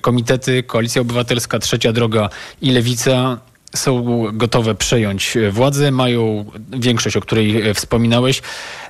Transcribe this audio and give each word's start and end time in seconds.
komitety, 0.00 0.62
Koalicja 0.62 1.02
Obywatelska, 1.02 1.58
Trzecia 1.58 1.92
Droga 1.92 2.30
i 2.62 2.70
Lewica 2.70 3.38
są 3.76 4.24
gotowe 4.32 4.74
przejąć 4.74 5.38
władzę, 5.50 5.90
mają 5.90 6.44
większość, 6.70 7.16
o 7.16 7.20
której 7.20 7.74
wspominałeś. 7.74 8.42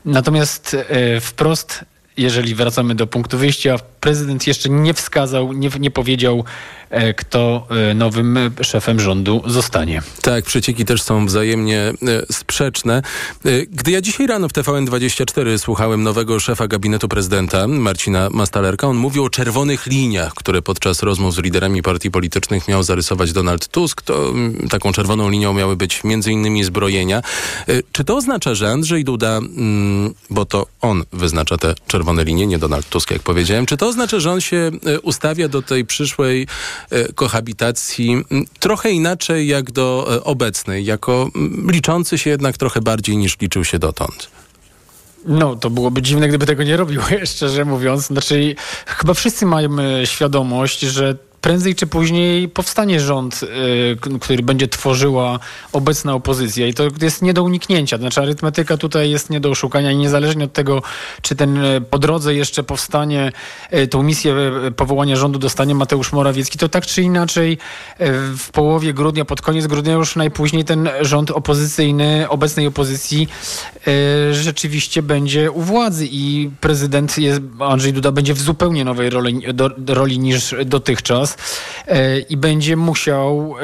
Natomiast 0.05 0.77
wprost 1.21 1.85
jeżeli 2.17 2.55
wracamy 2.55 2.95
do 2.95 3.07
punktu 3.07 3.39
wyjścia, 3.39 3.77
prezydent 4.05 4.47
jeszcze 4.47 4.69
nie 4.69 4.95
wskazał, 4.95 5.53
nie, 5.53 5.71
nie 5.81 5.91
powiedział, 5.91 6.45
e, 6.91 7.15
kto 7.15 7.67
e, 7.91 7.95
nowym 7.95 8.39
szefem 8.63 9.01
rządu 9.01 9.43
zostanie. 9.47 10.03
Tak, 10.23 10.45
przecieki 10.45 10.85
też 10.85 11.03
są 11.03 11.27
wzajemnie 11.27 11.81
e, 11.81 11.95
sprzeczne. 12.33 13.03
Gdy 13.71 13.91
ja 13.91 14.01
dzisiaj 14.01 14.27
rano 14.27 14.49
w 14.49 14.53
TVN24 14.53 15.59
słuchałem 15.59 16.03
nowego 16.03 16.41
szefa 16.41 16.69
gabinetu 16.69 17.09
prezydenta, 17.09 17.69
Marcina 17.69 18.29
Mastalerka, 18.31 18.87
on 18.89 18.97
mówił 18.97 19.25
o 19.25 19.31
czerwonych 19.31 19.87
liniach, 19.87 20.35
które 20.35 20.63
podczas 20.63 21.03
rozmów 21.03 21.35
z 21.35 21.39
liderami 21.39 21.83
partii 21.83 22.11
politycznych 22.11 22.69
miał 22.69 22.83
zarysować 22.83 23.33
Donald 23.33 23.69
Tusk. 23.69 24.03
To 24.03 24.29
mm, 24.29 24.69
taką 24.69 24.93
czerwoną 24.93 25.31
linią 25.31 25.53
miały 25.53 25.77
być 25.77 26.03
innymi 26.27 26.65
zbrojenia. 26.65 27.23
Czy 27.93 28.05
to 28.05 28.17
oznacza, 28.17 28.55
że 28.55 28.71
Andrzej 28.71 29.05
Duda, 29.05 29.37
mm, 29.37 30.15
bo 30.31 30.45
to 30.45 30.67
on 30.81 31.05
wyznacza 31.13 31.59
te 31.59 31.75
czerwone 31.87 32.25
linie, 32.25 32.47
nie 32.47 32.59
Donald 32.59 32.89
Tusk, 32.89 33.11
jak 33.11 33.23
powiedziałem, 33.23 33.67
czy 33.67 33.77
to 33.77 33.87
oznacza, 33.95 34.21
że 34.21 34.33
on 34.33 34.41
się 34.41 34.71
e, 34.87 35.01
ustawia 35.01 35.49
do 35.49 35.63
tej 35.63 35.85
przyszłej 35.85 36.47
e, 36.91 37.13
kohabitacji 37.13 38.25
trochę 38.61 38.91
inaczej 38.91 39.47
jak 39.47 39.71
do 39.71 40.09
e, 40.15 40.25
obecnej, 40.25 40.85
jako 40.85 41.31
liczący 41.69 42.19
się 42.19 42.31
jednak 42.31 42.57
trochę 42.57 42.81
bardziej 42.81 43.17
niż 43.17 43.41
liczył 43.41 43.65
się 43.65 43.79
dotąd. 43.79 44.31
No, 45.27 45.57
to 45.57 45.71
byłoby 45.71 46.03
dziwne, 46.03 46.29
gdyby 46.29 46.47
tego 46.47 46.63
nie 46.63 46.77
robił, 46.77 47.01
szczerze 47.35 47.65
mówiąc. 47.65 48.07
Znaczy, 48.07 48.55
chyba 48.87 49.15
wszyscy 49.15 49.47
mamy 49.47 50.03
świadomość, 50.05 50.81
że 50.81 51.17
prędzej 51.45 51.75
czy 51.75 51.87
później 51.87 52.49
powstanie 52.49 53.01
rząd, 53.01 53.41
y, 53.43 54.19
który 54.21 54.43
będzie 54.43 54.69
tworzyła 54.69 55.39
obecna 55.73 56.15
opozycja 56.15 56.67
i 56.67 56.75
to 56.75 56.85
jest 57.03 57.23
nie 57.23 57.35
do 57.35 57.43
uniknięcia. 57.43 57.99
Znaczy 57.99 58.21
arytmetyka 58.21 58.77
tutaj 58.77 59.11
jest 59.11 59.31
nie 59.31 59.41
do 59.41 59.51
oszukania 59.51 59.93
i 59.93 59.97
niezależnie 59.97 60.45
od 60.45 60.53
tego, 60.53 60.83
czy 61.23 61.37
ten 61.37 61.65
y, 61.65 61.81
po 61.81 61.99
drodze 61.99 62.35
jeszcze 62.35 62.63
powstanie, 62.63 63.33
y, 63.73 63.87
tą 63.87 64.03
misję 64.03 64.35
powołania 64.77 65.17
rządu 65.17 65.39
dostanie 65.39 65.75
Mateusz 65.75 66.13
Morawiecki, 66.13 66.59
to 66.59 66.69
tak 66.69 66.87
czy 66.87 67.03
inaczej 67.03 67.59
w 68.39 68.51
połowie 68.53 68.95
grudnia, 68.95 69.25
pod 69.25 69.43
koniec 69.43 69.67
grudnia 69.67 69.93
już 69.93 70.17
najpóźniej 70.17 70.65
ten 70.65 70.89
rząd 71.01 71.31
opozycyjny, 71.31 72.29
obecnej 72.29 72.67
opozycji 72.67 73.29
rzeczywiście 74.33 75.03
będzie 75.03 75.51
u 75.51 75.61
władzy 75.61 76.09
i 76.11 76.51
prezydent 76.61 77.19
jest, 77.19 77.41
Andrzej 77.61 77.93
Duda 77.93 78.13
będzie 78.13 78.35
w 78.35 78.41
zupełnie 78.41 78.85
nowej 78.85 79.11
roli, 79.11 79.55
do, 79.55 79.71
roli 79.87 80.19
niż 80.19 80.55
dotychczas. 80.65 81.34
E, 81.89 82.19
i 82.19 82.37
będzie 82.37 82.77
musiał 82.77 83.55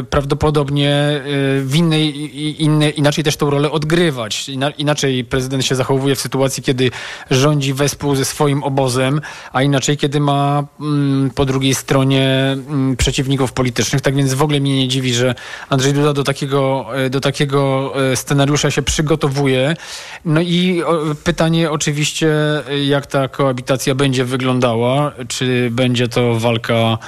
e, 0.00 0.02
prawdopodobnie 0.02 0.90
e, 0.90 1.22
w 1.60 1.72
innej, 1.76 2.62
innej, 2.62 2.98
inaczej 2.98 3.24
też 3.24 3.36
tą 3.36 3.50
rolę 3.50 3.70
odgrywać. 3.70 4.50
Inaczej 4.78 5.24
prezydent 5.24 5.64
się 5.64 5.74
zachowuje 5.74 6.14
w 6.14 6.20
sytuacji, 6.20 6.62
kiedy 6.62 6.90
rządzi 7.30 7.74
wespół 7.74 8.14
ze 8.14 8.24
swoim 8.24 8.62
obozem, 8.62 9.20
a 9.52 9.62
inaczej, 9.62 9.96
kiedy 9.96 10.20
ma 10.20 10.64
mm, 10.80 11.30
po 11.30 11.44
drugiej 11.44 11.74
stronie 11.74 12.26
mm, 12.52 12.96
przeciwników 12.96 13.52
politycznych. 13.52 14.02
Tak 14.02 14.14
więc 14.14 14.34
w 14.34 14.42
ogóle 14.42 14.60
mnie 14.60 14.76
nie 14.76 14.88
dziwi, 14.88 15.14
że 15.14 15.34
Andrzej 15.68 15.92
Duda 15.92 16.12
do 16.12 16.24
takiego, 16.24 16.86
do 17.10 17.20
takiego 17.20 17.92
scenariusza 18.14 18.70
się 18.70 18.82
przygotowuje. 18.82 19.76
No 20.24 20.40
i 20.40 20.82
pytanie 21.24 21.70
oczywiście, 21.70 22.32
jak 22.84 23.06
ta 23.06 23.28
koabitacja 23.28 23.94
będzie 23.94 24.24
wyglądała. 24.24 25.12
Czy 25.28 25.68
będzie 25.70 26.08
to 26.08 26.34
walka 26.34 26.98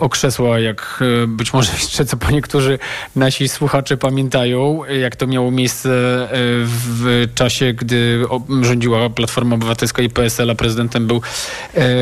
o 0.00 0.08
krzesła, 0.08 0.58
jak 0.58 1.00
e, 1.22 1.26
być 1.26 1.52
może 1.52 1.72
jeszcze 1.82 2.04
co 2.04 2.16
po 2.16 2.30
niektórzy 2.30 2.78
nasi 3.16 3.48
słuchacze 3.48 3.96
pamiętają, 3.96 4.84
jak 4.84 5.16
to 5.16 5.26
miało 5.26 5.50
miejsce 5.50 5.90
e, 5.90 6.28
w 6.64 7.26
czasie, 7.34 7.72
gdy 7.72 8.24
rządziła 8.62 9.10
Platforma 9.10 9.54
Obywatelska 9.54 10.02
i 10.02 10.08
PSL, 10.08 10.50
a 10.50 10.54
prezydentem 10.54 11.06
był 11.06 11.20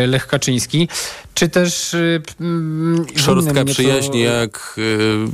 Lech 0.07 0.27
Kaczyński 0.27 0.89
czy 1.35 1.49
też 1.49 1.97
Szorstka 3.17 3.65
przyjaźni, 3.65 4.21
jak 4.21 4.81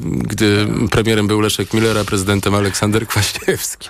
gdy 0.02 0.66
premierem 0.90 1.26
był 1.26 1.40
Leszek 1.40 1.74
Miller, 1.74 1.98
a 1.98 2.04
prezydentem 2.04 2.54
Aleksander 2.54 3.06
Kwaśniewski. 3.06 3.88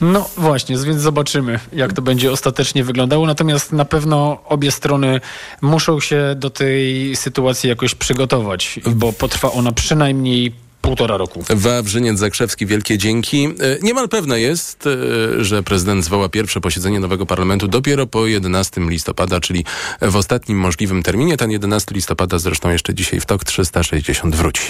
No 0.00 0.28
właśnie, 0.36 0.76
więc 0.76 1.00
zobaczymy, 1.00 1.60
jak 1.72 1.92
to 1.92 2.02
będzie 2.02 2.32
ostatecznie 2.32 2.84
wyglądało. 2.84 3.26
Natomiast 3.26 3.72
na 3.72 3.84
pewno 3.84 4.38
obie 4.44 4.70
strony 4.70 5.20
muszą 5.62 6.00
się 6.00 6.34
do 6.36 6.50
tej 6.50 7.16
sytuacji 7.16 7.68
jakoś 7.68 7.94
przygotować, 7.94 8.80
bo 8.86 9.12
potrwa 9.12 9.52
ona 9.52 9.72
przynajmniej 9.72 10.52
półtora 10.82 11.16
roku. 11.16 11.44
Wawrzyniec 11.50 12.18
Zakrzewski, 12.18 12.66
wielkie 12.66 12.98
dzięki. 12.98 13.44
E, 13.44 13.50
niemal 13.82 14.08
pewne 14.08 14.40
jest, 14.40 14.86
e, 14.86 15.44
że 15.44 15.62
prezydent 15.62 16.04
zwoła 16.04 16.28
pierwsze 16.28 16.60
posiedzenie 16.60 17.00
nowego 17.00 17.26
parlamentu 17.26 17.68
dopiero 17.68 18.06
po 18.06 18.26
11 18.26 18.80
listopada, 18.88 19.40
czyli 19.40 19.64
w 20.02 20.16
ostatnim 20.16 20.58
możliwym 20.58 21.02
terminie. 21.02 21.36
Ten 21.36 21.50
11 21.50 21.94
listopada 21.94 22.38
zresztą 22.38 22.70
jeszcze 22.70 22.94
dzisiaj 22.94 23.20
w 23.20 23.26
TOK 23.26 23.44
360 23.44 24.36
wróci. 24.36 24.62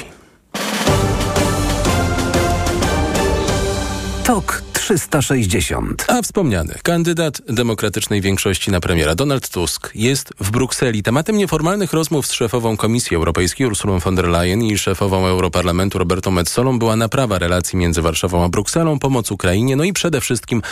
TOK 4.24 4.62
360. 4.88 6.04
A 6.08 6.22
wspomniany 6.22 6.78
kandydat 6.82 7.40
demokratycznej 7.48 8.20
większości 8.20 8.70
na 8.70 8.80
premiera 8.80 9.14
Donald 9.14 9.48
Tusk 9.48 9.90
jest 9.94 10.32
w 10.40 10.50
Brukseli. 10.50 11.02
Tematem 11.02 11.36
nieformalnych 11.36 11.92
rozmów 11.92 12.26
z 12.26 12.32
szefową 12.32 12.76
Komisji 12.76 13.16
Europejskiej 13.16 13.66
Ursulą 13.66 13.98
von 13.98 14.14
der 14.14 14.28
Leyen 14.28 14.62
i 14.62 14.78
szefową 14.78 15.26
Europarlamentu 15.26 15.98
Robertą 15.98 16.30
Metsolą 16.30 16.78
była 16.78 16.96
naprawa 16.96 17.38
relacji 17.38 17.78
między 17.78 18.02
Warszawą 18.02 18.44
a 18.44 18.48
Brukselą, 18.48 18.98
pomoc 18.98 19.30
Ukrainie, 19.30 19.76
no 19.76 19.84
i 19.84 19.92
przede 19.92 20.20
wszystkim 20.20 20.62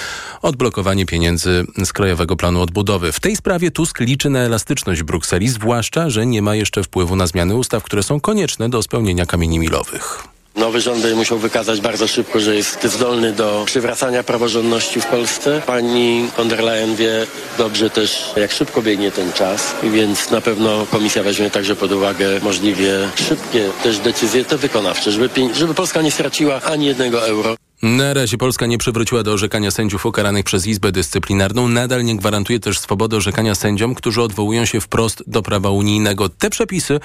odblokowanie 0.43 1.07
pieniędzy 1.07 1.65
z 1.85 1.93
Krajowego 1.93 2.37
Planu 2.37 2.61
Odbudowy. 2.61 3.13
W 3.13 3.21
tej 3.21 3.37
sprawie 3.37 3.71
Tusk 3.71 4.01
liczy 4.01 4.31
na 4.31 4.39
elastyczność 4.39 5.03
Brukseli, 5.03 5.49
zwłaszcza, 5.49 6.11
że 6.11 6.27
nie 6.27 6.43
ma 6.43 6.55
jeszcze 6.55 6.83
wpływu 6.83 7.17
na 7.17 7.27
zmiany 7.27 7.55
ustaw, 7.55 7.83
które 7.83 8.03
są 8.03 8.21
konieczne 8.21 8.69
do 8.69 8.83
spełnienia 8.83 9.27
kamieni 9.27 9.59
milowych. 9.59 10.36
Nowy 10.57 10.81
rząd 10.81 11.03
będzie 11.03 11.17
musiał 11.17 11.39
wykazać 11.39 11.81
bardzo 11.81 12.09
szybko, 12.09 12.41
że 12.41 12.57
jest 12.57 12.85
zdolny 12.85 13.33
do 13.33 13.63
przywracania 13.67 14.23
praworządności 14.23 15.01
w 15.01 15.07
Polsce. 15.07 15.63
Pani 15.67 16.29
von 16.37 16.49
der 16.49 16.63
Leyen 16.63 16.97
wie 16.97 17.27
dobrze 17.59 17.91
też, 17.91 18.33
jak 18.37 18.53
szybko 18.53 18.83
biegnie 18.83 19.11
ten 19.11 19.33
czas, 19.33 19.75
więc 19.83 20.31
na 20.31 20.41
pewno 20.41 20.87
komisja 20.91 21.23
weźmie 21.23 21.51
także 21.51 21.77
pod 21.77 21.93
uwagę 21.93 22.41
możliwie 22.43 23.09
szybkie 23.29 23.71
też 23.83 23.99
decyzje 23.99 24.45
te 24.45 24.57
wykonawcze, 24.57 25.13
żeby, 25.13 25.29
żeby 25.55 25.75
Polska 25.75 26.03
nie 26.03 26.11
straciła 26.11 26.61
ani 26.63 26.87
jednego 26.87 27.27
euro. 27.27 27.57
Na 27.83 28.15
razie 28.15 28.39
Polska 28.39 28.67
nie 28.67 28.79
przywróciła 28.79 29.23
do 29.23 29.33
orzekania 29.33 29.71
sędziów 29.71 30.07
ukaranych 30.07 30.45
przez 30.45 30.67
Izbę 30.67 30.93
Dyscyplinarną. 30.93 31.69
Nadal 31.69 32.05
nie 32.05 32.17
gwarantuje 32.17 32.61
też 32.61 32.79
swobody 32.79 33.17
orzekania 33.17 33.55
sędziom, 33.55 33.95
którzy 33.95 34.23
odwołują 34.23 34.65
się 34.65 34.81
wprost 34.81 35.23
do 35.27 35.43
prawa 35.43 35.71
unijnego. 35.71 36.29
Te 36.29 36.51
przepisy 36.51 37.01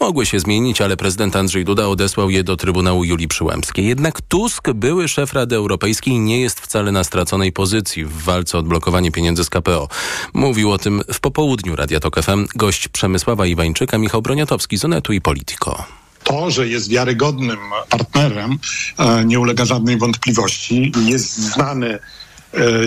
mogły 0.00 0.26
się 0.26 0.40
zmienić, 0.40 0.80
ale 0.80 0.96
prezydent 0.96 1.36
Andrzej 1.36 1.64
Duda 1.64 1.88
odesłał 1.88 2.30
je 2.30 2.44
do 2.44 2.56
Trybunału 2.56 3.04
Julii 3.04 3.28
Przyłębskiej. 3.28 3.86
Jednak 3.86 4.20
Tusk, 4.20 4.72
były 4.72 5.08
szef 5.08 5.32
Rady 5.32 5.56
Europejskiej, 5.56 6.18
nie 6.18 6.40
jest 6.40 6.60
wcale 6.60 6.92
na 6.92 7.04
straconej 7.04 7.52
pozycji 7.52 8.04
w 8.04 8.22
walce 8.22 8.58
o 8.58 8.60
odblokowanie 8.60 9.12
pieniędzy 9.12 9.44
z 9.44 9.50
KPO. 9.50 9.88
Mówił 10.34 10.72
o 10.72 10.78
tym 10.78 11.02
w 11.12 11.20
popołudniu 11.20 11.76
Radia 11.76 12.00
Tok 12.00 12.22
FM 12.22 12.46
gość 12.56 12.88
Przemysława 12.88 13.46
Iwańczyka, 13.46 13.98
Michał 13.98 14.22
Broniatowski 14.22 14.78
z 14.78 14.84
Onetu 14.84 15.12
i 15.12 15.20
Politico. 15.20 16.01
To, 16.32 16.50
że 16.50 16.68
jest 16.68 16.88
wiarygodnym 16.88 17.58
partnerem, 17.88 18.58
e, 18.98 19.24
nie 19.24 19.40
ulega 19.40 19.64
żadnej 19.64 19.98
wątpliwości. 19.98 20.92
Jest 21.04 21.36
znany 21.36 21.98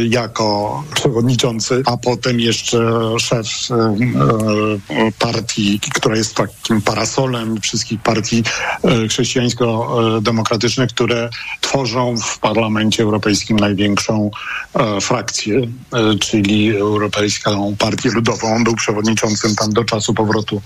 jako 0.09 0.83
przewodniczący, 0.95 1.83
a 1.85 1.97
potem 1.97 2.39
jeszcze 2.39 3.01
szef 3.19 3.47
e, 3.71 3.75
e, 3.75 5.11
partii, 5.19 5.79
która 5.93 6.15
jest 6.15 6.35
takim 6.35 6.81
parasolem 6.81 7.61
wszystkich 7.61 8.01
partii 8.01 8.43
chrześcijańsko-demokratycznych, 9.09 10.89
które 10.89 11.29
tworzą 11.61 12.15
w 12.17 12.39
Parlamencie 12.39 13.03
Europejskim 13.03 13.59
największą 13.59 14.31
frakcję, 15.01 15.61
czyli 16.19 16.77
Europejską 16.77 17.75
Partię 17.79 18.09
Ludową. 18.09 18.55
On 18.55 18.63
był 18.63 18.75
przewodniczącym 18.75 19.55
tam 19.55 19.73
do 19.73 19.83
czasu 19.83 20.13
powrotu 20.13 20.61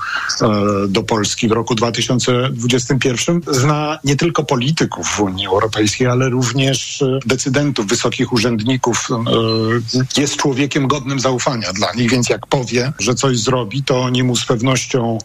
do 0.87 1.03
Polski 1.03 1.47
w 1.47 1.51
roku 1.51 1.75
2021. 1.75 3.41
Zna 3.47 3.99
nie 4.03 4.15
tylko 4.15 4.43
polityków 4.43 5.07
w 5.07 5.19
Unii 5.19 5.47
Europejskiej, 5.47 6.07
ale 6.07 6.29
również 6.29 7.03
decydentów, 7.25 7.87
wysokich 7.87 8.33
urzędników, 8.33 8.88
E, 8.89 10.21
jest 10.21 10.35
człowiekiem 10.35 10.87
godnym 10.87 11.19
zaufania 11.19 11.73
dla 11.73 11.93
nich, 11.93 12.11
więc 12.11 12.29
jak 12.29 12.47
powie, 12.47 12.93
że 12.99 13.15
coś 13.15 13.39
zrobi, 13.39 13.83
to 13.83 14.01
oni 14.01 14.23
mu 14.23 14.35
z 14.35 14.45
pewnością 14.45 15.17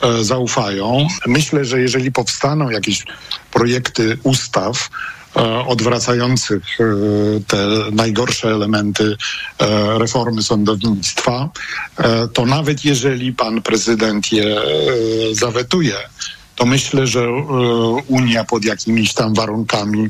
e, 0.00 0.24
zaufają. 0.24 1.08
Myślę, 1.26 1.64
że 1.64 1.80
jeżeli 1.80 2.12
powstaną 2.12 2.70
jakieś 2.70 3.04
projekty 3.52 4.18
ustaw, 4.22 4.90
e, 5.36 5.40
odwracających 5.66 6.78
te 7.46 7.68
najgorsze 7.92 8.48
elementy 8.48 9.16
reformy 9.98 10.42
sądownictwa, 10.42 11.48
to 12.32 12.46
nawet 12.46 12.84
jeżeli 12.84 13.32
pan 13.32 13.62
prezydent 13.62 14.32
je 14.32 14.56
zawetuje, 15.32 15.94
to 16.54 16.66
myślę, 16.66 17.06
że 17.06 17.30
Unia 18.08 18.44
pod 18.44 18.64
jakimiś 18.64 19.14
tam 19.14 19.34
warunkami 19.34 20.08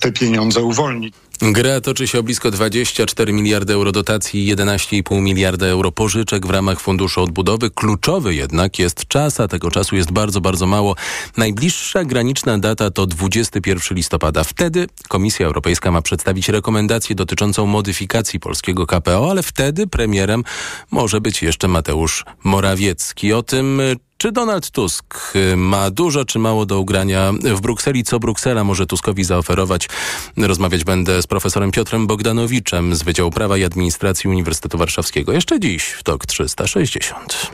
te 0.00 0.12
pieniądze 0.12 0.62
uwolni. 0.62 1.12
Gra 1.42 1.80
toczy 1.80 2.08
się 2.08 2.18
o 2.18 2.22
blisko 2.22 2.50
24 2.50 3.32
miliardy 3.32 3.72
euro 3.72 3.92
dotacji 3.92 4.48
i 4.48 4.56
11,5 4.56 5.22
miliarda 5.22 5.66
euro 5.66 5.92
pożyczek 5.92 6.46
w 6.46 6.50
ramach 6.50 6.80
Funduszu 6.80 7.22
Odbudowy. 7.22 7.70
Kluczowy 7.70 8.34
jednak 8.34 8.78
jest 8.78 9.08
czas, 9.08 9.40
a 9.40 9.48
tego 9.48 9.70
czasu 9.70 9.96
jest 9.96 10.12
bardzo, 10.12 10.40
bardzo 10.40 10.66
mało. 10.66 10.96
Najbliższa 11.36 12.04
graniczna 12.04 12.58
data 12.58 12.90
to 12.90 13.06
21 13.06 13.96
listopada. 13.96 14.44
Wtedy 14.44 14.86
Komisja 15.08 15.46
Europejska 15.46 15.90
ma 15.90 16.02
przedstawić 16.02 16.48
rekomendację 16.48 17.16
dotyczącą 17.16 17.66
modyfikacji 17.66 18.40
polskiego 18.40 18.86
KPO, 18.86 19.30
ale 19.30 19.42
wtedy 19.42 19.86
premierem 19.86 20.44
może 20.90 21.20
być 21.20 21.42
jeszcze 21.42 21.68
Mateusz 21.68 22.24
Morawiecki. 22.44 23.32
O 23.32 23.42
tym, 23.42 23.82
czy 24.20 24.32
Donald 24.32 24.70
Tusk 24.70 25.34
ma 25.56 25.90
dużo 25.90 26.24
czy 26.24 26.38
mało 26.38 26.66
do 26.66 26.80
ugrania 26.80 27.32
w 27.32 27.60
Brukseli? 27.60 28.04
Co 28.04 28.18
Bruksela 28.18 28.64
może 28.64 28.86
Tuskowi 28.86 29.24
zaoferować? 29.24 29.88
Rozmawiać 30.36 30.84
będę 30.84 31.22
z 31.22 31.26
profesorem 31.26 31.70
Piotrem 31.70 32.06
Bogdanowiczem 32.06 32.94
z 32.94 33.02
Wydziału 33.02 33.30
Prawa 33.30 33.56
i 33.56 33.64
Administracji 33.64 34.30
Uniwersytetu 34.30 34.78
Warszawskiego. 34.78 35.32
Jeszcze 35.32 35.60
dziś 35.60 35.84
w 35.84 36.02
TOK 36.02 36.26
360. 36.26 37.50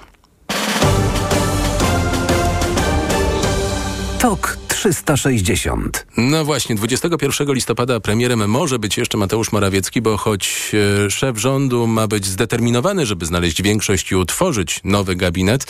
TOK 4.18 4.65
360. 4.76 6.06
No 6.16 6.44
właśnie, 6.44 6.74
21 6.74 7.52
listopada 7.54 8.00
premierem 8.00 8.50
może 8.50 8.78
być 8.78 8.98
jeszcze 8.98 9.18
Mateusz 9.18 9.52
Morawiecki, 9.52 10.02
bo 10.02 10.16
choć 10.16 10.72
e, 11.06 11.10
szef 11.10 11.38
rządu 11.38 11.86
ma 11.86 12.06
być 12.06 12.26
zdeterminowany, 12.26 13.06
żeby 13.06 13.26
znaleźć 13.26 13.62
większość 13.62 14.12
i 14.12 14.16
utworzyć 14.16 14.80
nowy 14.84 15.16
gabinet, 15.16 15.66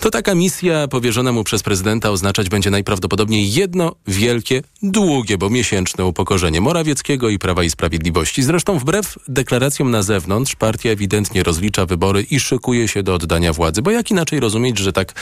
to 0.00 0.10
taka 0.10 0.34
misja 0.34 0.88
powierzona 0.88 1.32
mu 1.32 1.44
przez 1.44 1.62
prezydenta 1.62 2.10
oznaczać 2.10 2.48
będzie 2.48 2.70
najprawdopodobniej 2.70 3.52
jedno 3.52 3.94
wielkie, 4.06 4.62
długie, 4.82 5.38
bo 5.38 5.50
miesięczne 5.50 6.04
upokorzenie 6.04 6.60
Morawieckiego 6.60 7.28
i 7.28 7.38
Prawa 7.38 7.64
i 7.64 7.70
Sprawiedliwości. 7.70 8.42
Zresztą 8.42 8.78
wbrew 8.78 9.18
deklaracjom 9.28 9.90
na 9.90 10.02
zewnątrz, 10.02 10.56
partia 10.56 10.90
ewidentnie 10.90 11.42
rozlicza 11.42 11.86
wybory 11.86 12.22
i 12.30 12.40
szykuje 12.40 12.88
się 12.88 13.02
do 13.02 13.14
oddania 13.14 13.52
władzy, 13.52 13.82
bo 13.82 13.90
jak 13.90 14.10
inaczej 14.10 14.40
rozumieć, 14.40 14.78
że 14.78 14.92
tak 14.92 15.12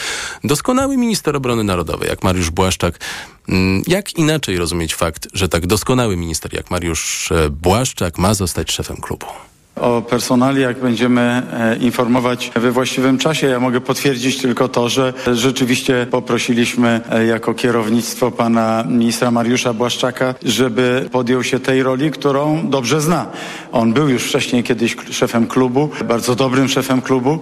doskonały 0.43 0.97
minister 0.97 1.35
obrony 1.35 1.63
narodowej 1.63 2.09
jak 2.09 2.23
Mariusz 2.23 2.49
Błaszczak 2.49 2.99
Jak 3.87 4.13
inaczej 4.17 4.57
rozumieć 4.57 4.95
fakt, 4.95 5.27
że 5.33 5.49
tak 5.49 5.67
doskonały 5.67 6.17
minister 6.17 6.53
jak 6.53 6.71
Mariusz 6.71 7.31
e, 7.31 7.49
Błaszczak 7.49 8.17
ma 8.17 8.33
zostać 8.33 8.71
szefem 8.71 8.97
klubu? 8.97 9.25
O 9.75 10.01
personaliach 10.01 10.79
będziemy 10.79 11.21
e, 11.21 11.75
informować 11.77 12.51
we 12.55 12.71
właściwym 12.71 13.17
czasie. 13.17 13.47
Ja 13.47 13.59
mogę 13.59 13.81
potwierdzić 13.81 14.37
tylko 14.37 14.67
to, 14.67 14.89
że 14.89 15.13
rzeczywiście 15.33 16.07
poprosiliśmy 16.11 17.01
e, 17.09 17.25
jako 17.25 17.53
kierownictwo 17.53 18.31
pana 18.31 18.83
ministra 18.87 19.31
Mariusza 19.31 19.73
Błaszczaka, 19.73 20.35
żeby 20.43 21.09
podjął 21.11 21.43
się 21.43 21.59
tej 21.59 21.83
roli, 21.83 22.11
którą 22.11 22.69
dobrze 22.69 23.01
zna. 23.01 23.31
On 23.71 23.93
był 23.93 24.09
już 24.09 24.23
wcześniej 24.23 24.63
kiedyś 24.63 24.95
szefem 25.11 25.47
klubu, 25.47 25.89
bardzo 26.07 26.35
dobrym 26.35 26.67
szefem 26.67 27.01
klubu. 27.01 27.39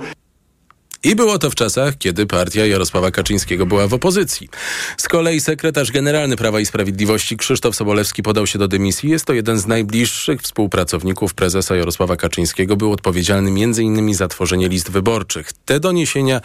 I 1.04 1.16
było 1.16 1.40
to 1.40 1.50
w 1.50 1.56
czasach, 1.56 1.98
kiedy 1.98 2.26
partia 2.26 2.66
Jarosława 2.66 3.12
Kaczyńskiego 3.12 3.66
była 3.66 3.88
w 3.88 3.94
opozycji. 3.94 4.50
Z 4.98 5.08
kolei 5.08 5.42
sekretarz 5.42 5.92
generalny 5.92 6.38
Prawa 6.38 6.60
i 6.60 6.66
Sprawiedliwości 6.66 7.38
Krzysztof 7.38 7.76
Sobolewski 7.76 8.24
podał 8.24 8.48
się 8.48 8.60
do 8.60 8.68
dymisji. 8.68 9.10
Jest 9.10 9.26
to 9.26 9.34
jeden 9.34 9.60
z 9.60 9.68
najbliższych 9.68 10.42
współpracowników 10.42 11.34
prezesa 11.34 11.76
Jarosława 11.76 12.16
Kaczyńskiego. 12.16 12.78
Był 12.78 12.92
odpowiedzialny 12.92 13.50
m.in. 13.50 14.14
za 14.14 14.28
tworzenie 14.28 14.70
list 14.70 14.92
wyborczych. 14.92 15.54
Te 15.66 15.80
doniesienia 15.80 16.42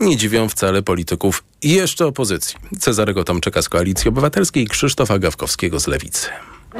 nie 0.00 0.16
dziwią 0.16 0.48
wcale 0.48 0.82
polityków 0.82 1.44
i 1.62 1.70
jeszcze 1.70 2.06
opozycji. 2.06 2.56
Cezarego 2.80 3.24
Tomczyka 3.24 3.62
z 3.62 3.68
Koalicji 3.68 4.08
Obywatelskiej 4.08 4.62
i 4.62 4.66
Krzysztofa 4.66 5.18
Gawkowskiego 5.18 5.80
z 5.80 5.86
Lewicy. 5.86 6.26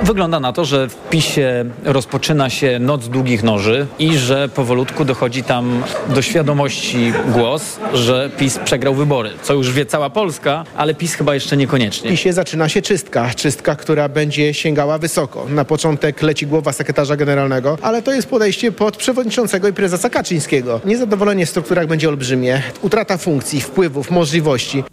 Wygląda 0.02 0.40
na 0.40 0.52
to, 0.52 0.64
że 0.64 0.88
w 0.88 0.94
PiSie 1.10 1.64
rozpoczyna 1.84 2.50
się 2.50 2.78
noc 2.78 3.08
długich 3.08 3.42
noży 3.42 3.86
i 3.98 4.18
że 4.18 4.48
powolutku 4.48 5.04
dochodzi 5.04 5.42
tam 5.42 5.82
do 6.08 6.22
świadomości 6.22 7.12
głos, 7.32 7.80
że 7.92 8.30
PiS 8.38 8.58
przegrał 8.64 8.94
wybory, 8.94 9.30
co 9.42 9.54
już 9.54 9.72
wie 9.72 9.86
cała 9.86 10.10
Polska, 10.10 10.64
ale 10.76 10.94
PiS 10.94 11.14
chyba 11.14 11.34
jeszcze 11.34 11.56
niekoniecznie. 11.56 12.10
W 12.10 12.12
PiSie 12.12 12.32
zaczyna 12.32 12.68
się 12.68 12.82
czystka. 12.82 13.30
Czystka, 13.36 13.76
która 13.76 14.08
będzie 14.08 14.54
sięgała 14.54 14.98
wysoko. 14.98 15.46
Na 15.48 15.64
początek 15.64 16.22
leci 16.22 16.46
głowa 16.46 16.72
sekretarza 16.72 17.16
generalnego, 17.16 17.78
ale 17.82 18.02
to 18.02 18.12
jest 18.12 18.28
podejście 18.28 18.72
pod 18.72 18.96
przewodniczącego 18.96 19.68
i 19.68 19.72
prezesa 19.72 20.10
Kaczyńskiego. 20.10 20.80
Niezadowolenie 20.84 21.46
w 21.46 21.50
strukturach 21.50 21.86
będzie 21.86 22.08
olbrzymie. 22.08 22.62
Utrata 22.82 23.16
funkcji, 23.16 23.60
wpływów, 23.60 24.10
możliwości. 24.10 24.84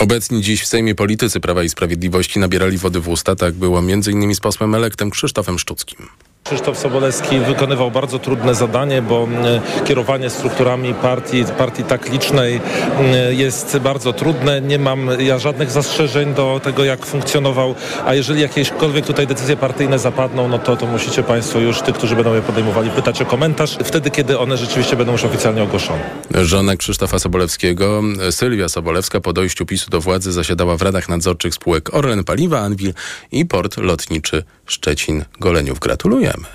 Obecni 0.00 0.42
dziś 0.42 0.62
w 0.62 0.66
Sejmie 0.66 0.94
politycy 0.94 1.40
Prawa 1.40 1.62
i 1.62 1.68
Sprawiedliwości 1.68 2.38
nabierali 2.38 2.78
wody 2.78 3.00
w 3.00 3.08
usta. 3.08 3.36
Tak 3.36 3.54
było 3.54 3.78
m.in. 3.78 4.34
z 4.34 4.40
posłem 4.40 4.74
elektem 4.74 5.10
Krzysztofem 5.10 5.58
Szczuckim. 5.58 6.08
Krzysztof 6.44 6.78
Sobolewski 6.78 7.38
wykonywał 7.38 7.90
bardzo 7.90 8.18
trudne 8.18 8.54
zadanie, 8.54 9.02
bo 9.02 9.28
kierowanie 9.84 10.30
strukturami 10.30 10.94
partii, 10.94 11.44
partii 11.58 11.84
tak 11.84 12.12
licznej 12.12 12.60
jest 13.30 13.78
bardzo 13.78 14.12
trudne. 14.12 14.60
Nie 14.60 14.78
mam 14.78 15.08
ja 15.18 15.38
żadnych 15.38 15.70
zastrzeżeń 15.70 16.34
do 16.34 16.60
tego, 16.64 16.84
jak 16.84 17.06
funkcjonował, 17.06 17.74
a 18.06 18.14
jeżeli 18.14 18.40
jakiekolwiek 18.40 19.06
tutaj 19.06 19.26
decyzje 19.26 19.56
partyjne 19.56 19.98
zapadną, 19.98 20.48
no 20.48 20.58
to, 20.58 20.76
to 20.76 20.86
musicie 20.86 21.22
Państwo 21.22 21.58
już, 21.58 21.80
tych, 21.80 21.94
którzy 21.94 22.14
będą 22.14 22.34
je 22.34 22.42
podejmowali, 22.42 22.90
pytać 22.90 23.22
o 23.22 23.26
komentarz 23.26 23.78
wtedy, 23.84 24.10
kiedy 24.10 24.38
one 24.38 24.56
rzeczywiście 24.56 24.96
będą 24.96 25.12
już 25.12 25.24
oficjalnie 25.24 25.62
ogłoszone. 25.62 26.00
Żona 26.34 26.76
Krzysztofa 26.76 27.18
Sobolewskiego, 27.18 28.02
Sylwia 28.30 28.68
Sobolewska, 28.68 29.20
po 29.20 29.32
dojściu 29.32 29.66
PiSu 29.66 29.90
do 29.90 30.00
władzy 30.00 30.32
zasiadała 30.32 30.76
w 30.76 30.82
radach 30.82 31.08
nadzorczych 31.08 31.54
spółek 31.54 31.94
Orlen 31.94 32.24
Paliwa, 32.24 32.60
Anwil 32.60 32.94
i 33.32 33.46
Port 33.46 33.76
Lotniczy 33.76 34.44
Szczecin-Goleniów. 34.66 35.78
Gratulujemy. 36.30 36.46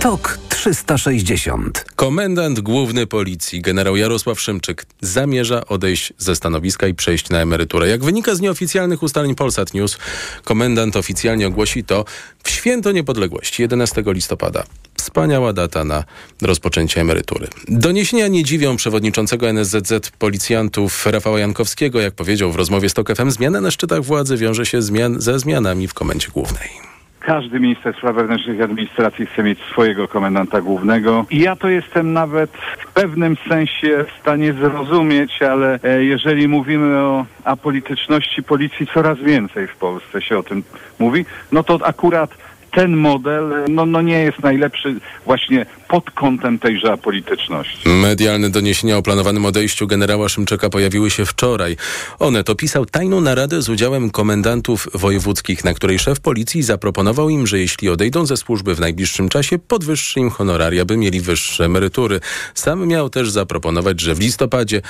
TOK 0.00 0.41
360. 0.62 1.84
Komendant 1.96 2.60
główny 2.60 3.06
policji, 3.06 3.60
generał 3.60 3.96
Jarosław 3.96 4.40
Szymczyk, 4.40 4.86
zamierza 5.00 5.66
odejść 5.66 6.12
ze 6.18 6.36
stanowiska 6.36 6.86
i 6.86 6.94
przejść 6.94 7.30
na 7.30 7.38
emeryturę. 7.38 7.88
Jak 7.88 8.04
wynika 8.04 8.34
z 8.34 8.40
nieoficjalnych 8.40 9.02
ustaleń 9.02 9.34
Polsat 9.34 9.74
News, 9.74 9.98
komendant 10.44 10.96
oficjalnie 10.96 11.46
ogłosi 11.46 11.84
to 11.84 12.04
w 12.42 12.50
święto 12.50 12.92
niepodległości, 12.92 13.62
11 13.62 14.02
listopada. 14.06 14.64
Wspaniała 14.98 15.52
data 15.52 15.84
na 15.84 16.04
rozpoczęcie 16.42 17.00
emerytury. 17.00 17.48
Doniesienia 17.68 18.28
nie 18.28 18.44
dziwią 18.44 18.76
przewodniczącego 18.76 19.48
NSZZ 19.48 20.10
policjantów 20.18 21.06
Rafała 21.06 21.40
Jankowskiego. 21.40 22.00
Jak 22.00 22.14
powiedział 22.14 22.52
w 22.52 22.56
rozmowie 22.56 22.88
z 22.88 22.94
TOK 22.94 23.16
FM, 23.16 23.30
zmiana 23.30 23.60
na 23.60 23.70
szczytach 23.70 24.04
władzy 24.04 24.36
wiąże 24.36 24.66
się 24.66 24.82
zmian 24.82 25.20
ze 25.20 25.38
zmianami 25.38 25.88
w 25.88 25.94
komendzie 25.94 26.28
głównej. 26.28 26.91
Każdy 27.24 27.60
minister 27.60 27.94
spraw 27.96 28.16
wewnętrznych 28.16 28.58
i 28.58 28.62
administracji 28.62 29.26
chce 29.26 29.42
mieć 29.42 29.58
swojego 29.72 30.08
komendanta 30.08 30.60
głównego. 30.60 31.26
I 31.30 31.38
ja 31.38 31.56
to 31.56 31.68
jestem 31.68 32.12
nawet 32.12 32.50
w 32.78 32.92
pewnym 32.92 33.36
sensie 33.48 34.04
w 34.08 34.20
stanie 34.20 34.52
zrozumieć, 34.52 35.42
ale 35.42 35.78
e, 35.82 36.04
jeżeli 36.04 36.48
mówimy 36.48 36.98
o 36.98 37.26
apolityczności 37.44 38.42
policji, 38.42 38.86
coraz 38.86 39.18
więcej 39.18 39.66
w 39.66 39.76
Polsce 39.76 40.22
się 40.22 40.38
o 40.38 40.42
tym 40.42 40.62
mówi, 40.98 41.24
no 41.52 41.62
to 41.62 41.78
akurat 41.84 42.30
ten 42.72 42.96
model 42.96 43.64
no, 43.68 43.86
no 43.86 44.02
nie 44.02 44.18
jest 44.18 44.42
najlepszy 44.42 45.00
właśnie 45.24 45.66
pod 45.88 46.10
kątem 46.10 46.58
tejże 46.58 46.92
apolityczności. 46.92 47.88
Medialne 47.88 48.50
doniesienia 48.50 48.96
o 48.96 49.02
planowanym 49.02 49.46
odejściu 49.46 49.86
generała 49.86 50.28
Szymczyka 50.28 50.70
pojawiły 50.70 51.10
się 51.10 51.26
wczoraj. 51.26 51.76
One 52.18 52.44
to 52.44 52.54
pisał 52.54 52.86
tajną 52.86 53.20
naradę 53.20 53.62
z 53.62 53.68
udziałem 53.68 54.10
komendantów 54.10 54.88
wojewódzkich, 54.94 55.64
na 55.64 55.74
której 55.74 55.98
szef 55.98 56.20
policji 56.20 56.62
zaproponował 56.62 57.28
im, 57.28 57.46
że 57.46 57.58
jeśli 57.58 57.88
odejdą 57.88 58.26
ze 58.26 58.36
służby 58.36 58.74
w 58.74 58.80
najbliższym 58.80 59.28
czasie, 59.28 59.58
podwyższy 59.58 60.20
im 60.20 60.30
honoraria, 60.30 60.84
by 60.84 60.96
mieli 60.96 61.20
wyższe 61.20 61.64
emerytury. 61.64 62.20
Sam 62.54 62.86
miał 62.86 63.10
też 63.10 63.30
zaproponować, 63.30 64.00
że 64.00 64.14
w 64.14 64.20
listopadzie 64.20 64.82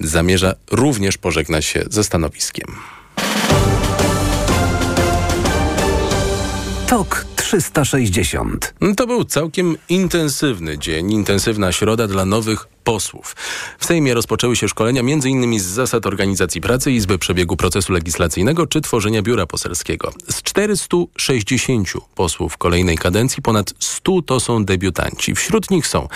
zamierza 0.00 0.54
również 0.70 1.18
pożegnać 1.18 1.64
się 1.64 1.84
ze 1.90 2.04
stanowiskiem. 2.04 2.66
TOK 6.92 7.26
360. 7.36 8.74
To 8.96 9.06
był 9.06 9.24
całkiem 9.24 9.76
intensywny 9.88 10.78
dzień, 10.78 11.12
intensywna 11.12 11.72
środa 11.72 12.08
dla 12.08 12.24
nowych 12.24 12.66
posłów. 12.84 13.36
W 13.78 13.84
Sejmie 13.84 14.14
rozpoczęły 14.14 14.56
się 14.56 14.68
szkolenia 14.68 15.00
m.in. 15.00 15.60
z 15.60 15.62
zasad 15.62 16.06
organizacji 16.06 16.60
pracy, 16.60 16.92
Izby 16.92 17.18
Przebiegu 17.18 17.56
Procesu 17.56 17.92
Legislacyjnego 17.92 18.66
czy 18.66 18.80
tworzenia 18.80 19.22
biura 19.22 19.46
poselskiego. 19.46 20.12
Z 20.28 20.42
460 20.42 21.88
posłów 22.14 22.56
kolejnej 22.56 22.98
kadencji 22.98 23.42
ponad 23.42 23.74
100 23.78 24.22
to 24.22 24.40
są 24.40 24.64
debiutanci. 24.64 25.34
Wśród 25.34 25.70
nich 25.70 25.86
są 25.86 26.08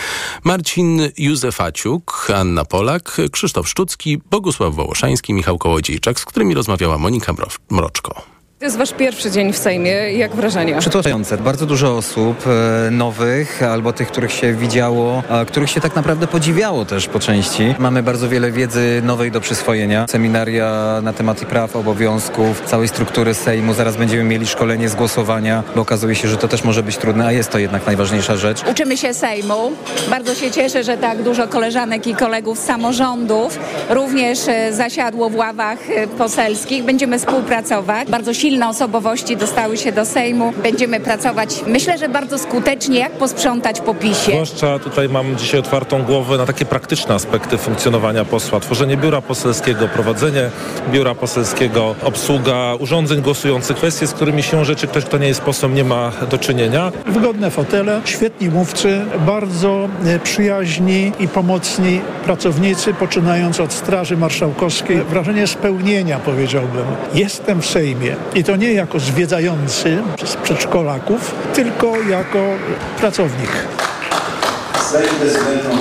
Marcin 0.44 1.00
Józefaciuk, 1.18 2.28
Anna 2.34 2.64
Polak, 2.64 3.16
Krzysztof 3.32 3.68
Szczucki, 3.68 4.18
Bogusław 4.30 4.74
Wołoszański, 4.74 5.32
Michał 5.32 5.58
Kołodziejczak, 5.58 6.20
z 6.20 6.24
którymi 6.24 6.54
rozmawiała 6.54 6.98
Monika 6.98 7.34
Mroczko. 7.70 8.35
To 8.58 8.64
jest 8.64 8.78
wasz 8.78 8.92
pierwszy 8.92 9.30
dzień 9.30 9.52
w 9.52 9.58
Sejmie. 9.58 9.90
Jak 10.12 10.34
wrażenia? 10.36 10.78
Przytłaczające. 10.78 11.38
Bardzo 11.38 11.66
dużo 11.66 11.96
osób 11.96 12.44
e, 12.46 12.90
nowych, 12.90 13.62
albo 13.62 13.92
tych, 13.92 14.08
których 14.08 14.32
się 14.32 14.52
widziało, 14.52 15.22
a 15.28 15.44
których 15.44 15.70
się 15.70 15.80
tak 15.80 15.96
naprawdę 15.96 16.26
podziwiało 16.26 16.84
też 16.84 17.06
po 17.08 17.20
części. 17.20 17.74
Mamy 17.78 18.02
bardzo 18.02 18.28
wiele 18.28 18.52
wiedzy 18.52 19.02
nowej 19.04 19.30
do 19.30 19.40
przyswojenia. 19.40 20.06
Seminaria 20.08 21.00
na 21.02 21.12
temat 21.12 21.40
praw, 21.44 21.76
obowiązków, 21.76 22.62
całej 22.66 22.88
struktury 22.88 23.34
Sejmu. 23.34 23.74
Zaraz 23.74 23.96
będziemy 23.96 24.24
mieli 24.24 24.46
szkolenie 24.46 24.88
z 24.88 24.94
głosowania, 24.94 25.62
bo 25.74 25.80
okazuje 25.80 26.14
się, 26.14 26.28
że 26.28 26.36
to 26.36 26.48
też 26.48 26.64
może 26.64 26.82
być 26.82 26.96
trudne, 26.96 27.26
a 27.26 27.32
jest 27.32 27.50
to 27.50 27.58
jednak 27.58 27.86
najważniejsza 27.86 28.36
rzecz. 28.36 28.62
Uczymy 28.70 28.96
się 28.96 29.14
Sejmu. 29.14 29.72
Bardzo 30.10 30.34
się 30.34 30.50
cieszę, 30.50 30.84
że 30.84 30.96
tak 30.96 31.22
dużo 31.22 31.48
koleżanek 31.48 32.06
i 32.06 32.14
kolegów 32.14 32.58
z 32.58 32.64
samorządów 32.64 33.58
również 33.90 34.38
e, 34.48 34.72
zasiadło 34.72 35.30
w 35.30 35.36
ławach 35.36 35.78
e, 35.90 36.06
poselskich. 36.06 36.84
Będziemy 36.84 37.18
współpracować. 37.18 38.08
Bardzo 38.08 38.34
silne 38.46 38.68
osobowości 38.68 39.36
dostały 39.36 39.76
się 39.76 39.92
do 39.92 40.04
Sejmu. 40.04 40.52
Będziemy 40.62 41.00
pracować, 41.00 41.50
myślę, 41.66 41.98
że 41.98 42.08
bardzo 42.08 42.38
skutecznie, 42.38 42.98
jak 42.98 43.12
posprzątać 43.12 43.80
po 43.80 43.94
PiSie. 43.94 44.32
Zwłaszcza 44.32 44.78
tutaj 44.78 45.08
mam 45.08 45.36
dzisiaj 45.36 45.60
otwartą 45.60 46.02
głowę 46.02 46.36
na 46.38 46.46
takie 46.46 46.64
praktyczne 46.64 47.14
aspekty 47.14 47.58
funkcjonowania 47.58 48.24
posła. 48.24 48.60
Tworzenie 48.60 48.96
biura 48.96 49.20
poselskiego, 49.20 49.88
prowadzenie 49.88 50.50
biura 50.90 51.14
poselskiego, 51.14 51.94
obsługa 52.04 52.74
urządzeń 52.74 53.22
głosujących, 53.22 53.76
kwestie, 53.76 54.06
z 54.06 54.12
którymi 54.12 54.42
się 54.42 54.64
rzeczy 54.64 54.86
ktoś, 54.86 55.04
kto 55.04 55.18
nie 55.18 55.28
jest 55.28 55.40
posłem, 55.40 55.74
nie 55.74 55.84
ma 55.84 56.12
do 56.30 56.38
czynienia. 56.38 56.92
Wygodne 57.06 57.50
fotele, 57.50 58.00
świetni 58.04 58.48
mówcy, 58.48 59.04
bardzo 59.26 59.88
e, 60.04 60.18
przyjaźni 60.18 61.12
i 61.20 61.28
pomocni 61.28 62.00
pracownicy, 62.24 62.94
poczynając 62.94 63.60
od 63.60 63.72
Straży 63.72 64.16
Marszałkowskiej. 64.16 64.96
Wrażenie 64.96 65.46
spełnienia, 65.46 66.18
powiedziałbym. 66.18 66.84
Jestem 67.14 67.62
w 67.62 67.66
Sejmie 67.66 68.16
i 68.36 68.44
to 68.44 68.56
nie 68.56 68.72
jako 68.72 69.00
zwiedzający 69.00 70.02
z 70.24 70.36
przedszkolaków, 70.36 71.34
tylko 71.54 71.96
jako 72.10 72.38
pracownik. 72.98 73.50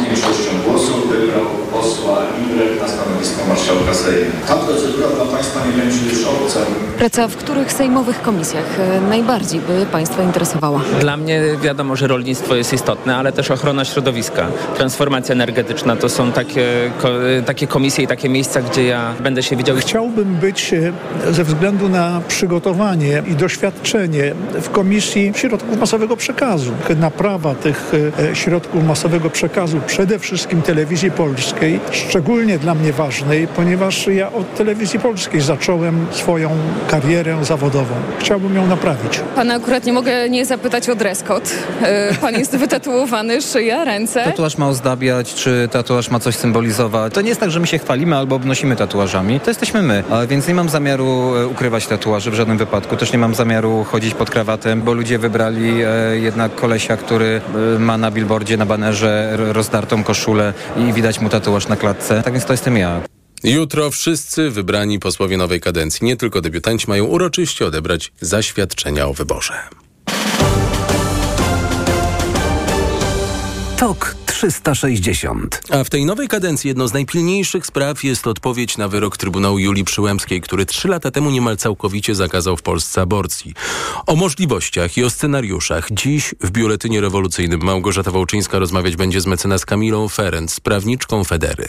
Większością 0.06 0.52
głosów 0.66 1.10
wybrał 1.10 1.45
posła 1.86 2.18
na 2.82 2.88
stanowisko 2.88 3.48
marszałka 3.50 3.94
Sejmu. 3.94 4.32
Ta 4.48 4.56
procedura 4.56 5.08
dla 5.08 5.26
Państwa 5.26 5.60
nie 5.66 5.84
będzie 5.84 6.10
już 6.10 6.26
obca. 6.26 6.60
Praca 6.98 7.28
w 7.28 7.36
których 7.36 7.72
sejmowych 7.72 8.22
komisjach 8.22 8.80
e, 8.80 9.02
najbardziej 9.02 9.60
by 9.60 9.86
Państwa 9.92 10.24
interesowała? 10.24 10.82
Dla 11.00 11.18
mnie 11.18 11.42
wiadomo, 11.62 11.96
że 11.96 12.08
rolnictwo 12.08 12.56
jest 12.56 12.74
istotne, 12.74 13.16
ale 13.16 13.32
też 13.32 13.52
ochrona 13.52 13.86
środowiska. 13.86 14.48
Transformacja 14.78 15.34
energetyczna 15.34 15.96
to 15.96 16.10
są 16.10 16.32
takie, 16.32 16.92
ko, 17.02 17.08
takie 17.46 17.68
komisje 17.68 18.04
i 18.04 18.08
takie 18.08 18.30
miejsca, 18.30 18.62
gdzie 18.62 18.86
ja 18.86 19.14
będę 19.20 19.44
się 19.44 19.56
widział. 19.56 19.76
Chciałbym 19.78 20.36
być 20.36 20.74
e, 20.74 21.34
ze 21.34 21.44
względu 21.44 21.90
na 21.90 22.22
przygotowanie 22.28 23.24
i 23.28 23.36
doświadczenie 23.36 24.34
w 24.62 24.70
Komisji 24.70 25.32
Środków 25.36 25.80
Masowego 25.80 26.18
Przekazu. 26.18 26.72
Naprawa 27.00 27.56
tych 27.56 27.92
e, 28.32 28.36
środków 28.36 28.84
masowego 28.84 29.30
przekazu, 29.30 29.82
przede 29.88 30.20
wszystkim 30.20 30.62
telewizji 30.62 31.12
polskiej, 31.12 31.75
szczególnie 31.92 32.60
dla 32.60 32.76
mnie 32.76 32.94
ważnej, 32.94 33.48
ponieważ 33.48 34.08
ja 34.08 34.32
od 34.34 34.56
telewizji 34.56 35.00
polskiej 35.00 35.42
zacząłem 35.42 36.06
swoją 36.12 36.50
karierę 36.88 37.46
zawodową. 37.46 37.96
Chciałbym 38.20 38.56
ją 38.56 38.68
naprawić. 38.68 39.22
Pana 39.36 39.54
akurat 39.54 39.86
nie 39.86 39.94
mogę 39.94 40.30
nie 40.30 40.46
zapytać 40.46 40.90
o 40.90 40.96
dress 40.96 41.24
code. 41.24 41.50
E, 41.82 42.14
Pan 42.14 42.34
jest 42.34 42.56
wytatuowany, 42.66 43.42
szyja, 43.42 43.84
ręce. 43.86 44.24
Tatuaż 44.24 44.58
ma 44.58 44.68
ozdabiać, 44.68 45.34
czy 45.34 45.70
tatuaż 45.72 46.10
ma 46.10 46.20
coś 46.20 46.36
symbolizować. 46.36 47.14
To 47.14 47.22
nie 47.22 47.30
jest 47.30 47.40
tak, 47.40 47.52
że 47.52 47.60
my 47.60 47.68
się 47.68 47.78
chwalimy 47.80 48.16
albo 48.16 48.36
obnosimy 48.36 48.76
tatuażami. 48.76 49.40
To 49.40 49.50
jesteśmy 49.50 49.82
my. 49.82 50.04
A 50.12 50.26
więc 50.26 50.48
nie 50.48 50.54
mam 50.54 50.70
zamiaru 50.70 51.36
e, 51.36 51.48
ukrywać 51.48 51.88
tatuaży 51.88 52.32
w 52.32 52.34
żadnym 52.34 52.58
wypadku. 52.58 52.96
Też 52.98 53.12
nie 53.14 53.20
mam 53.20 53.36
zamiaru 53.36 53.84
chodzić 53.84 54.14
pod 54.14 54.30
krawatem, 54.30 54.82
bo 54.82 54.94
ludzie 54.94 55.20
wybrali 55.20 55.82
e, 55.84 56.18
jednak 56.18 56.56
kolesia, 56.56 56.98
który 56.98 57.42
e, 57.76 57.80
ma 57.80 57.98
na 57.98 58.12
billboardzie, 58.12 58.58
na 58.58 58.66
banerze 58.66 59.34
rozdartą 59.38 60.04
koszulę 60.04 60.54
i 60.78 60.94
widać 60.94 61.22
mu 61.22 61.30
tatuaż 61.30 61.65
na 61.70 61.76
klatce. 61.76 62.22
Tak 62.24 62.34
więc 62.34 62.46
to 62.46 62.54
jestem 62.54 62.78
ja. 62.78 63.02
Jutro 63.44 63.92
wszyscy 63.92 64.50
wybrani 64.50 65.00
posłowie 65.00 65.38
nowej 65.38 65.62
kadencji, 65.62 66.06
nie 66.06 66.18
tylko 66.18 66.42
debiutanci, 66.42 66.86
mają 66.88 67.06
uroczyście 67.06 67.66
odebrać 67.66 68.12
zaświadczenia 68.22 69.08
o 69.08 69.14
wyborze. 69.14 69.54
Tok 73.78 74.16
360. 74.36 75.62
A 75.70 75.84
w 75.84 75.90
tej 75.90 76.06
nowej 76.06 76.28
kadencji 76.28 76.68
jedną 76.68 76.88
z 76.88 76.94
najpilniejszych 76.94 77.66
spraw 77.66 78.04
jest 78.04 78.28
odpowiedź 78.28 78.78
na 78.78 78.88
wyrok 78.88 79.18
Trybunału 79.18 79.60
Julii 79.60 79.84
Przyłębskiej, 79.84 80.42
który 80.42 80.66
trzy 80.66 80.88
lata 80.88 81.12
temu 81.12 81.32
niemal 81.32 81.58
całkowicie 81.58 82.16
zakazał 82.16 82.58
w 82.58 82.62
Polsce 82.62 83.02
aborcji. 83.02 83.54
O 84.08 84.16
możliwościach 84.16 84.98
i 84.98 85.04
o 85.04 85.10
scenariuszach 85.10 85.88
dziś 85.92 86.36
w 86.42 86.52
Biuletynie 86.52 87.02
Rewolucyjnym 87.02 87.64
Małgorzata 87.64 88.12
Wołczyńska 88.12 88.60
rozmawiać 88.60 88.96
będzie 88.96 89.22
z 89.22 89.28
mecenas 89.28 89.66
Kamilą 89.66 90.08
Ferenc, 90.08 90.60
prawniczką 90.60 91.24
Federy. 91.24 91.68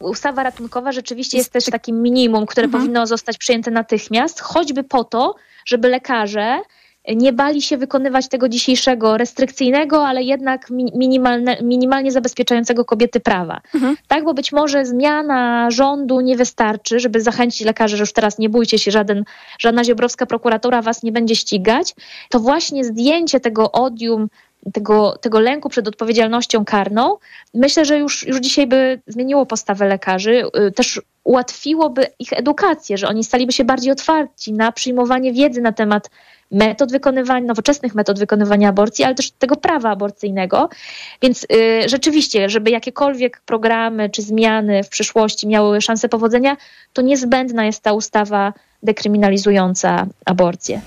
ustawa 0.00 0.42
ratunkowa 0.42 0.92
rzeczywiście 0.92 1.38
jest 1.38 1.52
też 1.52 1.64
takim 1.64 2.02
minimum, 2.02 2.46
które 2.46 2.68
powinno 2.68 3.06
zostać 3.06 3.38
przyjęte 3.38 3.70
natychmiast, 3.70 4.40
choćby 4.40 4.84
po 4.84 5.04
to, 5.04 5.34
żeby 5.66 5.88
lekarze 5.88 6.60
nie 7.08 7.32
bali 7.32 7.62
się 7.62 7.76
wykonywać 7.76 8.28
tego 8.28 8.48
dzisiejszego 8.48 9.16
restrykcyjnego, 9.16 10.06
ale 10.06 10.22
jednak 10.22 10.70
minimalne, 10.70 11.56
minimalnie 11.62 12.12
zabezpieczającego 12.12 12.84
kobiety 12.84 13.20
prawa. 13.20 13.60
Tak, 14.08 14.24
bo 14.24 14.34
być 14.34 14.52
może 14.52 14.86
zmiana 14.86 15.70
rządu 15.70 16.20
nie 16.20 16.36
wystarczy, 16.36 17.00
żeby 17.00 17.20
zachęcić 17.20 17.66
lekarzy, 17.66 17.96
że 17.96 18.02
już 18.02 18.12
teraz 18.12 18.38
nie 18.38 18.48
bójcie 18.48 18.78
się, 18.78 18.90
żaden, 18.90 19.24
żadna 19.58 19.84
ziobrowska 19.84 20.26
prokuratura 20.26 20.82
was 20.82 21.02
nie 21.02 21.12
będzie 21.12 21.36
ścigać. 21.36 21.94
To 22.30 22.40
właśnie 22.40 22.84
zdjęcie 22.84 23.40
tego 23.40 23.72
odium, 23.72 24.28
tego, 24.72 25.18
tego 25.20 25.40
lęku 25.40 25.68
przed 25.68 25.88
odpowiedzialnością 25.88 26.64
karną, 26.64 27.16
myślę, 27.54 27.84
że 27.84 27.98
już, 27.98 28.26
już 28.26 28.40
dzisiaj 28.40 28.66
by 28.66 29.00
zmieniło 29.06 29.46
postawę 29.46 29.88
lekarzy, 29.88 30.42
y, 30.68 30.72
też 30.72 31.00
ułatwiłoby 31.24 32.06
ich 32.18 32.32
edukację, 32.32 32.98
że 32.98 33.08
oni 33.08 33.24
staliby 33.24 33.52
się 33.52 33.64
bardziej 33.64 33.92
otwarci 33.92 34.52
na 34.52 34.72
przyjmowanie 34.72 35.32
wiedzy 35.32 35.60
na 35.60 35.72
temat 35.72 36.10
metod 36.52 36.92
wykonywania, 36.92 37.46
nowoczesnych 37.46 37.94
metod 37.94 38.18
wykonywania 38.18 38.68
aborcji, 38.68 39.04
ale 39.04 39.14
też 39.14 39.30
tego 39.30 39.56
prawa 39.56 39.90
aborcyjnego. 39.90 40.68
Więc 41.22 41.46
y, 41.52 41.88
rzeczywiście, 41.88 42.48
żeby 42.48 42.70
jakiekolwiek 42.70 43.40
programy 43.46 44.10
czy 44.10 44.22
zmiany 44.22 44.82
w 44.84 44.88
przyszłości 44.88 45.48
miały 45.48 45.80
szansę 45.80 46.08
powodzenia, 46.08 46.56
to 46.92 47.02
niezbędna 47.02 47.64
jest 47.64 47.82
ta 47.82 47.92
ustawa 47.92 48.52
dekryminalizująca 48.82 50.06
aborcję. 50.24 50.80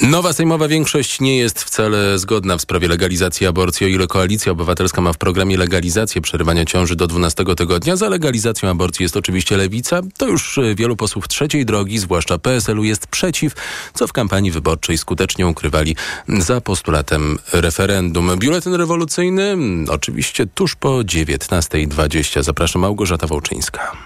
Nowa 0.00 0.32
sejmowa 0.32 0.68
większość 0.68 1.20
nie 1.20 1.38
jest 1.38 1.62
wcale 1.62 2.18
zgodna 2.18 2.56
w 2.56 2.60
sprawie 2.60 2.88
legalizacji 2.88 3.46
aborcji, 3.46 3.86
o 3.86 3.88
ile 3.88 4.06
Koalicja 4.06 4.52
Obywatelska 4.52 5.00
ma 5.00 5.12
w 5.12 5.18
programie 5.18 5.56
legalizację 5.56 6.20
przerywania 6.20 6.64
ciąży 6.64 6.96
do 6.96 7.06
12 7.06 7.44
tygodnia. 7.56 7.96
Za 7.96 8.08
legalizacją 8.08 8.70
aborcji 8.70 9.02
jest 9.02 9.16
oczywiście 9.16 9.56
lewica. 9.56 10.00
To 10.16 10.28
już 10.28 10.58
e, 10.58 10.74
wielu 10.74 10.96
posłów 10.96 11.28
trzeciej 11.28 11.66
drogi, 11.66 11.98
zwłaszcza 11.98 12.38
PSL-u, 12.38 12.84
jest 12.84 13.06
przeciw, 13.06 13.52
co 13.94 14.06
w 14.06 14.12
kampanii 14.12 14.50
wyborczej 14.50 14.98
skutecznie 14.98 15.46
ukrywali 15.46 15.96
za 16.28 16.60
postulatem 16.60 17.38
referendum. 17.52 18.38
Biuletyn 18.38 18.74
rewolucyjny 18.74 19.42
mm, 19.42 19.90
oczywiście 19.90 20.46
tuż 20.46 20.74
po 20.74 20.88
19.20. 20.88 22.42
Zapraszam 22.42 22.82
Małgorzata 22.82 23.26
Wołczyńska. 23.26 23.96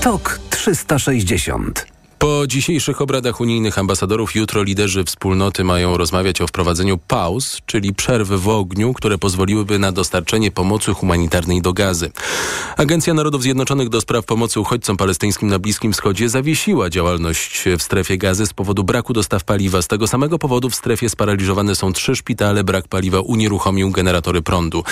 Tok 0.00 0.41
360. 0.62 1.91
Po 2.22 2.46
dzisiejszych 2.46 3.00
obradach 3.00 3.40
unijnych 3.40 3.78
ambasadorów 3.78 4.34
jutro 4.34 4.62
liderzy 4.62 5.04
wspólnoty 5.04 5.64
mają 5.64 5.96
rozmawiać 5.96 6.40
o 6.40 6.46
wprowadzeniu 6.46 6.98
pauz, 6.98 7.58
czyli 7.66 7.94
przerw 7.94 8.28
w 8.28 8.48
ogniu, 8.48 8.94
które 8.94 9.18
pozwoliłyby 9.18 9.78
na 9.78 9.92
dostarczenie 9.92 10.50
pomocy 10.50 10.94
humanitarnej 10.94 11.62
do 11.62 11.72
gazy. 11.72 12.12
Agencja 12.76 13.14
Narodów 13.14 13.42
Zjednoczonych 13.42 13.88
do 13.88 14.00
spraw 14.00 14.24
pomocy 14.24 14.60
uchodźcom 14.60 14.96
palestyńskim 14.96 15.48
na 15.48 15.58
Bliskim 15.58 15.92
Wschodzie 15.92 16.28
zawiesiła 16.28 16.90
działalność 16.90 17.64
w 17.78 17.82
strefie 17.82 18.18
gazy 18.18 18.46
z 18.46 18.52
powodu 18.52 18.84
braku 18.84 19.12
dostaw 19.12 19.44
paliwa. 19.44 19.82
Z 19.82 19.88
tego 19.88 20.06
samego 20.06 20.38
powodu 20.38 20.70
w 20.70 20.74
strefie 20.74 21.08
sparaliżowane 21.08 21.74
są 21.74 21.92
trzy 21.92 22.16
szpitale, 22.16 22.64
brak 22.64 22.88
paliwa 22.88 23.20
unieruchomił 23.20 23.90
generatory 23.90 24.42
prądu. 24.42 24.84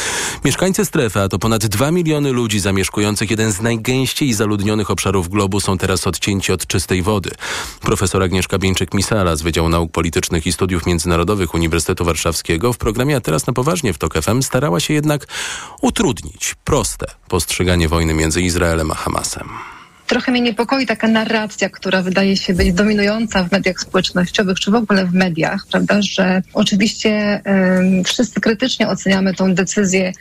Mieszkańcy 0.44 0.84
strefy, 0.84 1.20
a 1.20 1.28
to 1.28 1.38
ponad 1.38 1.66
2 1.66 1.90
miliony 1.90 2.32
ludzi 2.32 2.60
zamieszkujących 2.60 3.30
jeden 3.30 3.52
z 3.52 3.60
najgęściej 3.60 4.32
zaludnionych 4.32 4.90
obszarów 4.90 5.28
globu 5.28 5.60
są 5.60 5.78
teraz 5.78 6.06
odcięci 6.06 6.52
od 6.52 6.66
czystej 6.66 7.02
wody. 7.02 7.19
Wody. 7.20 7.30
Profesor 7.80 8.22
Agnieszka 8.22 8.58
Bieńczyk-Misala 8.58 9.36
z 9.36 9.42
Wydziału 9.42 9.68
Nauk 9.68 9.92
Politycznych 9.92 10.46
i 10.46 10.52
Studiów 10.52 10.86
Międzynarodowych 10.86 11.54
Uniwersytetu 11.54 12.04
Warszawskiego 12.04 12.72
w 12.72 12.78
programie 12.78 13.16
A 13.16 13.20
teraz 13.20 13.46
na 13.46 13.52
poważnie 13.52 13.92
w 13.92 13.98
TOK 13.98 14.14
FM 14.22 14.42
starała 14.42 14.80
się 14.80 14.94
jednak 14.94 15.26
utrudnić 15.80 16.54
proste 16.64 17.06
postrzeganie 17.28 17.88
wojny 17.88 18.14
między 18.14 18.42
Izraelem 18.42 18.90
a 18.90 18.94
Hamasem. 18.94 19.48
Trochę 20.06 20.32
mnie 20.32 20.40
niepokoi 20.40 20.86
taka 20.86 21.08
narracja, 21.08 21.68
która 21.68 22.02
wydaje 22.02 22.36
się 22.36 22.54
być 22.54 22.72
dominująca 22.72 23.44
w 23.44 23.52
mediach 23.52 23.80
społecznościowych, 23.80 24.60
czy 24.60 24.70
w 24.70 24.74
ogóle 24.74 25.06
w 25.06 25.14
mediach, 25.14 25.66
prawda, 25.70 26.02
że 26.02 26.42
oczywiście 26.54 27.42
um, 27.46 28.04
wszyscy 28.04 28.40
krytycznie 28.40 28.88
oceniamy 28.88 29.34
tą 29.34 29.54
decyzję 29.54 30.12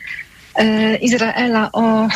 Izraela 1.00 1.70
o 1.72 2.08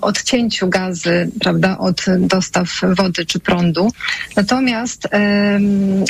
odcięciu 0.00 0.68
gazy, 0.68 1.30
prawda, 1.40 1.78
od 1.78 2.04
dostaw 2.18 2.68
wody 2.96 3.26
czy 3.26 3.40
prądu. 3.40 3.90
Natomiast 4.36 5.08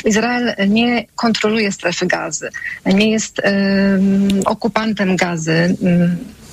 Izrael 0.05 0.53
nie 0.67 1.05
kontroluje 1.15 1.71
strefy 1.71 2.05
gazy, 2.07 2.49
nie 2.85 3.11
jest 3.11 3.41
okupantem 4.45 5.15
gazy 5.15 5.75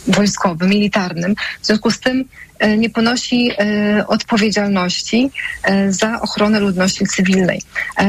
wojskowym, 0.07 0.71
militarnym. 0.71 1.35
W 1.63 1.67
związku 1.67 1.91
z 1.91 2.01
tym 2.01 2.25
e, 2.59 2.79
nie 2.79 2.91
ponosi 2.91 3.51
e, 3.51 4.07
odpowiedzialności 4.07 5.31
e, 5.63 5.93
za 5.93 6.21
ochronę 6.21 6.61
ludności 6.61 7.07
cywilnej. 7.07 7.63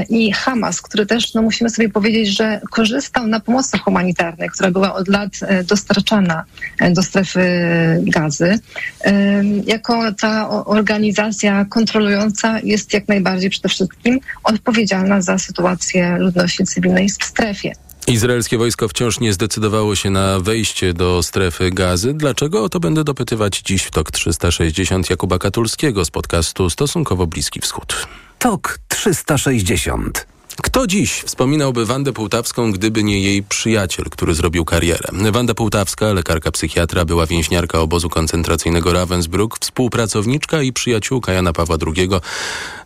I 0.09 0.31
Hamas, 0.31 0.81
który 0.81 1.05
też, 1.05 1.33
no 1.33 1.41
musimy 1.41 1.69
sobie 1.69 1.89
powiedzieć, 1.89 2.37
że 2.37 2.61
korzystał 2.71 3.27
na 3.27 3.39
pomocy 3.39 3.77
humanitarnej, 3.77 4.49
która 4.49 4.71
była 4.71 4.93
od 4.93 5.07
lat 5.07 5.31
dostarczana 5.67 6.43
do 6.91 7.03
strefy 7.03 7.41
gazy, 8.01 8.59
jako 9.65 10.11
ta 10.11 10.49
organizacja 10.49 11.65
kontrolująca 11.65 12.59
jest 12.63 12.93
jak 12.93 13.07
najbardziej 13.07 13.49
przede 13.49 13.69
wszystkim 13.69 14.19
odpowiedzialna 14.43 15.21
za 15.21 15.37
sytuację 15.37 16.17
ludności 16.19 16.63
cywilnej 16.63 17.09
w 17.09 17.23
strefie. 17.23 17.73
Izraelskie 18.07 18.57
wojsko 18.57 18.87
wciąż 18.87 19.19
nie 19.19 19.33
zdecydowało 19.33 19.95
się 19.95 20.09
na 20.09 20.39
wejście 20.39 20.93
do 20.93 21.23
strefy 21.23 21.71
gazy. 21.71 22.13
Dlaczego? 22.13 22.63
O 22.63 22.69
to 22.69 22.79
będę 22.79 23.03
dopytywać 23.03 23.61
dziś 23.61 23.83
w 23.83 23.91
TOK 23.91 24.11
360 24.11 25.09
Jakuba 25.09 25.39
Katulskiego 25.39 26.05
z 26.05 26.11
podcastu 26.11 26.69
Stosunkowo 26.69 27.27
Bliski 27.27 27.59
Wschód. 27.59 28.07
TOK 28.39 28.79
360 28.87 30.32
kto 30.61 30.87
dziś 30.87 31.11
wspominałby 31.11 31.85
Wandę 31.85 32.13
Półtawską, 32.13 32.71
gdyby 32.71 33.03
nie 33.03 33.19
jej 33.19 33.43
przyjaciel, 33.43 34.05
który 34.05 34.33
zrobił 34.33 34.65
karierę? 34.65 35.09
Wanda 35.31 35.53
Półtawska, 35.53 36.13
lekarka 36.13 36.51
psychiatra, 36.51 37.05
była 37.05 37.25
więźniarka 37.25 37.79
obozu 37.79 38.09
koncentracyjnego 38.09 38.93
Ravensbrück, 38.93 39.57
współpracowniczka 39.59 40.61
i 40.61 40.73
przyjaciółka 40.73 41.33
Jana 41.33 41.53
Pawła 41.53 41.77
II. 41.87 42.09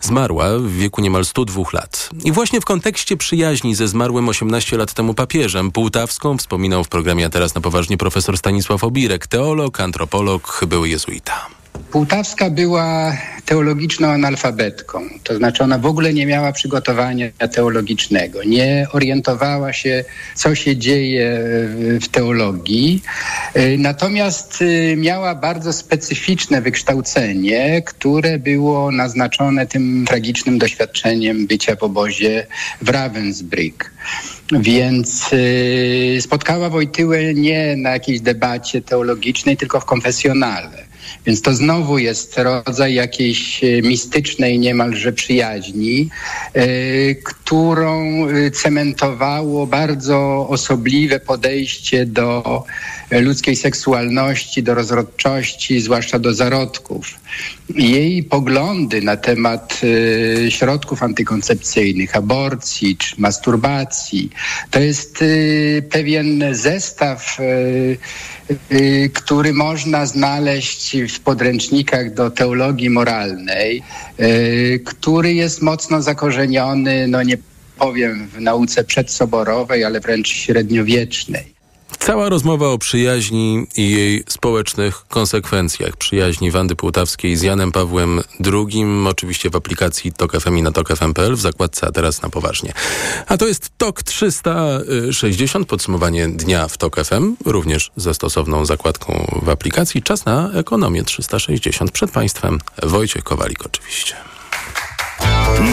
Zmarła 0.02 0.60
w 0.60 0.72
wieku 0.72 1.02
niemal 1.02 1.26
102 1.26 1.64
lat. 1.74 2.10
I 2.24 2.32
właśnie 2.32 2.62
w 2.62 2.66
kontekście 2.66 3.18
przyjaźni 3.18 3.76
ze 3.76 3.88
zmarłym 3.88 4.30
18 4.30 4.78
lat 4.78 4.94
temu 4.94 5.14
papieżem 5.14 5.72
Półtawską 5.72 6.38
wspominał 6.38 6.84
w 6.84 6.90
programie 6.90 7.26
A 7.26 7.30
teraz 7.30 7.56
na 7.56 7.62
poważnie 7.62 7.98
profesor 7.98 8.38
Stanisław 8.38 8.84
Obirek, 8.84 9.28
teolog, 9.28 9.80
antropolog, 9.80 10.66
były 10.68 10.90
jezuita. 10.90 11.57
Półtawska 11.92 12.50
była 12.50 13.18
teologiczną 13.46 14.08
analfabetką, 14.08 15.02
to 15.24 15.38
znaczy 15.38 15.64
ona 15.64 15.78
w 15.78 15.86
ogóle 15.86 16.14
nie 16.14 16.26
miała 16.26 16.52
przygotowania 16.52 17.30
teologicznego, 17.52 18.44
nie 18.44 18.88
orientowała 18.92 19.74
się, 19.74 20.04
co 20.36 20.56
się 20.56 20.78
dzieje 20.78 21.40
w 22.02 22.08
teologii, 22.12 23.02
y, 23.58 23.78
natomiast 23.80 24.62
y, 24.62 24.96
miała 24.98 25.36
bardzo 25.36 25.74
specyficzne 25.74 26.62
wykształcenie, 26.62 27.82
które 27.82 28.40
było 28.40 28.92
naznaczone 28.92 29.68
tym 29.68 30.06
tragicznym 30.08 30.58
doświadczeniem 30.58 31.48
bycia 31.48 31.76
w 31.76 31.84
obozie 31.84 32.48
w 32.82 32.90
Ravensbrück. 32.90 33.90
Więc 34.52 35.34
y, 35.34 36.18
spotkała 36.22 36.70
Wojtyłę 36.70 37.34
nie 37.34 37.76
na 37.76 37.90
jakiejś 37.90 38.22
debacie 38.22 38.82
teologicznej, 38.82 39.58
tylko 39.58 39.80
w 39.80 39.86
konfesjonale. 39.86 40.87
Więc 41.26 41.42
to 41.42 41.54
znowu 41.54 41.98
jest 41.98 42.38
rodzaj 42.38 42.94
jakiejś 42.94 43.64
e, 43.64 43.82
mistycznej 43.82 44.60
niemalże 44.60 45.14
przyjaźni, 45.14 46.10
e, 46.54 46.66
którą 47.16 48.28
e, 48.28 48.52
cementowało 48.52 49.68
bardzo 49.68 50.48
osobliwe 50.50 51.20
podejście 51.20 52.06
do 52.06 52.64
ludzkiej 53.12 53.56
seksualności, 53.56 54.64
do 54.64 54.76
rozrodczości, 54.76 55.82
zwłaszcza 55.82 56.20
do 56.20 56.34
zarodków. 56.34 57.08
Jej 57.76 58.24
poglądy 58.24 59.02
na 59.02 59.18
temat 59.18 59.82
środków 60.50 61.04
antykoncepcyjnych, 61.04 62.16
aborcji 62.16 62.98
czy 62.98 63.22
masturbacji, 63.22 64.30
to 64.72 64.80
jest 64.80 65.24
pewien 65.90 66.44
zestaw 66.52 67.38
który 69.14 69.54
można 69.54 70.06
znaleźć 70.06 70.97
w 71.06 71.20
podręcznikach 71.20 72.14
do 72.14 72.32
teologii 72.32 72.90
moralnej, 72.90 73.84
y, 74.20 74.82
który 74.86 75.34
jest 75.34 75.62
mocno 75.62 76.02
zakorzeniony, 76.02 77.08
no 77.08 77.24
nie 77.24 77.38
powiem 77.78 78.28
w 78.28 78.42
nauce 78.42 78.84
przedsoborowej, 78.84 79.84
ale 79.84 80.00
wręcz 80.00 80.30
średniowiecznej. 80.30 81.57
Cała 82.00 82.30
rozmowa 82.30 82.68
o 82.68 82.78
przyjaźni 82.78 83.68
i 83.78 83.92
jej 83.92 84.24
społecznych 84.28 85.08
konsekwencjach. 85.08 85.98
Przyjaźni 85.98 86.52
Wandy 86.52 86.76
Półtawskiej 86.76 87.36
z 87.36 87.42
Janem 87.42 87.72
Pawłem 87.72 88.22
II, 88.46 88.86
oczywiście 89.08 89.50
w 89.50 89.56
aplikacji 89.56 90.12
TOK 90.12 90.40
FM 90.42 90.58
i 90.58 90.62
na 90.62 90.72
tokfm.pl 90.72 91.36
w 91.36 91.42
zakładce, 91.42 91.88
a 91.88 91.92
teraz 91.92 92.22
na 92.22 92.30
poważnie. 92.30 92.74
A 93.28 93.38
to 93.38 93.48
jest 93.48 93.70
TOK 93.78 94.04
360, 94.04 95.68
podsumowanie 95.68 96.28
dnia 96.28 96.68
w 96.68 96.78
TOK 96.78 96.96
FM, 97.06 97.36
również 97.46 97.92
ze 97.96 98.14
stosowną 98.14 98.66
zakładką 98.66 99.40
w 99.42 99.50
aplikacji. 99.50 100.04
Czas 100.04 100.26
na 100.26 100.52
ekonomię 100.54 101.04
360. 101.04 101.92
Przed 101.92 102.12
Państwem 102.12 102.60
Wojciech 102.84 103.24
Kowalik 103.24 103.66
oczywiście. 103.66 104.16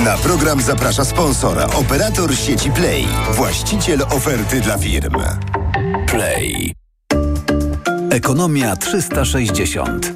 Na 0.05 0.17
program 0.17 0.63
zaprasza 0.63 1.05
sponsora, 1.05 1.67
operator 1.67 2.37
sieci 2.37 2.71
Play, 2.71 3.07
właściciel 3.31 4.03
oferty 4.03 4.61
dla 4.61 4.79
firm. 4.79 5.15
Play. 6.15 6.75
Ekonomia 8.11 8.77
360. 8.77 10.13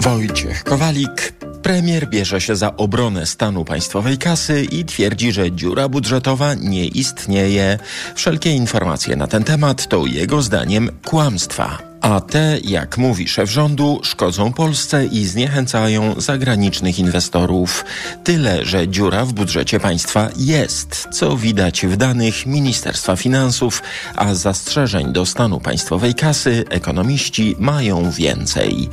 Wojciech 0.00 0.64
Kowalik. 0.64 1.32
Premier 1.62 2.08
bierze 2.08 2.40
się 2.40 2.56
za 2.56 2.76
obronę 2.76 3.26
stanu 3.26 3.64
państwowej 3.64 4.18
kasy 4.18 4.64
i 4.64 4.84
twierdzi, 4.84 5.32
że 5.32 5.52
dziura 5.52 5.88
budżetowa 5.88 6.54
nie 6.54 6.86
istnieje. 6.86 7.78
Wszelkie 8.14 8.50
informacje 8.50 9.16
na 9.16 9.26
ten 9.26 9.44
temat 9.44 9.88
to 9.88 10.06
jego 10.06 10.42
zdaniem 10.42 10.90
kłamstwa 11.04 11.91
a 12.02 12.20
te, 12.20 12.58
jak 12.64 12.98
mówi 12.98 13.28
szef 13.28 13.50
rządu, 13.50 14.00
szkodzą 14.02 14.52
Polsce 14.52 15.06
i 15.06 15.26
zniechęcają 15.26 16.20
zagranicznych 16.20 16.98
inwestorów. 16.98 17.84
Tyle, 18.24 18.64
że 18.64 18.88
dziura 18.88 19.24
w 19.24 19.32
budżecie 19.32 19.80
państwa 19.80 20.28
jest, 20.36 21.08
co 21.12 21.36
widać 21.36 21.86
w 21.86 21.96
danych 21.96 22.46
Ministerstwa 22.46 23.16
Finansów, 23.16 23.82
a 24.16 24.34
zastrzeżeń 24.34 25.12
do 25.12 25.26
stanu 25.26 25.60
państwowej 25.60 26.14
kasy 26.14 26.64
ekonomiści 26.70 27.56
mają 27.58 28.10
więcej. 28.10 28.88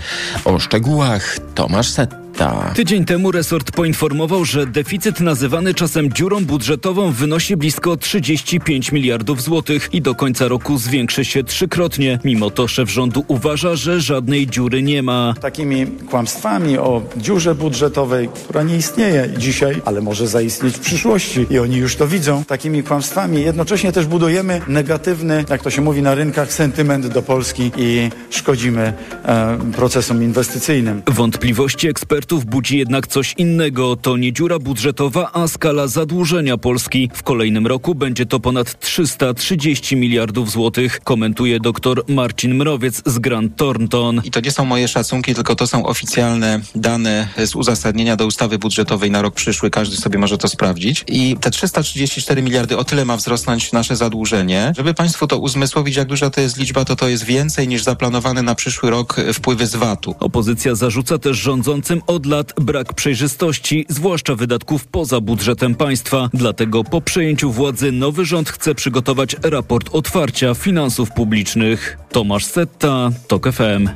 O 0.45 0.60
szczegółach 0.60 1.38
Tomasz 1.56 1.89
Set. 2.38 2.50
Tydzień 2.76 3.06
temu 3.06 3.32
resort 3.32 3.72
poinformował, 3.72 4.46
że 4.46 4.65
deficyt 4.65 5.20
nazywany 5.20 5.74
czasem 5.74 6.13
dziurą 6.13 6.46
budżetową 6.46 7.12
wynosi 7.12 7.58
blisko 7.58 7.98
35 7.98 8.92
miliardów 8.92 9.42
złotych 9.42 9.89
i 9.94 10.02
do 10.02 10.15
końca 10.15 10.48
roku 10.48 10.78
zwiększy 10.78 11.26
się 11.26 11.44
trzykrotnie. 11.44 12.20
Mimo 12.24 12.50
to 12.50 12.68
szef 12.68 12.92
rządu 12.92 13.26
uważa, 13.28 13.76
że 13.76 14.02
żadnej 14.02 14.48
dziury 14.48 14.84
nie 14.84 15.04
ma. 15.04 15.34
Takimi 15.42 15.88
kłamstwami 15.88 16.78
o 16.78 17.02
dziurze 17.18 17.56
budżetowej, 17.56 18.30
która 18.44 18.63
nie 18.63 18.78
istnieje 18.78 19.30
dzisiaj, 19.38 19.82
ale 19.86 20.02
może 20.02 20.28
zaistnieć 20.28 20.76
w 20.76 20.80
przyszłości 20.80 21.48
i 21.50 21.60
oni 21.60 21.78
już 21.78 21.96
to 21.96 22.08
widzą, 22.08 22.44
takimi 22.44 22.84
kłamstwami 22.84 23.42
jednocześnie 23.42 23.92
też 23.92 24.06
budujemy 24.06 24.62
negatywny, 24.68 25.46
jak 25.50 25.63
to 25.63 25.70
się 25.70 25.82
mówi 25.82 26.02
na 26.02 26.15
rynkach, 26.15 26.54
sentyment 26.54 27.08
do 27.08 27.22
Polski 27.22 27.72
i 27.78 28.10
szkodzimy 28.30 28.94
e, 29.26 29.58
procesom 29.76 30.24
inwestycyjnym. 30.24 31.02
Wątpliwości 31.08 31.88
ekspertów 31.88 32.29
ekspertów 32.30 32.46
budzi 32.46 32.78
jednak 32.78 33.08
coś 33.08 33.34
innego. 33.38 33.96
To 33.96 34.18
nie 34.18 34.34
dziura 34.34 34.60
budżetowa, 34.60 35.32
a 35.34 35.48
skala 35.48 35.88
zadłużenia 35.88 36.58
Polski. 36.58 37.10
W 37.13 37.24
kolejnym 37.24 37.68
roku 37.68 37.96
będzie 37.96 38.26
to 38.26 38.39
ponad 38.39 38.80
330 38.80 39.96
miliardów 39.96 40.52
złotych, 40.52 41.00
komentuje 41.04 41.60
dr 41.60 42.04
Marcin 42.08 42.56
Mrowiec 42.56 43.02
z 43.06 43.20
Grant 43.20 43.56
Thornton. 43.56 44.22
I 44.24 44.32
to 44.32 44.39
nie 44.39 44.52
są 44.52 44.65
moje 44.65 44.88
szacunki, 44.88 45.36
tylko 45.36 45.56
to 45.56 45.68
są 45.68 45.86
oficjalne 45.86 46.62
dane 46.76 47.28
z 47.46 47.56
uzasadnienia 47.56 48.15
do 48.15 48.26
ustawy 48.26 48.58
budżetowej 48.58 49.12
na 49.12 49.22
rok 49.22 49.36
przyszły. 49.36 49.70
Każdy 49.70 49.98
sobie 49.98 50.20
może 50.20 50.38
to 50.38 50.48
sprawdzić. 50.48 51.06
I 51.08 51.36
te 51.42 51.52
334 51.52 52.42
miliardy, 52.42 52.78
o 52.78 52.84
tyle 52.84 53.06
ma 53.06 53.18
wzrosnąć 53.18 53.72
nasze 53.72 53.96
zadłużenie. 53.96 54.74
Żeby 54.78 54.94
Państwu 54.94 55.28
to 55.28 55.38
uzmysłowić, 55.38 55.96
jak 55.96 56.08
duża 56.08 56.30
to 56.30 56.42
jest 56.42 56.58
liczba, 56.58 56.86
to 56.86 56.96
to 56.96 57.10
jest 57.10 57.24
więcej 57.24 57.68
niż 57.68 57.84
zaplanowane 57.84 58.42
na 58.42 58.56
przyszły 58.56 58.89
rok 58.89 59.15
wpływy 59.34 59.68
z 59.68 59.76
VAT-u. 59.76 60.15
Opozycja 60.20 60.76
zarzuca 60.76 61.18
też 61.18 61.38
rządzącym 61.38 62.02
od 62.10 62.26
lat 62.26 62.54
brak 62.62 62.93
przejrzystości, 62.93 63.86
zwłaszcza 63.89 64.36
wydatków 64.36 64.88
poza 64.88 65.22
budżetem 65.22 65.76
państwa. 65.76 66.30
Dlatego 66.34 66.84
po 66.84 67.02
przejęciu 67.02 67.52
władzy 67.52 67.91
nowy 67.91 68.26
rząd 68.26 68.50
chce 68.50 68.76
przygotować 68.76 69.36
raport 69.43 69.89
otwarcia 69.91 70.54
finansów 70.54 71.12
publicznych. 71.12 71.98
Tomasz 72.12 72.45
Setta, 72.45 73.10
TOK 73.28 73.52
FM. 73.52 73.89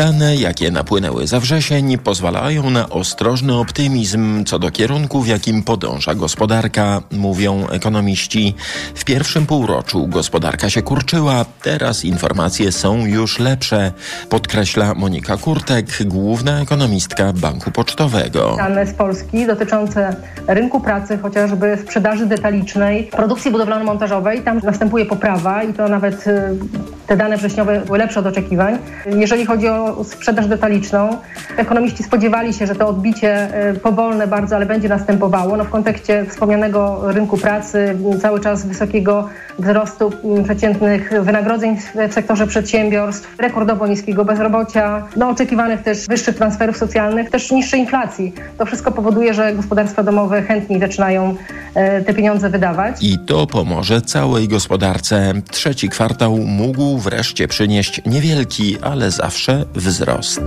Dane, 0.00 0.36
jakie 0.36 0.70
napłynęły 0.70 1.26
za 1.26 1.40
wrzesień, 1.40 1.98
pozwalają 1.98 2.70
na 2.70 2.88
ostrożny 2.88 3.54
optymizm 3.54 4.44
co 4.44 4.58
do 4.58 4.70
kierunku, 4.70 5.20
w 5.20 5.26
jakim 5.26 5.62
podąża 5.62 6.14
gospodarka, 6.14 7.02
mówią 7.10 7.68
ekonomiści. 7.68 8.54
W 8.94 9.04
pierwszym 9.04 9.46
półroczu 9.46 10.06
gospodarka 10.06 10.70
się 10.70 10.82
kurczyła, 10.82 11.44
teraz 11.62 12.04
informacje 12.04 12.72
są 12.72 13.06
już 13.06 13.38
lepsze, 13.38 13.92
podkreśla 14.28 14.94
Monika 14.94 15.36
Kurtek, 15.36 15.86
główna 16.04 16.60
ekonomistka 16.60 17.32
Banku 17.32 17.70
Pocztowego. 17.70 18.54
Dane 18.56 18.86
z 18.86 18.94
Polski 18.94 19.46
dotyczące 19.46 20.16
rynku 20.46 20.80
pracy, 20.80 21.18
chociażby 21.18 21.78
sprzedaży 21.82 22.26
detalicznej, 22.26 23.04
produkcji 23.04 23.50
budowlano-montażowej, 23.50 24.42
tam 24.44 24.58
następuje 24.58 25.06
poprawa 25.06 25.62
i 25.62 25.72
to 25.72 25.88
nawet 25.88 26.26
y, 26.26 26.58
te 27.06 27.16
dane 27.16 27.36
wrześniowe 27.36 27.80
były 27.86 27.98
lepsze 27.98 28.20
od 28.20 28.26
oczekiwań. 28.26 28.78
Jeżeli 29.06 29.46
chodzi 29.46 29.68
o 29.68 29.89
sprzedaż 30.04 30.46
detaliczną, 30.46 31.16
ekonomiści 31.56 32.02
spodziewali 32.02 32.54
się, 32.54 32.66
że 32.66 32.74
to 32.74 32.88
odbicie 32.88 33.48
y, 33.70 33.80
powolne 33.80 34.26
bardzo, 34.26 34.56
ale 34.56 34.66
będzie 34.66 34.88
następowało. 34.88 35.56
No 35.56 35.64
w 35.64 35.70
kontekście 35.70 36.26
wspomnianego 36.28 37.00
rynku 37.12 37.38
pracy, 37.38 37.96
cały 38.22 38.40
czas 38.40 38.66
wysokiego 38.66 39.28
wzrostu 39.58 40.12
przeciętnych 40.44 41.10
wynagrodzeń 41.22 41.76
w 42.10 42.14
sektorze 42.14 42.46
przedsiębiorstw, 42.46 43.38
rekordowo 43.38 43.86
niskiego 43.86 44.24
bezrobocia, 44.24 45.06
no 45.16 45.28
oczekiwanych 45.28 45.82
też 45.82 46.06
wyższych 46.06 46.36
transferów 46.36 46.76
socjalnych, 46.76 47.30
też 47.30 47.50
niższej 47.50 47.80
inflacji. 47.80 48.32
To 48.58 48.66
wszystko 48.66 48.92
powoduje, 48.92 49.34
że 49.34 49.54
gospodarstwa 49.54 50.02
domowe 50.02 50.42
chętniej 50.42 50.80
zaczynają 50.80 51.36
e, 51.74 52.02
te 52.04 52.14
pieniądze 52.14 52.50
wydawać. 52.50 52.96
I 53.00 53.18
to 53.26 53.46
pomoże 53.46 54.00
całej 54.00 54.48
gospodarce. 54.48 55.32
Trzeci 55.50 55.88
kwartał 55.88 56.36
mógł 56.36 56.98
wreszcie 56.98 57.48
przynieść 57.48 58.00
niewielki, 58.06 58.76
ale 58.82 59.10
zawsze 59.10 59.64
wzrost. 59.74 60.40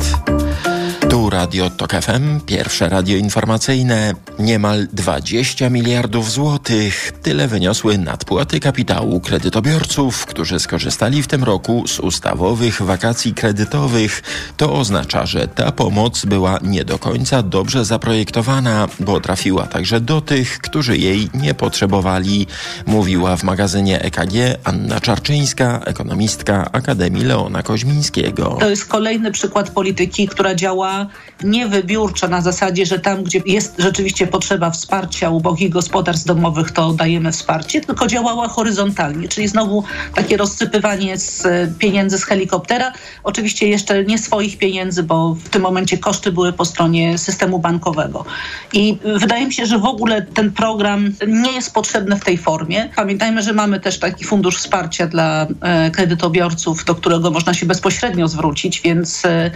Radio 1.34 1.70
TOK 1.70 1.92
FM, 1.92 2.40
pierwsze 2.46 2.90
radio 2.90 3.18
informacyjne. 3.18 4.14
Niemal 4.40 4.88
20 4.94 5.70
miliardów 5.70 6.32
złotych. 6.32 7.12
Tyle 7.22 7.48
wyniosły 7.48 7.98
nadpłaty 7.98 8.60
kapitału 8.60 9.20
kredytobiorców, 9.20 10.26
którzy 10.26 10.60
skorzystali 10.60 11.24
w 11.24 11.28
tym 11.28 11.44
roku 11.44 11.88
z 11.88 12.00
ustawowych 12.00 12.82
wakacji 12.82 13.34
kredytowych. 13.34 14.24
To 14.58 14.74
oznacza, 14.74 15.26
że 15.26 15.48
ta 15.48 15.72
pomoc 15.72 16.26
była 16.26 16.60
nie 16.64 16.86
do 16.86 17.00
końca 17.00 17.44
dobrze 17.44 17.86
zaprojektowana, 17.86 18.88
bo 19.00 19.20
trafiła 19.20 19.68
także 19.68 20.02
do 20.02 20.22
tych, 20.22 20.60
którzy 20.60 20.98
jej 20.98 21.30
nie 21.34 21.54
potrzebowali, 21.54 22.48
mówiła 22.86 23.38
w 23.38 23.44
magazynie 23.44 24.02
EKG 24.02 24.34
Anna 24.64 25.00
Czarczyńska, 25.00 25.82
ekonomistka 25.86 26.70
Akademii 26.72 27.24
Leona 27.24 27.64
Koźmińskiego. 27.64 28.58
To 28.60 28.70
jest 28.70 28.86
kolejny 28.86 29.32
przykład 29.32 29.70
polityki, 29.70 30.28
która 30.28 30.56
działa 30.56 31.08
niewybiórczo 31.44 32.28
na 32.28 32.42
zasadzie, 32.42 32.86
że 32.86 33.00
tam, 33.00 33.24
gdzie 33.24 33.42
jest 33.46 33.76
rzeczywiście 33.78 34.28
potrzeba 34.28 34.70
wsparcia 34.70 35.30
ubogich 35.30 35.70
gospodarstw 35.70 36.26
domowych, 36.26 36.72
to 36.72 36.94
dajemy 36.94 37.32
wsparcie, 37.32 37.82
tylko 37.82 38.08
działała 38.08 38.48
horyzontalnie, 38.48 39.28
czyli 39.28 39.48
znowu 39.48 39.84
takie 40.16 40.38
rozsypywanie 40.38 41.18
z 41.18 41.48
pieniędzy 41.80 42.18
z 42.18 42.24
helikoptera. 42.24 42.94
Oczywiście 43.24 43.68
jeszcze 43.68 44.04
nie 44.04 44.18
swoich 44.18 44.58
pieniędzy, 44.58 45.04
bo 45.04 45.34
w 45.34 45.50
tym 45.50 45.62
momencie 45.62 45.98
koszty 45.98 46.32
były 46.32 46.54
po 46.54 46.66
stronie 46.66 47.18
systemu 47.18 47.60
bankowego. 47.60 48.26
I 48.74 48.98
wydaje 49.20 49.48
mi 49.48 49.54
się, 49.54 49.66
że 49.66 49.80
w 49.80 49.86
ogóle 49.86 50.22
ten 50.22 50.52
program 50.52 51.14
nie 51.28 51.52
jest 51.52 51.74
potrzebny 51.74 52.16
w 52.16 52.24
tej 52.24 52.38
formie. 52.38 52.90
Pamiętajmy, 52.96 53.42
że 53.42 53.54
mamy 53.54 53.80
też 53.80 54.00
taki 54.00 54.26
fundusz 54.26 54.58
wsparcia 54.58 55.08
dla 55.08 55.48
e, 55.62 55.92
kredytobiorców, 55.92 56.86
do 56.86 56.96
którego 56.96 57.32
można 57.32 57.54
się 57.54 57.66
bezpośrednio 57.66 58.28
zwrócić, 58.28 58.82
więc 58.82 59.26
e, 59.26 59.52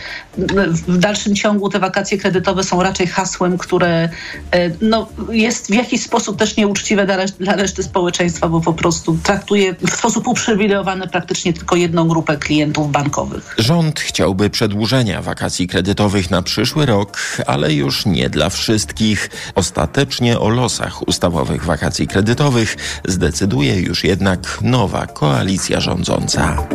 w 0.88 0.98
dalszym 0.98 1.36
ciągu 1.36 1.57
te 1.70 1.80
wakacje 1.80 2.18
kredytowe 2.18 2.64
są 2.64 2.84
raczej 2.84 3.08
hasłem, 3.08 3.58
które 3.58 4.10
e, 4.52 4.70
no, 4.82 5.08
jest 5.32 5.68
w 5.68 5.74
jakiś 5.74 6.04
sposób 6.04 6.38
też 6.38 6.58
nieuczciwe 6.58 7.06
dla, 7.06 7.26
dla 7.40 7.56
reszty 7.56 7.84
społeczeństwa, 7.84 8.48
bo 8.50 8.62
po 8.62 8.74
prostu 8.74 9.18
traktuje 9.24 9.76
w 9.88 9.96
sposób 9.96 10.28
uprzywilejowany 10.28 11.08
praktycznie 11.08 11.54
tylko 11.54 11.76
jedną 11.76 12.08
grupę 12.08 12.38
klientów 12.38 12.92
bankowych. 12.92 13.56
Rząd 13.58 14.00
chciałby 14.00 14.50
przedłużenia 14.50 15.22
wakacji 15.22 15.68
kredytowych 15.68 16.32
na 16.32 16.42
przyszły 16.42 16.86
rok, 16.86 17.18
ale 17.48 17.74
już 17.74 18.06
nie 18.06 18.30
dla 18.30 18.50
wszystkich. 18.50 19.30
Ostatecznie 19.56 20.40
o 20.40 20.50
losach 20.50 21.08
ustawowych 21.08 21.66
wakacji 21.66 22.08
kredytowych 22.08 22.76
zdecyduje 23.06 23.80
już 23.80 24.04
jednak 24.04 24.60
nowa 24.62 25.08
koalicja 25.08 25.80
rządząca. 25.80 26.68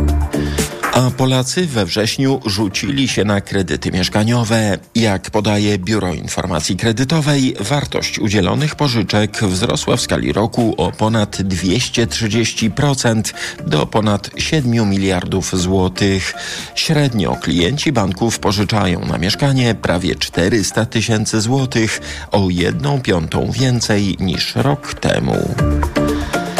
A 0.93 1.11
Polacy 1.11 1.67
we 1.67 1.87
wrześniu 1.87 2.41
rzucili 2.47 3.09
się 3.09 3.25
na 3.25 3.41
kredyty 3.41 3.93
mieszkaniowe. 3.93 4.79
Jak 4.95 5.31
podaje 5.31 5.79
Biuro 5.79 6.15
Informacji 6.15 6.77
Kredytowej, 6.77 7.57
wartość 7.61 8.19
udzielonych 8.19 8.75
pożyczek 8.75 9.45
wzrosła 9.45 9.97
w 9.97 10.01
skali 10.01 10.33
roku 10.33 10.75
o 10.77 10.93
ponad 10.93 11.37
230% 11.37 13.23
do 13.67 13.87
ponad 13.87 14.31
7 14.37 14.91
miliardów 14.91 15.61
złotych. 15.61 16.35
Średnio 16.75 17.37
klienci 17.37 17.93
banków 17.93 18.39
pożyczają 18.39 19.01
na 19.07 19.19
mieszkanie 19.19 19.75
prawie 19.75 20.15
400 20.15 20.87
tysięcy 20.87 21.41
złotych, 21.41 22.01
o 22.31 22.47
jedną 22.51 23.01
piątą 23.01 23.51
więcej 23.51 24.17
niż 24.21 24.57
rok 24.57 24.95
temu. 24.95 25.55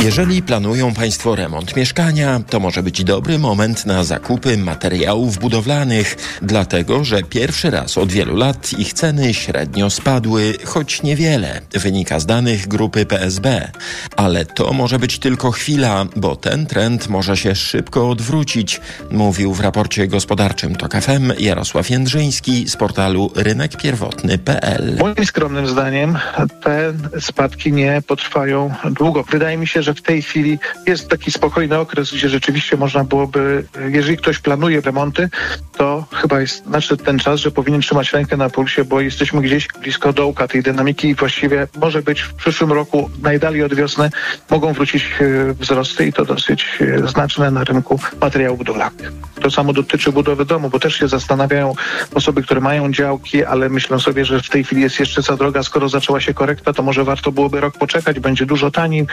Jeżeli 0.05 0.43
planują 0.43 0.95
Państwo 0.95 1.37
remont 1.37 1.77
mieszkania, 1.77 2.41
to 2.51 2.61
może 2.61 2.83
być 2.83 3.05
dobry 3.05 3.39
moment 3.39 3.87
na 3.87 4.05
zakupy 4.05 4.59
materiałów 4.59 5.39
budowlanych, 5.39 6.17
dlatego 6.43 7.05
że 7.05 7.23
pierwszy 7.23 7.71
raz 7.71 7.99
od 7.99 8.13
wielu 8.13 8.37
lat 8.37 8.73
ich 8.79 8.93
ceny 8.93 9.35
średnio 9.35 9.91
spadły, 9.91 10.55
choć 10.65 11.03
niewiele, 11.03 11.61
wynika 11.73 12.21
z 12.21 12.27
danych 12.27 12.69
grupy 12.69 13.07
PSB. 13.07 13.71
Ale 14.17 14.45
to 14.45 14.73
może 14.73 14.99
być 14.99 15.19
tylko 15.19 15.51
chwila, 15.51 16.07
bo 16.17 16.37
ten 16.37 16.67
trend 16.67 17.09
może 17.09 17.37
się 17.37 17.55
szybko 17.55 18.11
odwrócić, 18.11 18.81
mówił 19.11 19.55
w 19.55 19.61
raporcie 19.61 20.09
gospodarczym 20.09 20.77
TOK 20.77 20.93
Jarosław 21.39 21.91
Jędrzyński 21.91 22.69
z 22.69 22.77
portalu 22.77 23.31
rynekpierwotny.pl. 23.37 24.97
Moim 24.99 25.27
skromnym 25.27 25.67
zdaniem 25.67 26.19
te 26.63 26.93
spadki 27.21 27.73
nie 27.73 28.03
potrwają 28.07 28.75
długo. 28.91 29.23
Wydaje 29.23 29.57
mi 29.57 29.67
się, 29.67 29.83
że 29.83 29.92
w 29.95 30.03
tej 30.03 30.23
chwili 30.23 30.59
jest 30.87 31.09
taki 31.09 31.33
spokojny 31.33 31.79
okres, 31.79 32.15
gdzie 32.15 32.29
rzeczywiście 32.29 32.77
można 32.77 33.05
byłoby, 33.05 33.65
jeżeli 33.89 34.17
ktoś 34.17 34.39
planuje 34.39 34.81
remonty, 34.81 35.29
to 35.77 36.05
chyba 36.13 36.41
jest 36.41 36.67
nadszedł 36.67 37.05
ten 37.05 37.19
czas, 37.19 37.41
że 37.41 37.51
powinien 37.51 37.81
trzymać 37.81 38.13
rękę 38.13 38.37
na 38.37 38.51
pulsie, 38.51 38.85
bo 38.85 39.01
jesteśmy 39.01 39.43
gdzieś 39.43 39.69
blisko 39.83 40.13
dołka 40.13 40.49
tej 40.49 40.63
dynamiki 40.63 41.09
i 41.09 41.15
właściwie 41.15 41.69
może 41.81 42.03
być 42.03 42.23
w 42.23 42.35
przyszłym 42.35 42.73
roku, 42.73 43.11
najdalej 43.23 43.63
od 43.63 43.75
wiosny, 43.75 44.11
mogą 44.51 44.73
wrócić 44.73 45.05
e, 45.21 45.53
wzrosty 45.55 46.07
i 46.07 46.13
to 46.13 46.25
dosyć 46.25 46.79
e, 46.81 47.09
znaczne 47.09 47.51
na 47.51 47.65
rynku 47.65 48.01
materiałów 48.21 48.59
budowlanych. 48.59 49.13
To 49.41 49.51
samo 49.51 49.73
dotyczy 49.73 50.13
budowy 50.13 50.45
domu, 50.45 50.71
bo 50.71 50.81
też 50.81 50.95
się 50.95 51.09
zastanawiają 51.09 51.75
osoby, 52.15 52.43
które 52.43 52.61
mają 52.61 52.93
działki, 52.93 53.45
ale 53.45 53.69
myślą 53.69 53.99
sobie, 53.99 54.25
że 54.25 54.41
w 54.41 54.49
tej 54.49 54.65
chwili 54.65 54.83
jest 54.83 55.01
jeszcze 55.01 55.23
za 55.23 55.37
droga, 55.37 55.63
skoro 55.63 55.89
zaczęła 55.89 56.21
się 56.21 56.35
korekta, 56.35 56.73
to 56.73 56.83
może 56.83 57.05
warto 57.05 57.33
byłoby 57.33 57.61
rok 57.61 57.79
poczekać, 57.79 58.21
będzie 58.21 58.47
dużo 58.47 58.71
taniej 58.71 59.07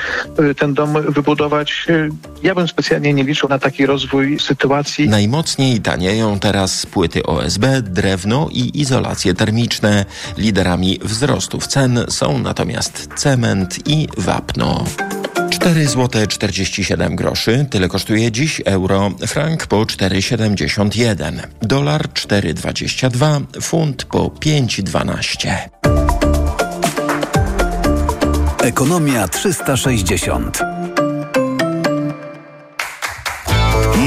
e, 0.50 0.56
ten 0.70 0.94
dom 0.94 1.12
wybudować. 1.12 1.88
Ja 2.44 2.56
bym 2.56 2.68
specjalnie 2.68 3.14
nie 3.14 3.24
liczył 3.24 3.50
na 3.50 3.60
taki 3.60 3.86
rozwój 3.86 4.40
sytuacji. 4.40 5.10
Najmocniej 5.10 5.82
tanieją 5.82 6.40
teraz 6.40 6.86
płyty 6.86 7.24
OSB, 7.24 7.66
drewno 7.82 8.48
i 8.52 8.82
izolacje 8.82 9.34
termiczne. 9.34 10.06
Liderami 10.38 11.00
wzrostów 11.04 11.68
cen 11.68 12.06
są 12.10 12.40
natomiast 12.40 13.10
cement 13.16 13.88
i 13.88 14.08
wapno. 14.18 14.84
4 15.50 15.88
zł 15.88 16.28
47 16.28 17.16
groszy. 17.16 17.66
Tyle 17.70 17.88
kosztuje 17.88 18.32
dziś 18.32 18.62
euro. 18.66 19.12
Frank 19.28 19.68
po 19.68 19.78
4,71. 19.78 21.40
Dolar 21.62 22.08
4,22. 22.08 23.62
Funt 23.62 24.04
po 24.06 24.28
5,12. 24.28 26.09
Ekonomia 28.64 29.28
360. 29.28 30.60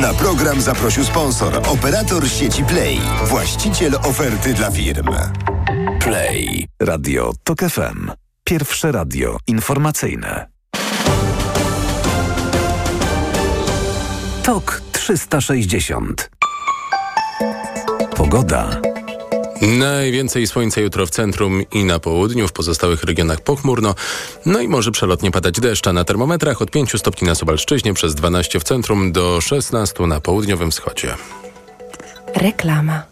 Na 0.01 0.15
program 0.15 0.61
zaprosił 0.61 1.05
sponsor, 1.05 1.61
operator 1.69 2.29
sieci 2.29 2.65
Play, 2.65 3.01
właściciel 3.25 3.95
oferty 3.95 4.55
dla 4.55 4.71
firm. 4.71 5.09
Play. 6.01 6.67
Radio 6.81 7.33
TOK 7.45 7.61
FM. 7.61 8.11
Pierwsze 8.45 8.93
radio 8.93 9.37
informacyjne. 9.47 10.47
TOK 14.43 14.83
360. 14.93 16.31
Pogoda. 18.17 18.92
Najwięcej 19.63 20.47
słońca 20.47 20.81
jutro 20.81 21.07
w 21.07 21.11
centrum 21.11 21.63
i 21.73 21.85
na 21.85 21.99
południu, 21.99 22.49
w 22.49 22.53
pozostałych 22.53 23.05
regionach 23.05 23.41
pochmurno. 23.41 23.95
No 24.47 24.61
i 24.61 24.69
może 24.69 24.91
przelotnie 24.91 25.31
padać 25.31 25.61
deszcz, 25.61 25.87
a 25.87 25.93
na 25.93 26.05
termometrach 26.05 26.63
od 26.63 26.71
5 26.71 26.93
stopni 26.99 27.29
na 27.29 27.35
Suwalszczyźnie 27.35 27.95
przez 27.95 28.15
12 28.15 28.61
w 28.61 28.65
centrum 28.65 29.13
do 29.13 29.41
16 29.41 30.07
na 30.07 30.21
południowym 30.21 30.71
wschodzie. 30.71 31.15
Reklama. 32.35 33.12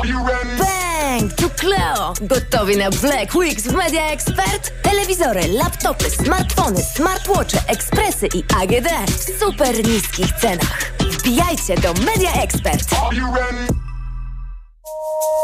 Bang! 0.00 1.30
Tu 1.36 1.50
Cleo! 1.50 2.14
Gotowi 2.22 2.76
na 2.76 2.90
Black 2.90 3.34
Weeks 3.34 3.62
w 3.64 3.72
Media 3.72 4.10
Expert? 4.10 4.72
Telewizory, 4.82 5.48
laptopy, 5.48 6.10
smartfony, 6.10 6.82
smartwatche, 6.96 7.58
ekspresy 7.66 8.26
i 8.34 8.44
AGD 8.62 8.88
w 9.10 9.38
super 9.44 9.84
niskich 9.88 10.32
cenach. 10.40 10.92
Wbijajcie 11.10 11.74
do 11.76 11.94
Media 11.94 12.32
Expert. 12.42 12.84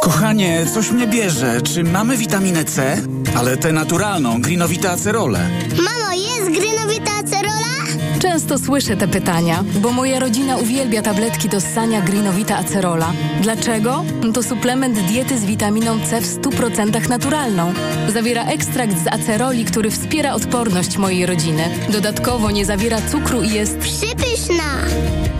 Kochanie, 0.02 0.66
coś 0.74 0.90
mnie 0.90 1.06
bierze. 1.06 1.60
Czy 1.62 1.84
mamy 1.84 2.16
witaminę 2.16 2.64
C? 2.64 2.96
Ale 3.38 3.56
tę 3.56 3.72
naturalną, 3.72 4.40
grinowite 4.42 4.90
acerole. 4.90 5.50
Mamo, 5.76 6.12
jest 6.12 6.50
grynowita 6.60 7.12
acerola? 7.12 7.15
Często 8.18 8.58
słyszę 8.58 8.96
te 8.96 9.08
pytania, 9.08 9.64
bo 9.80 9.92
moja 9.92 10.20
rodzina 10.20 10.56
uwielbia 10.56 11.02
tabletki 11.02 11.48
do 11.48 11.60
ssania 11.60 12.00
Greenowita 12.00 12.56
Acerola. 12.56 13.12
Dlaczego? 13.42 14.04
To 14.34 14.42
suplement 14.42 14.98
diety 14.98 15.38
z 15.38 15.44
witaminą 15.44 16.00
C 16.00 16.20
w 16.20 16.40
100% 16.40 17.08
naturalną. 17.08 17.72
Zawiera 18.08 18.44
ekstrakt 18.44 18.98
z 19.04 19.06
aceroli, 19.06 19.64
który 19.64 19.90
wspiera 19.90 20.34
odporność 20.34 20.96
mojej 20.98 21.26
rodziny. 21.26 21.62
Dodatkowo 21.88 22.50
nie 22.50 22.64
zawiera 22.66 22.98
cukru 23.10 23.42
i 23.42 23.50
jest 23.50 23.78
Przypyszna! 23.78 24.64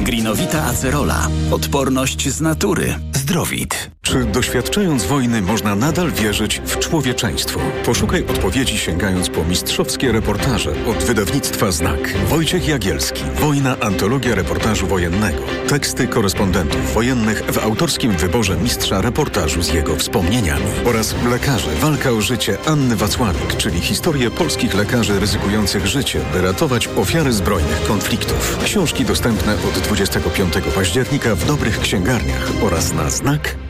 Grinowita 0.01 0.65
acerola. 0.65 1.29
Odporność 1.51 2.29
z 2.29 2.41
natury. 2.41 2.95
Zdrowit. 3.15 3.91
Czy 4.03 4.25
doświadczając 4.25 5.05
wojny 5.05 5.43
można 5.43 5.75
nadal 5.75 6.13
wierzyć 6.13 6.61
w 6.65 6.79
człowieczeństwo? 6.79 7.61
Poszukaj 7.85 8.27
odpowiedzi 8.27 8.79
sięgając 8.79 9.29
po 9.29 9.45
mistrzowskie 9.45 10.13
reportaże 10.13 10.73
od 10.87 11.05
wydawnictwa 11.05 11.73
Znak. 11.73 12.15
Wojciech 12.29 12.66
Jagielski. 12.67 13.23
Wojna. 13.35 13.77
Antologia 13.81 14.35
reportażu 14.35 14.87
wojennego. 14.87 15.43
Teksty 15.69 16.09
korespondentów 16.09 16.95
wojennych 16.95 17.43
w 17.43 17.59
autorskim 17.59 18.13
wyborze 18.13 18.57
mistrza 18.57 19.01
reportażu 19.01 19.63
z 19.63 19.73
jego 19.73 19.97
wspomnieniami. 19.97 20.65
Oraz 20.85 21.15
Lekarze. 21.31 21.71
Walka 21.81 22.11
o 22.11 22.21
życie 22.21 22.59
Anny 22.67 22.97
Wacławik, 22.97 23.57
czyli 23.57 23.81
historię 23.81 24.31
polskich 24.31 24.75
lekarzy 24.75 25.21
ryzykujących 25.21 25.87
życie, 25.87 26.21
by 26.33 26.43
ratować 26.43 26.89
ofiary 26.89 27.33
zbrojnych 27.33 27.83
konfliktów. 27.83 28.59
Książki 28.65 29.05
dostępne 29.05 29.55
od 29.55 29.79
25 29.79 30.53
października 30.75 31.35
w 31.35 31.47
dobrych 31.47 31.81
księgarniach 31.81 32.53
oraz 32.63 32.93
na 32.93 33.11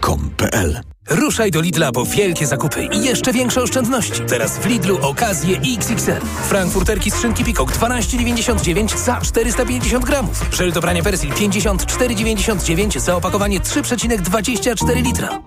znak.com.pl. 0.07 0.81
Ruszaj 1.11 1.51
do 1.51 1.61
Lidla 1.61 1.93
po 1.93 2.05
wielkie 2.05 2.47
zakupy 2.47 2.85
i 2.93 3.05
jeszcze 3.05 3.33
większe 3.33 3.63
oszczędności. 3.63 4.23
Teraz 4.29 4.59
w 4.59 4.67
Lidlu 4.67 4.99
okazje 5.03 5.61
XXL. 5.77 6.27
Frankfurterki 6.49 7.11
z 7.11 7.21
szynki 7.21 7.45
Pikok 7.45 7.73
12,99 7.73 8.99
za 9.05 9.21
450 9.21 10.05
gramów. 10.05 10.45
Żel 10.53 10.73
do 10.73 10.81
prania 10.81 11.03
Persil 11.03 11.31
54,99 11.31 13.01
za 13.01 13.17
opakowanie 13.17 13.61
3,24 13.61 15.03
litra. 15.03 15.41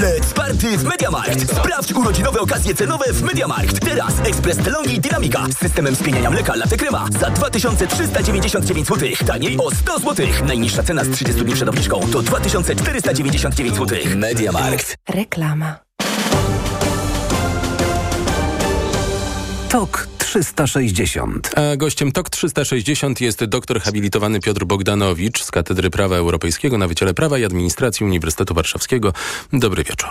Let's 0.00 0.32
party 0.32 0.78
w 0.78 0.84
MediaMarkt! 0.84 1.50
Sprawdź 1.56 1.92
urodzinowe 1.92 2.40
okazje 2.40 2.74
cenowe 2.74 3.12
w 3.12 3.22
MediaMarkt. 3.22 3.80
Teraz 3.80 4.12
ekspres 4.24 4.56
Telongi 4.56 5.00
Dynamika 5.00 5.46
z 5.52 5.58
systemem 5.58 5.96
spieniania 5.96 6.30
mleka 6.30 6.54
latte 6.56 6.76
krema 6.76 7.06
za 7.20 7.30
2399 7.30 8.88
zł. 8.88 9.08
Taniej 9.26 9.58
o 9.58 9.70
100 9.70 9.98
zł. 9.98 10.26
Najniższa 10.46 10.82
cena 10.82 11.04
z 11.04 11.10
30 11.10 11.44
dni 11.44 11.54
przed 11.54 11.68
obniżką 11.68 12.00
to 12.12 12.22
2499 12.22 13.76
zł. 13.76 13.98
MediaMarkt. 14.16 14.96
Reklama. 15.08 15.76
Tok 19.68 20.09
360. 20.30 21.50
A 21.56 21.76
gościem 21.76 22.12
TOK 22.12 22.30
360 22.30 23.20
jest 23.20 23.44
doktor 23.44 23.80
habilitowany 23.80 24.40
Piotr 24.40 24.64
Bogdanowicz 24.64 25.42
z 25.42 25.50
Katedry 25.50 25.90
Prawa 25.90 26.16
Europejskiego 26.16 26.78
na 26.78 26.88
Wydziale 26.88 27.14
Prawa 27.14 27.38
i 27.38 27.44
Administracji 27.44 28.06
Uniwersytetu 28.06 28.54
Warszawskiego. 28.54 29.12
Dobry 29.52 29.84
wieczór. 29.84 30.08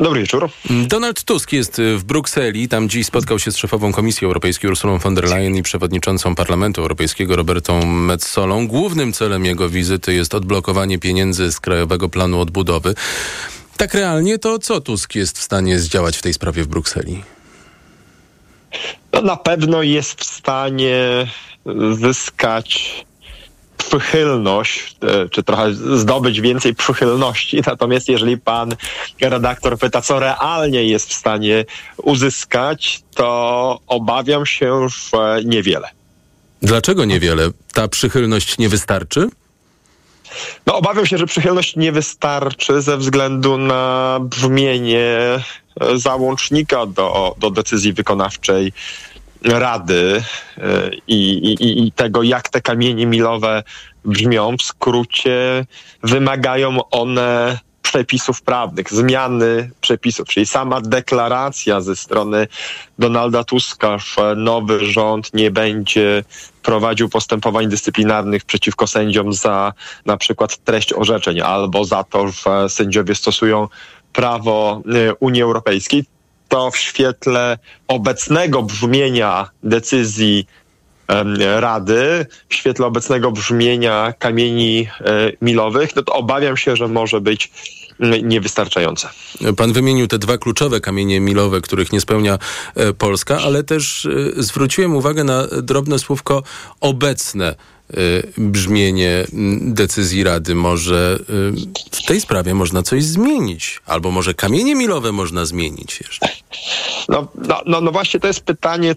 Dobry 0.00 0.20
wieczór. 0.20 0.48
Donald 0.70 1.24
Tusk 1.24 1.52
jest 1.52 1.80
w 1.96 2.04
Brukseli. 2.04 2.68
Tam 2.68 2.88
dziś 2.88 3.06
spotkał 3.06 3.38
się 3.38 3.52
z 3.52 3.56
szefową 3.56 3.92
Komisji 3.92 4.24
Europejskiej 4.24 4.70
Ursulą 4.70 4.98
von 4.98 5.14
der 5.14 5.24
Leyen 5.24 5.56
i 5.56 5.62
przewodniczącą 5.62 6.34
Parlamentu 6.34 6.80
Europejskiego 6.80 7.36
Robertą 7.36 7.86
Metsolą. 7.86 8.68
Głównym 8.68 9.12
celem 9.12 9.44
jego 9.44 9.68
wizyty 9.68 10.14
jest 10.14 10.34
odblokowanie 10.34 10.98
pieniędzy 10.98 11.52
z 11.52 11.60
Krajowego 11.60 12.08
Planu 12.08 12.40
Odbudowy. 12.40 12.94
Tak 13.76 13.94
realnie 13.94 14.38
to 14.38 14.58
co 14.58 14.80
Tusk 14.80 15.14
jest 15.14 15.38
w 15.38 15.42
stanie 15.42 15.78
zdziałać 15.78 16.16
w 16.16 16.22
tej 16.22 16.34
sprawie 16.34 16.62
w 16.62 16.66
Brukseli? 16.66 17.22
No, 19.12 19.22
na 19.22 19.36
pewno 19.36 19.82
jest 19.82 20.20
w 20.20 20.24
stanie 20.24 21.26
zyskać 21.92 22.94
przychylność, 23.88 24.96
e, 25.02 25.28
czy 25.28 25.42
trochę 25.42 25.74
zdobyć 25.74 26.40
więcej 26.40 26.74
przychylności. 26.74 27.62
Natomiast 27.66 28.08
jeżeli 28.08 28.38
pan 28.38 28.74
redaktor 29.20 29.78
pyta, 29.78 30.02
co 30.02 30.20
realnie 30.20 30.84
jest 30.84 31.10
w 31.10 31.14
stanie 31.14 31.64
uzyskać, 31.96 33.00
to 33.14 33.80
obawiam 33.86 34.46
się, 34.46 34.88
że 34.88 35.40
niewiele. 35.44 35.88
Dlaczego 36.62 37.04
niewiele? 37.04 37.50
Ta 37.72 37.88
przychylność 37.88 38.58
nie 38.58 38.68
wystarczy? 38.68 39.28
No, 40.66 40.76
obawiam 40.76 41.06
się, 41.06 41.18
że 41.18 41.26
przychylność 41.26 41.76
nie 41.76 41.92
wystarczy 41.92 42.82
ze 42.82 42.96
względu 42.96 43.58
na 43.58 44.18
brzmienie 44.20 45.18
załącznika 45.94 46.86
do, 46.86 47.34
do 47.38 47.50
decyzji 47.50 47.92
wykonawczej 47.92 48.72
Rady 49.44 50.22
i, 51.06 51.32
i, 51.32 51.86
i 51.86 51.92
tego, 51.92 52.22
jak 52.22 52.48
te 52.48 52.60
kamienie 52.60 53.06
milowe 53.06 53.62
brzmią. 54.04 54.56
W 54.56 54.62
skrócie 54.62 55.66
wymagają 56.02 56.90
one 56.90 57.58
przepisów 57.82 58.42
prawnych, 58.42 58.90
zmiany 58.90 59.70
przepisów, 59.80 60.28
czyli 60.28 60.46
sama 60.46 60.80
deklaracja 60.80 61.80
ze 61.80 61.96
strony 61.96 62.46
Donalda 62.98 63.44
Tuska, 63.44 63.98
że 63.98 64.34
nowy 64.36 64.86
rząd 64.86 65.34
nie 65.34 65.50
będzie 65.50 66.24
prowadził 66.62 67.08
postępowań 67.08 67.68
dyscyplinarnych 67.68 68.44
przeciwko 68.44 68.86
sędziom 68.86 69.32
za 69.32 69.72
na 70.06 70.16
przykład 70.16 70.64
treść 70.64 70.92
orzeczeń 70.92 71.40
albo 71.40 71.84
za 71.84 72.04
to, 72.04 72.28
że 72.28 72.68
sędziowie 72.68 73.14
stosują 73.14 73.68
prawo 74.12 74.82
Unii 75.20 75.42
Europejskiej, 75.42 76.04
to 76.48 76.70
w 76.70 76.76
świetle 76.76 77.58
obecnego 77.88 78.62
brzmienia 78.62 79.50
decyzji 79.62 80.46
Rady, 81.38 82.26
w 82.48 82.54
świetle 82.54 82.86
obecnego 82.86 83.32
brzmienia 83.32 84.14
kamieni 84.18 84.88
milowych, 85.42 85.96
no 85.96 86.02
to 86.02 86.12
obawiam 86.12 86.56
się, 86.56 86.76
że 86.76 86.88
może 86.88 87.20
być 87.20 87.50
niewystarczające. 88.22 89.08
Pan 89.56 89.72
wymienił 89.72 90.06
te 90.08 90.18
dwa 90.18 90.38
kluczowe 90.38 90.80
kamienie 90.80 91.20
milowe, 91.20 91.60
których 91.60 91.92
nie 91.92 92.00
spełnia 92.00 92.38
Polska, 92.98 93.38
ale 93.38 93.64
też 93.64 94.08
zwróciłem 94.36 94.96
uwagę 94.96 95.24
na 95.24 95.46
drobne 95.62 95.98
słówko 95.98 96.42
obecne 96.80 97.54
brzmienie 98.38 99.26
decyzji 99.60 100.24
Rady. 100.24 100.54
Może 100.54 101.18
w 101.92 102.06
tej 102.06 102.20
sprawie 102.20 102.54
można 102.54 102.82
coś 102.82 103.04
zmienić, 103.04 103.80
albo 103.86 104.10
może 104.10 104.34
kamienie 104.34 104.74
milowe 104.74 105.12
można 105.12 105.44
zmienić 105.44 106.00
jeszcze. 106.00 106.28
No, 107.08 107.28
no, 107.34 107.60
no, 107.66 107.80
no 107.80 107.90
właśnie 107.92 108.20
to 108.20 108.26
jest 108.26 108.40
pytanie 108.40 108.94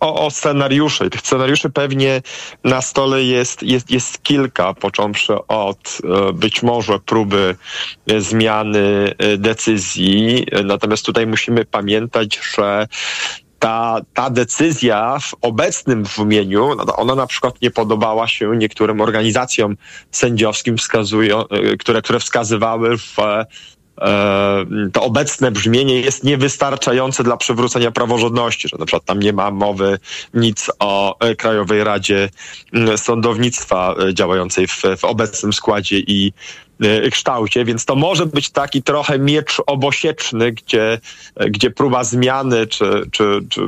o, 0.00 0.26
o 0.26 0.30
scenariusze. 0.30 1.06
I 1.06 1.10
tych 1.10 1.20
scenariuszy 1.20 1.70
pewnie 1.70 2.22
na 2.64 2.82
stole 2.82 3.24
jest, 3.24 3.62
jest, 3.62 3.90
jest 3.90 4.22
kilka, 4.22 4.74
począwszy 4.74 5.34
od 5.48 5.98
być 6.34 6.62
może 6.62 6.98
próby 6.98 7.56
zmiany 8.18 9.14
decyzji. 9.38 10.46
Natomiast 10.64 11.06
tutaj 11.06 11.26
musimy 11.26 11.64
pamiętać, 11.64 12.40
że 12.54 12.86
ta, 13.58 14.00
ta 14.14 14.30
decyzja 14.30 15.18
w 15.20 15.34
obecnym 15.40 16.02
brzmieniu, 16.02 16.74
no 16.74 16.96
ona 16.96 17.14
na 17.14 17.26
przykład 17.26 17.62
nie 17.62 17.70
podobała 17.70 18.28
się 18.28 18.56
niektórym 18.56 19.00
organizacjom 19.00 19.76
sędziowskim, 20.10 20.76
wskazują, 20.76 21.44
które, 21.78 22.02
które 22.02 22.20
wskazywały, 22.20 22.96
że 22.96 23.46
to 24.92 25.02
obecne 25.02 25.50
brzmienie 25.50 26.00
jest 26.00 26.24
niewystarczające 26.24 27.24
dla 27.24 27.36
przywrócenia 27.36 27.90
praworządności, 27.90 28.68
że 28.68 28.76
na 28.78 28.86
przykład 28.86 29.04
tam 29.04 29.18
nie 29.18 29.32
ma 29.32 29.50
mowy 29.50 29.98
nic 30.34 30.70
o 30.78 31.18
Krajowej 31.38 31.84
Radzie 31.84 32.28
Sądownictwa 32.96 33.94
działającej 34.12 34.66
w, 34.66 34.82
w 34.98 35.04
obecnym 35.04 35.52
składzie 35.52 35.98
i 35.98 36.32
kształcie, 37.10 37.64
więc 37.64 37.84
to 37.84 37.96
może 37.96 38.26
być 38.26 38.50
taki 38.50 38.82
trochę 38.82 39.18
miecz 39.18 39.62
obosieczny, 39.66 40.52
gdzie, 40.52 40.98
gdzie 41.50 41.70
próba 41.70 42.04
zmiany 42.04 42.66
czy, 42.66 43.02
czy, 43.10 43.40
czy 43.48 43.60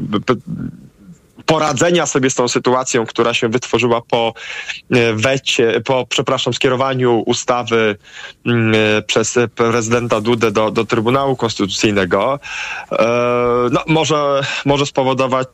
poradzenia 1.51 2.07
sobie 2.07 2.31
z 2.31 2.35
tą 2.35 2.49
sytuacją, 2.49 3.07
która 3.07 3.35
się 3.35 3.49
wytworzyła 3.49 4.01
po 4.01 4.35
e, 4.91 5.13
wecie, 5.13 5.81
po, 5.81 6.07
przepraszam, 6.07 6.55
skierowaniu 6.55 7.23
ustawy 7.27 7.97
mm, 8.47 8.75
e, 8.75 9.03
przez 9.03 9.39
prezydenta 9.55 10.21
Dudę 10.21 10.51
do, 10.51 10.71
do 10.71 10.85
Trybunału 10.85 11.37
Konstytucyjnego, 11.37 12.41
e, 12.93 13.07
no, 13.71 13.81
może, 13.87 14.43
może 14.65 14.87
spowodować, 14.87 15.49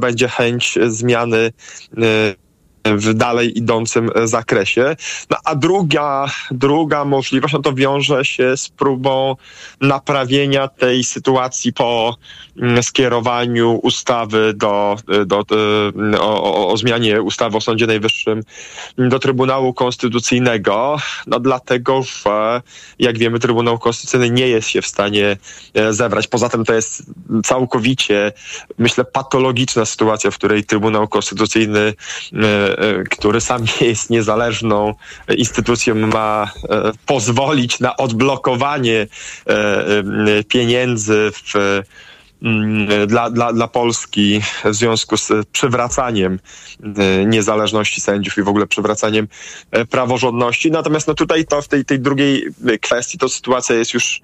będzie 0.00 0.28
chęć 0.28 0.78
zmiany 0.86 1.52
w 2.84 3.14
dalej 3.14 3.58
idącym 3.58 4.10
zakresie. 4.24 4.96
No, 5.30 5.36
a 5.44 5.54
druga, 5.54 6.26
druga 6.50 7.04
możliwość, 7.04 7.54
no 7.54 7.60
to 7.60 7.72
wiąże 7.72 8.24
się 8.24 8.56
z 8.56 8.68
próbą 8.68 9.36
naprawienia 9.80 10.68
tej 10.68 11.04
sytuacji 11.04 11.72
po 11.72 12.16
mm, 12.58 12.82
skierowaniu 12.82 13.80
ustawy 13.82 14.54
do, 14.54 14.96
do, 15.26 15.44
do 15.44 15.92
o, 16.20 16.68
o, 16.68 16.76
zmianie 16.76 17.22
ustawy 17.22 17.56
o 17.56 17.60
Sądzie 17.60 17.86
Najwyższym 17.86 18.40
do 18.98 19.18
Trybunału 19.18 19.74
Konstytucyjnego, 19.74 20.96
no 21.26 21.40
dlatego, 21.40 22.02
że 22.02 22.62
jak 22.98 23.18
wiemy, 23.18 23.38
Trybunał 23.38 23.78
Konstytucyjny 23.78 24.30
nie 24.30 24.48
jest 24.48 24.68
się 24.68 24.82
w 24.82 24.86
stanie 24.86 25.36
e, 25.74 25.92
zebrać. 25.92 26.28
Poza 26.28 26.48
tym 26.48 26.64
to 26.64 26.74
jest 26.74 27.02
całkowicie, 27.44 28.32
myślę, 28.78 29.04
patologiczna 29.04 29.84
sytuacja, 29.84 30.30
w 30.30 30.38
której 30.38 30.64
Trybunał 30.64 31.08
Konstytucyjny 31.08 31.94
e, 32.32 32.71
E, 32.71 32.71
który 33.10 33.40
sam 33.40 33.64
jest 33.80 34.10
niezależną 34.10 34.94
instytucją, 35.36 35.94
ma 35.94 36.50
e, 36.68 36.92
pozwolić 37.06 37.80
na 37.80 37.96
odblokowanie 37.96 39.06
e, 39.46 40.44
pieniędzy 40.48 41.32
w 41.34 41.54
mm, 42.42 43.06
dla, 43.06 43.30
dla, 43.30 43.52
dla 43.52 43.68
Polski 43.68 44.40
w 44.64 44.74
związku 44.74 45.16
z 45.16 45.32
przywracaniem 45.52 46.38
niezależności 47.26 48.00
sędziów 48.00 48.38
i 48.38 48.42
w 48.42 48.48
ogóle 48.48 48.66
przywracaniem 48.66 49.28
praworządności. 49.90 50.70
Natomiast 50.70 51.08
no 51.08 51.14
tutaj 51.14 51.44
to 51.44 51.62
w 51.62 51.68
tej, 51.68 51.84
tej 51.84 52.00
drugiej 52.00 52.46
kwestii 52.80 53.18
to 53.18 53.28
sytuacja 53.28 53.76
jest 53.76 53.94
już 53.94 54.22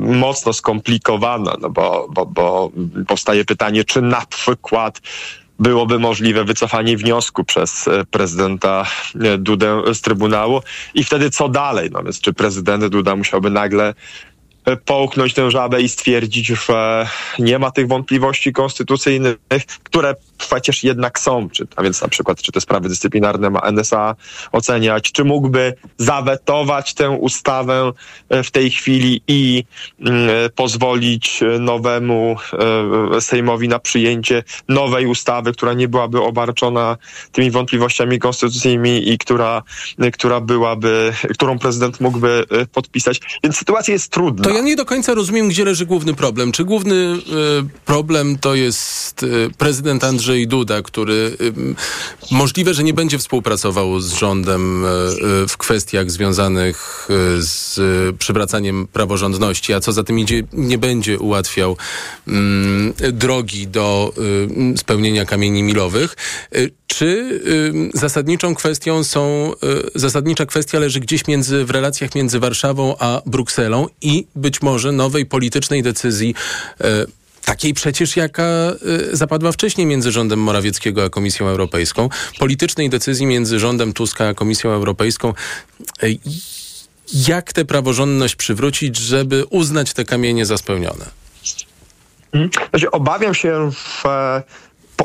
mocno 0.00 0.52
skomplikowana, 0.52 1.56
no 1.60 1.70
bo, 1.70 2.08
bo, 2.10 2.26
bo 2.26 2.70
powstaje 3.08 3.44
pytanie, 3.44 3.84
czy 3.84 4.02
na 4.02 4.26
przykład 4.26 5.00
byłoby 5.60 5.98
możliwe 5.98 6.44
wycofanie 6.44 6.96
wniosku 6.96 7.44
przez 7.44 7.88
e, 7.88 8.04
prezydenta 8.04 8.86
e, 9.20 9.38
Dudę 9.38 9.82
z 9.94 10.00
Trybunału 10.00 10.60
i 10.94 11.04
wtedy 11.04 11.30
co 11.30 11.48
dalej? 11.48 11.90
No 11.92 12.02
więc 12.02 12.20
czy 12.20 12.32
prezydent 12.32 12.86
Duda 12.86 13.16
musiałby 13.16 13.50
nagle 13.50 13.94
połknąć 14.76 15.34
tę 15.34 15.50
żabę 15.50 15.82
i 15.82 15.88
stwierdzić, 15.88 16.46
że 16.46 17.06
nie 17.38 17.58
ma 17.58 17.70
tych 17.70 17.88
wątpliwości 17.88 18.52
konstytucyjnych, 18.52 19.36
które 19.82 20.14
przecież 20.40 20.84
jednak 20.84 21.18
są. 21.18 21.50
Czy, 21.50 21.66
a 21.76 21.82
więc 21.82 22.02
na 22.02 22.08
przykład, 22.08 22.42
czy 22.42 22.52
te 22.52 22.60
sprawy 22.60 22.88
dyscyplinarne 22.88 23.50
ma 23.50 23.60
NSA 23.60 24.16
oceniać, 24.52 25.12
czy 25.12 25.24
mógłby 25.24 25.74
zawetować 25.98 26.94
tę 26.94 27.10
ustawę 27.10 27.92
e, 28.28 28.42
w 28.42 28.50
tej 28.50 28.70
chwili 28.70 29.22
i 29.28 29.64
mm, 30.00 30.30
e, 30.30 30.50
pozwolić 30.50 31.40
nowemu 31.60 32.36
e, 33.16 33.20
Sejmowi 33.20 33.68
na 33.68 33.78
przyjęcie 33.78 34.42
nowej 34.68 35.06
ustawy, 35.06 35.52
która 35.52 35.72
nie 35.72 35.88
byłaby 35.88 36.22
obarczona 36.22 36.96
tymi 37.32 37.50
wątpliwościami 37.50 38.18
konstytucyjnymi 38.18 39.08
i 39.08 39.18
która, 39.18 39.62
która 40.12 40.40
byłaby, 40.40 41.12
którą 41.32 41.58
prezydent 41.58 42.00
mógłby 42.00 42.44
podpisać. 42.72 43.20
Więc 43.44 43.56
sytuacja 43.56 43.94
jest 43.94 44.12
trudna. 44.12 44.50
Ja 44.60 44.66
nie 44.66 44.76
do 44.76 44.84
końca 44.84 45.14
rozumiem, 45.14 45.48
gdzie 45.48 45.64
leży 45.64 45.86
główny 45.86 46.14
problem. 46.14 46.52
Czy 46.52 46.64
główny 46.64 46.94
y, 46.94 47.18
problem 47.84 48.38
to 48.38 48.54
jest 48.54 49.22
y, 49.22 49.50
prezydent 49.58 50.04
Andrzej 50.04 50.48
Duda, 50.48 50.82
który 50.82 51.36
możliwe, 52.30 52.74
że 52.74 52.82
nie 52.82 52.94
będzie 52.94 53.18
współpracował 53.18 54.00
z 54.00 54.12
rządem 54.12 54.84
w 55.48 55.56
kwestiach 55.56 56.10
związanych 56.10 57.08
z 57.38 57.80
przywracaniem 58.16 58.86
praworządności, 58.92 59.72
a 59.72 59.80
co 59.80 59.92
za 59.92 60.04
tym 60.04 60.18
idzie, 60.18 60.42
nie 60.52 60.78
będzie 60.78 61.18
ułatwiał 61.18 61.76
drogi 63.12 63.68
do 63.68 64.14
spełnienia 64.76 65.24
kamieni 65.24 65.62
milowych. 65.62 66.16
Czy 66.86 67.40
zasadniczą 67.94 68.54
kwestią 68.54 69.04
są, 69.04 69.52
zasadnicza 69.94 70.46
kwestia 70.46 70.78
leży 70.78 71.00
gdzieś 71.00 71.26
między, 71.26 71.64
w 71.64 71.70
relacjach 71.70 72.14
między 72.14 72.40
Warszawą 72.40 72.94
a 72.98 73.22
Brukselą 73.26 73.86
i 74.02 74.26
być 74.40 74.62
może 74.62 74.92
nowej 74.92 75.26
politycznej 75.26 75.82
decyzji 75.82 76.34
Takiej 77.44 77.74
przecież, 77.74 78.16
jaka 78.16 78.72
y, 79.12 79.16
zapadła 79.16 79.52
wcześniej 79.52 79.86
między 79.86 80.12
rządem 80.12 80.38
Morawieckiego 80.38 81.04
a 81.04 81.08
Komisją 81.08 81.46
Europejską. 81.48 82.08
Politycznej 82.38 82.90
decyzji 82.90 83.26
między 83.26 83.58
rządem 83.58 83.92
Tuska 83.92 84.28
a 84.28 84.34
Komisją 84.34 84.70
Europejską. 84.70 85.34
Y, 86.02 86.18
jak 87.28 87.52
tę 87.52 87.64
praworządność 87.64 88.36
przywrócić, 88.36 88.96
żeby 88.96 89.44
uznać 89.50 89.92
te 89.92 90.04
kamienie 90.04 90.46
za 90.46 90.58
spełnione? 90.58 91.04
Hmm. 92.32 92.50
Znaczy, 92.70 92.90
obawiam 92.90 93.34
się, 93.34 93.70
że 94.02 94.42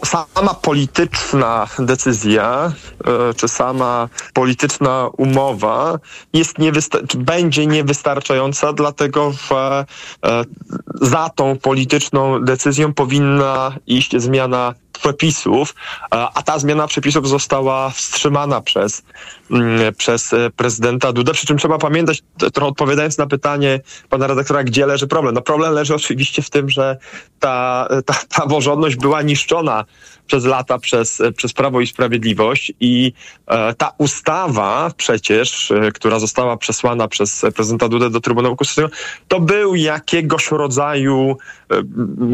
sama 0.03 0.53
polityczna 0.53 1.67
decyzja, 1.79 2.71
e, 3.05 3.33
czy 3.33 3.47
sama 3.47 4.09
polityczna 4.33 5.09
umowa 5.17 5.99
jest 6.33 6.59
niewysta- 6.59 7.17
będzie 7.17 7.65
niewystarczająca, 7.65 8.73
dlatego 8.73 9.31
że 9.31 9.85
e, 10.25 10.43
za 11.01 11.29
tą 11.29 11.57
polityczną 11.57 12.39
decyzją 12.39 12.93
powinna 12.93 13.75
iść 13.87 14.17
zmiana 14.17 14.73
przepisów, 15.01 15.75
a 16.11 16.41
ta 16.45 16.59
zmiana 16.59 16.87
przepisów 16.87 17.29
została 17.29 17.89
wstrzymana 17.89 18.61
przez, 18.61 19.03
przez 19.97 20.33
e, 20.33 20.49
prezydenta 20.55 21.13
Dudę. 21.13 21.33
Przy 21.33 21.47
czym 21.47 21.57
trzeba 21.57 21.77
pamiętać, 21.77 22.23
trochę 22.53 22.69
odpowiadając 22.69 23.17
na 23.17 23.27
pytanie 23.27 23.79
pana 24.09 24.27
redaktora, 24.27 24.63
gdzie 24.63 24.85
leży 24.85 25.07
problem. 25.07 25.35
No 25.35 25.41
problem 25.41 25.73
leży 25.73 25.95
oczywiście 25.95 26.41
w 26.41 26.49
tym, 26.49 26.69
że 26.69 26.97
ta, 27.39 27.87
ta 28.05 28.15
praworządność 28.35 28.95
była 28.95 29.21
niszczona 29.21 29.85
przez 30.27 30.45
lata 30.45 30.79
przez, 30.79 31.21
przez 31.37 31.53
Prawo 31.53 31.81
i 31.81 31.87
Sprawiedliwość 31.87 32.73
i 32.79 33.13
e, 33.47 33.73
ta 33.73 33.91
ustawa 33.97 34.91
przecież, 34.97 35.71
e, 35.71 35.91
która 35.91 36.19
została 36.19 36.57
przesłana 36.57 37.07
przez 37.07 37.45
prezydenta 37.55 37.89
Dudę 37.89 38.09
do 38.09 38.21
Trybunału 38.21 38.55
Konstytucyjnego, 38.55 38.95
to 39.27 39.39
był 39.39 39.75
jakiegoś 39.75 40.51
rodzaju 40.51 41.37
e, 41.71 41.75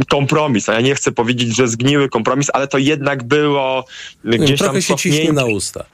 kompromis. 0.10 0.70
A 0.70 0.74
ja 0.74 0.82
nie 0.82 0.96
chcę 0.96 1.12
powiedzieć, 1.12 1.56
że 1.56 1.68
zgniły 1.68 2.10
kompromis, 2.10 2.48
ale 2.54 2.68
to 2.68 2.78
jednak 2.78 3.24
było 3.24 3.86
gdzieś 4.24 4.60
Trochę 4.60 4.74
tam 4.74 4.82
się 4.82 4.96
ciśnie 4.96 5.34
na 5.34 5.46
usta. 5.46 5.86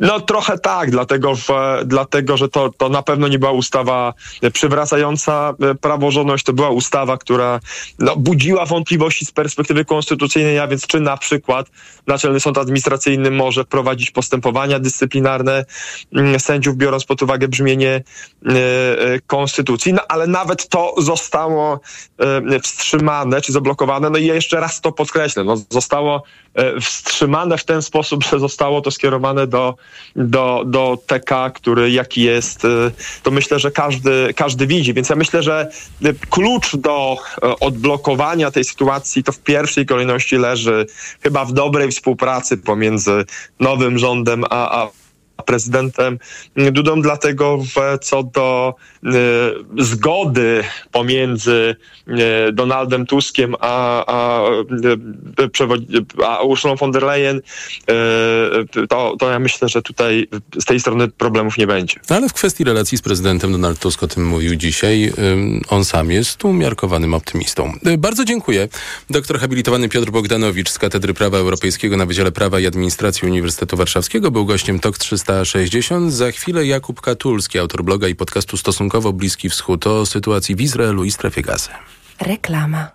No 0.00 0.20
trochę 0.20 0.58
tak, 0.58 0.90
dlatego 0.90 1.34
że, 1.34 1.82
dlatego, 1.86 2.36
że 2.36 2.48
to, 2.48 2.70
to 2.76 2.88
na 2.88 3.02
pewno 3.02 3.28
nie 3.28 3.38
była 3.38 3.52
ustawa 3.52 4.14
przywracająca 4.52 5.54
e, 5.60 5.74
praworządność, 5.74 6.44
to 6.44 6.52
była 6.52 6.70
ustawa, 6.70 7.16
która 7.16 7.60
no, 7.98 8.16
budziła 8.16 8.66
wątpliwości 8.66 9.26
z 9.26 9.32
perspektywy 9.32 9.84
konstytucyjnej, 9.84 10.58
a 10.58 10.68
więc 10.68 10.86
czy 10.86 11.00
na 11.00 11.16
przykład 11.16 11.66
Naczelny 12.06 12.40
Sąd 12.40 12.58
Administracyjny 12.58 13.30
może 13.30 13.64
prowadzić 13.64 14.10
postępowania 14.10 14.78
dyscyplinarne 14.78 15.64
mm, 16.14 16.40
sędziów, 16.40 16.76
biorąc 16.76 17.04
pod 17.04 17.22
uwagę 17.22 17.48
brzmienie 17.48 17.90
e, 17.90 18.52
e, 18.52 19.20
konstytucji, 19.26 19.92
no 19.92 20.00
ale 20.08 20.26
nawet 20.26 20.68
to 20.68 20.94
zostało 20.98 21.80
wstrzymane 22.62 23.40
czy 23.40 23.52
zablokowane, 23.52 24.10
no 24.10 24.18
i 24.18 24.26
ja 24.26 24.34
jeszcze 24.34 24.60
raz 24.60 24.80
to 24.80 24.92
podkreślę, 24.92 25.44
no, 25.44 25.56
zostało 25.70 26.22
wstrzymane 26.80 27.58
w 27.58 27.64
ten 27.64 27.82
sposób, 27.82 28.24
że 28.24 28.38
zostało 28.38 28.80
to 28.80 28.90
skierowane 28.90 29.46
do, 29.46 29.74
do, 30.16 30.62
do 30.66 30.98
TK, 31.06 31.50
który 31.54 31.90
jaki 31.90 32.22
jest, 32.22 32.64
y, 32.64 32.68
to 33.22 33.30
myślę, 33.30 33.58
że 33.58 33.70
każdy, 33.70 34.34
każdy 34.36 34.66
widzi. 34.66 34.94
Więc 34.94 35.08
ja 35.08 35.16
myślę, 35.16 35.42
że 35.42 35.70
y, 36.06 36.14
klucz 36.30 36.76
do 36.76 37.16
odblokowania 37.60 38.50
tej 38.50 38.64
sytuacji 38.64 39.24
to 39.24 39.32
w 39.32 39.38
pierwszej 39.38 39.86
kolejności 39.86 40.36
leży 40.36 40.86
chyba 41.22 41.44
w 41.44 41.52
dobrej 41.52 41.90
współpracy 41.90 42.56
pomiędzy 42.56 43.24
nowym 43.60 43.98
rządem 43.98 44.44
a, 44.50 44.82
a 44.82 44.88
prezydentem 45.40 46.18
Dudą, 46.56 47.02
dlatego 47.02 47.58
że 47.74 47.98
co 47.98 48.22
do 48.22 48.74
y, 49.04 49.08
zgody 49.78 50.64
pomiędzy 50.92 51.76
y, 52.08 52.52
Donaldem 52.52 53.06
Tuskiem 53.06 53.54
a, 53.60 54.04
a, 54.06 54.50
y, 55.40 56.24
a 56.24 56.42
Ursulą 56.42 56.76
von 56.76 56.92
der 56.92 57.02
Leyen, 57.02 57.36
y, 57.36 58.86
to, 58.88 59.16
to 59.18 59.30
ja 59.30 59.38
myślę, 59.38 59.68
że 59.68 59.82
tutaj 59.82 60.28
z 60.60 60.64
tej 60.64 60.80
strony 60.80 61.08
problemów 61.08 61.58
nie 61.58 61.66
będzie. 61.66 62.00
Ale 62.08 62.28
w 62.28 62.32
kwestii 62.32 62.64
relacji 62.64 62.98
z 62.98 63.02
prezydentem 63.02 63.52
Donald 63.52 63.78
Tusk 63.78 64.02
o 64.02 64.08
tym 64.08 64.26
mówił 64.26 64.56
dzisiaj. 64.56 65.12
On 65.68 65.84
sam 65.84 66.10
jest 66.10 66.44
umiarkowanym 66.44 67.14
optymistą. 67.14 67.72
Y, 67.86 67.98
bardzo 67.98 68.24
dziękuję. 68.24 68.68
Doktor 69.10 69.38
habilitowany 69.40 69.88
Piotr 69.88 70.10
Bogdanowicz 70.10 70.70
z 70.70 70.78
Katedry 70.78 71.14
Prawa 71.14 71.38
Europejskiego 71.38 71.96
na 71.96 72.06
Wydziale 72.06 72.32
Prawa 72.32 72.60
i 72.60 72.66
Administracji 72.66 73.28
Uniwersytetu 73.28 73.76
Warszawskiego 73.76 74.30
był 74.30 74.46
gościem 74.46 74.80
TOK 74.80 74.98
360. 75.30 76.12
Za 76.12 76.32
chwilę 76.32 76.66
Jakub 76.66 77.00
Katulski, 77.00 77.58
autor 77.58 77.84
bloga 77.84 78.08
i 78.08 78.14
podcastu 78.14 78.56
Stosunkowo 78.56 79.12
Bliski 79.12 79.50
Wschód 79.50 79.86
o 79.86 80.06
sytuacji 80.06 80.56
w 80.56 80.60
Izraelu 80.60 81.04
i 81.04 81.10
strefie 81.10 81.42
gazy. 81.42 81.68
Reklama. 82.20 82.88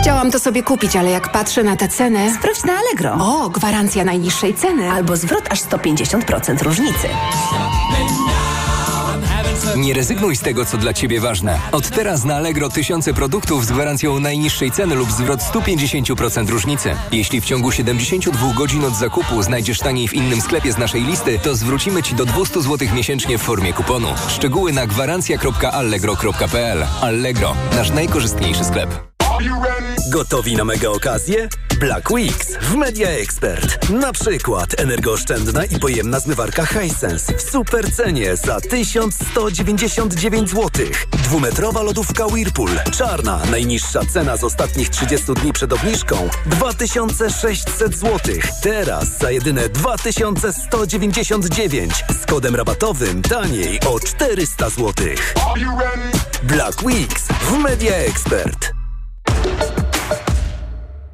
Chciałam 0.00 0.30
to 0.30 0.38
sobie 0.38 0.62
kupić, 0.62 0.96
ale 0.96 1.10
jak 1.10 1.32
patrzę 1.32 1.64
na 1.64 1.76
te 1.76 1.88
ceny... 1.88 2.34
Sprawdź 2.38 2.64
na 2.64 2.72
Allegro. 2.72 3.16
O, 3.20 3.50
gwarancja 3.50 4.04
najniższej 4.04 4.54
ceny. 4.54 4.90
Albo 4.90 5.16
zwrot 5.16 5.44
aż 5.50 5.60
150% 5.60 6.62
różnicy. 6.62 7.08
Nie 9.76 9.94
rezygnuj 9.94 10.36
z 10.36 10.40
tego, 10.40 10.64
co 10.64 10.76
dla 10.76 10.94
Ciebie 10.94 11.20
ważne. 11.20 11.60
Od 11.72 11.90
teraz 11.90 12.24
na 12.24 12.36
Allegro 12.36 12.68
tysiące 12.68 13.14
produktów 13.14 13.66
z 13.66 13.72
gwarancją 13.72 14.20
najniższej 14.20 14.70
ceny 14.70 14.94
lub 14.94 15.12
zwrot 15.12 15.40
150% 15.40 16.48
różnicy. 16.48 16.96
Jeśli 17.12 17.40
w 17.40 17.44
ciągu 17.44 17.72
72 17.72 18.54
godzin 18.54 18.84
od 18.84 18.96
zakupu 18.96 19.42
znajdziesz 19.42 19.78
taniej 19.78 20.08
w 20.08 20.14
innym 20.14 20.40
sklepie 20.40 20.72
z 20.72 20.78
naszej 20.78 21.04
listy, 21.04 21.38
to 21.38 21.54
zwrócimy 21.54 22.02
Ci 22.02 22.14
do 22.14 22.26
200 22.26 22.62
zł 22.62 22.88
miesięcznie 22.94 23.38
w 23.38 23.42
formie 23.42 23.72
kuponu. 23.72 24.08
Szczegóły 24.28 24.72
na 24.72 24.86
gwarancja.allegro.pl 24.86 26.86
Allegro, 27.00 27.54
nasz 27.76 27.90
najkorzystniejszy 27.90 28.64
sklep. 28.64 29.13
Gotowi 30.10 30.56
na 30.56 30.64
mega 30.64 30.88
okazję? 30.88 31.48
Black 31.80 32.10
Weeks 32.10 32.56
w 32.60 32.74
Media 32.74 33.08
Expert. 33.08 33.90
Na 33.90 34.12
przykład 34.12 34.80
energooszczędna 34.80 35.64
i 35.64 35.78
pojemna 35.78 36.20
zmywarka 36.20 36.66
Hisense 36.66 37.34
w 37.34 37.42
super 37.42 37.92
cenie 37.92 38.36
za 38.36 38.60
1199 38.60 40.50
zł. 40.50 40.70
Dwumetrowa 41.10 41.82
lodówka 41.82 42.26
Whirlpool. 42.26 42.70
Czarna, 42.92 43.40
najniższa 43.50 44.04
cena 44.04 44.36
z 44.36 44.44
ostatnich 44.44 44.88
30 44.88 45.34
dni 45.34 45.52
przed 45.52 45.72
obniżką 45.72 46.28
2600 46.46 47.96
zł. 47.96 48.34
Teraz 48.62 49.18
za 49.18 49.30
jedyne 49.30 49.68
2199 49.68 52.04
z 52.22 52.26
kodem 52.26 52.56
rabatowym 52.56 53.22
taniej 53.22 53.80
o 53.80 54.00
400 54.00 54.70
zł. 54.70 54.92
Black 56.42 56.82
Weeks 56.82 57.28
w 57.28 57.58
Media 57.58 57.96
Expert. 57.96 58.83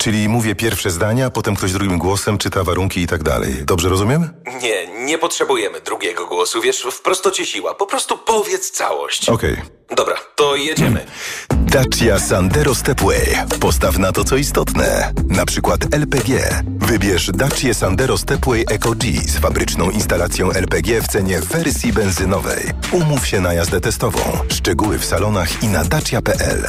Czyli 0.01 0.29
mówię 0.29 0.55
pierwsze 0.55 0.91
zdania, 0.91 1.31
potem 1.31 1.57
ktoś 1.57 1.73
drugim 1.73 1.99
głosem 1.99 2.39
czyta 2.39 2.65
warunki 2.65 3.01
i 3.01 3.07
tak 3.07 3.23
dalej. 3.23 3.55
Dobrze 3.65 3.89
rozumiem? 3.89 4.31
Nie, 4.63 4.87
nie 5.05 5.19
potrzebujemy 5.19 5.81
drugiego 5.81 6.27
głosu. 6.27 6.61
Wiesz, 6.61 6.87
w 6.93 7.03
prostocie 7.03 7.47
siła. 7.47 7.75
Po 7.75 7.87
prostu 7.87 8.19
powiedz 8.19 8.71
całość. 8.71 9.29
Okej. 9.29 9.53
Okay. 9.53 9.97
Dobra, 9.97 10.15
to 10.37 10.57
jedziemy. 10.57 11.07
Dacia 11.51 12.19
Sandero 12.19 12.75
Stepway. 12.75 13.37
Postaw 13.61 13.99
na 13.99 14.13
to, 14.13 14.25
co 14.25 14.37
istotne. 14.37 15.13
Na 15.29 15.47
przykład 15.47 15.95
LPG. 15.95 16.63
Wybierz 16.79 17.31
Dacia 17.35 17.75
Sandero 17.75 18.19
Stepway 18.19 18.65
Eco 18.71 18.91
G 18.91 19.13
z 19.27 19.39
fabryczną 19.39 19.91
instalacją 19.91 20.53
LPG 20.53 21.03
w 21.03 21.09
cenie 21.09 21.41
wersji 21.41 21.93
benzynowej. 21.93 22.71
Umów 22.93 23.27
się 23.27 23.41
na 23.41 23.55
jazdę 23.55 23.81
testową. 23.81 24.21
Szczegóły 24.49 24.99
w 24.99 25.05
salonach 25.05 25.63
i 25.63 25.67
na 25.67 25.85
dacia.pl. 25.85 26.69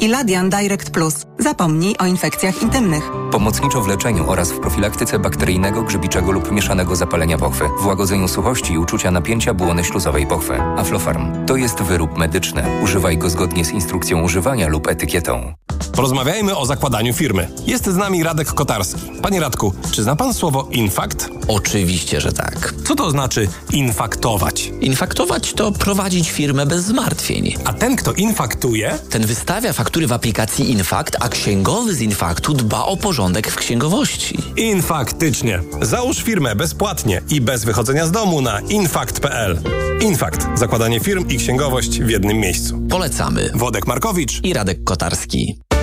Iladian 0.00 0.50
Direct 0.50 0.90
Plus. 0.90 1.14
Zapomnij 1.38 1.96
o 1.98 2.06
infekcjach 2.06 2.62
intymnych. 2.62 3.10
Pomocniczo 3.32 3.80
w 3.80 3.88
leczeniu 3.88 4.30
oraz 4.30 4.52
w 4.52 4.60
profilaktyce 4.60 5.18
bakteryjnego, 5.18 5.82
grzybiczego 5.82 6.32
lub 6.32 6.52
mieszanego 6.52 6.96
zapalenia 6.96 7.38
pochwy, 7.38 7.64
w 7.80 7.86
łagodzeniu 7.86 8.28
suchości 8.28 8.72
i 8.72 8.78
uczucia 8.78 9.10
napięcia 9.10 9.54
błony 9.54 9.84
śluzowej 9.84 10.26
pochwy. 10.26 10.60
Aflofarm. 10.60 11.46
To 11.46 11.56
jest 11.56 11.82
wyrób 11.82 12.18
medyczny. 12.18 12.64
Używaj 12.82 13.18
go 13.18 13.30
zgodnie 13.30 13.64
z 13.64 13.70
instrukcją 13.70 14.22
używania 14.22 14.68
lub 14.68 14.88
etykietą. 14.88 15.54
Porozmawiajmy 15.92 16.56
o 16.56 16.66
zakładaniu 16.66 17.14
firmy. 17.14 17.48
Jest 17.66 17.86
z 17.86 17.96
nami 17.96 18.22
Radek 18.22 18.48
Kotarski. 18.48 19.00
Panie 19.22 19.40
Radku, 19.40 19.72
czy 19.90 20.02
zna 20.02 20.16
pan 20.16 20.34
słowo 20.34 20.68
infakt? 20.70 21.30
Oczywiście, 21.48 22.20
że 22.20 22.32
tak. 22.32 22.74
Co 22.84 22.94
to 22.94 23.10
znaczy 23.10 23.48
infaktować? 23.72 24.72
Infaktować 24.80 25.52
to 25.52 25.72
prowadzić 25.72 26.30
firmę 26.30 26.66
bez 26.66 26.84
zmartwień. 26.84 27.54
A 27.64 27.72
ten, 27.72 27.96
kto 27.96 28.12
infaktuje? 28.12 28.98
Ten 29.10 29.26
wystawia 29.26 29.72
faktury 29.88 30.06
w 30.06 30.12
aplikacji 30.12 30.70
Infakt, 30.70 31.16
a 31.20 31.28
księgowy 31.28 31.94
z 31.94 32.00
Infaktu 32.00 32.54
dba 32.54 32.84
o 32.84 32.96
porządek 32.96 33.50
w 33.50 33.56
księgowości. 33.56 34.38
Infaktycznie. 34.56 35.60
Załóż 35.82 36.22
firmę 36.22 36.56
bezpłatnie 36.56 37.22
i 37.30 37.40
bez 37.40 37.64
wychodzenia 37.64 38.06
z 38.06 38.10
domu 38.10 38.40
na 38.40 38.60
infakt.pl. 38.60 39.60
Infakt. 40.00 40.46
Zakładanie 40.54 41.00
firm 41.00 41.28
i 41.28 41.36
księgowość 41.36 42.00
w 42.00 42.08
jednym 42.08 42.36
miejscu. 42.36 42.78
Polecamy. 42.90 43.50
Wodek 43.54 43.86
Markowicz 43.86 44.44
i 44.44 44.52
Radek 44.52 44.84
Kotarski. 44.84 45.67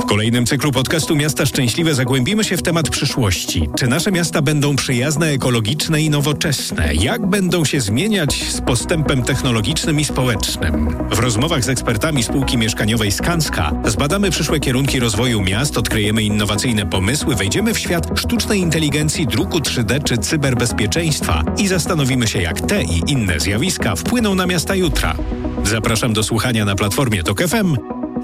W 0.00 0.04
kolejnym 0.04 0.46
cyklu 0.46 0.72
podcastu 0.72 1.16
Miasta 1.16 1.46
Szczęśliwe 1.46 1.94
zagłębimy 1.94 2.44
się 2.44 2.56
w 2.56 2.62
temat 2.62 2.88
przyszłości. 2.90 3.68
Czy 3.78 3.86
nasze 3.86 4.12
miasta 4.12 4.42
będą 4.42 4.76
przyjazne, 4.76 5.26
ekologiczne 5.26 6.02
i 6.02 6.10
nowoczesne? 6.10 6.94
Jak 6.94 7.26
będą 7.26 7.64
się 7.64 7.80
zmieniać 7.80 8.44
z 8.52 8.60
postępem 8.60 9.22
technologicznym 9.22 10.00
i 10.00 10.04
społecznym? 10.04 10.96
W 11.10 11.18
rozmowach 11.18 11.64
z 11.64 11.68
ekspertami 11.68 12.22
spółki 12.22 12.58
mieszkaniowej 12.58 13.12
Skanska 13.12 13.72
zbadamy 13.84 14.30
przyszłe 14.30 14.60
kierunki 14.60 15.00
rozwoju 15.00 15.40
miast, 15.40 15.78
odkryjemy 15.78 16.22
innowacyjne 16.22 16.86
pomysły, 16.86 17.34
wejdziemy 17.34 17.74
w 17.74 17.78
świat 17.78 18.20
sztucznej 18.20 18.60
inteligencji, 18.60 19.26
druku 19.26 19.58
3D 19.58 20.02
czy 20.04 20.18
cyberbezpieczeństwa 20.18 21.44
i 21.58 21.68
zastanowimy 21.68 22.26
się, 22.26 22.42
jak 22.42 22.60
te 22.60 22.82
i 22.82 23.02
inne 23.06 23.40
zjawiska 23.40 23.96
wpłyną 23.96 24.34
na 24.34 24.46
miasta 24.46 24.74
jutra. 24.74 25.16
Zapraszam 25.64 26.12
do 26.12 26.22
słuchania 26.22 26.64
na 26.64 26.74
platformie 26.74 27.22
TOK 27.22 27.42
FM. 27.42 27.76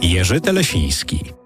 Jerzy 0.02 0.40
Telesiński. 0.40 1.45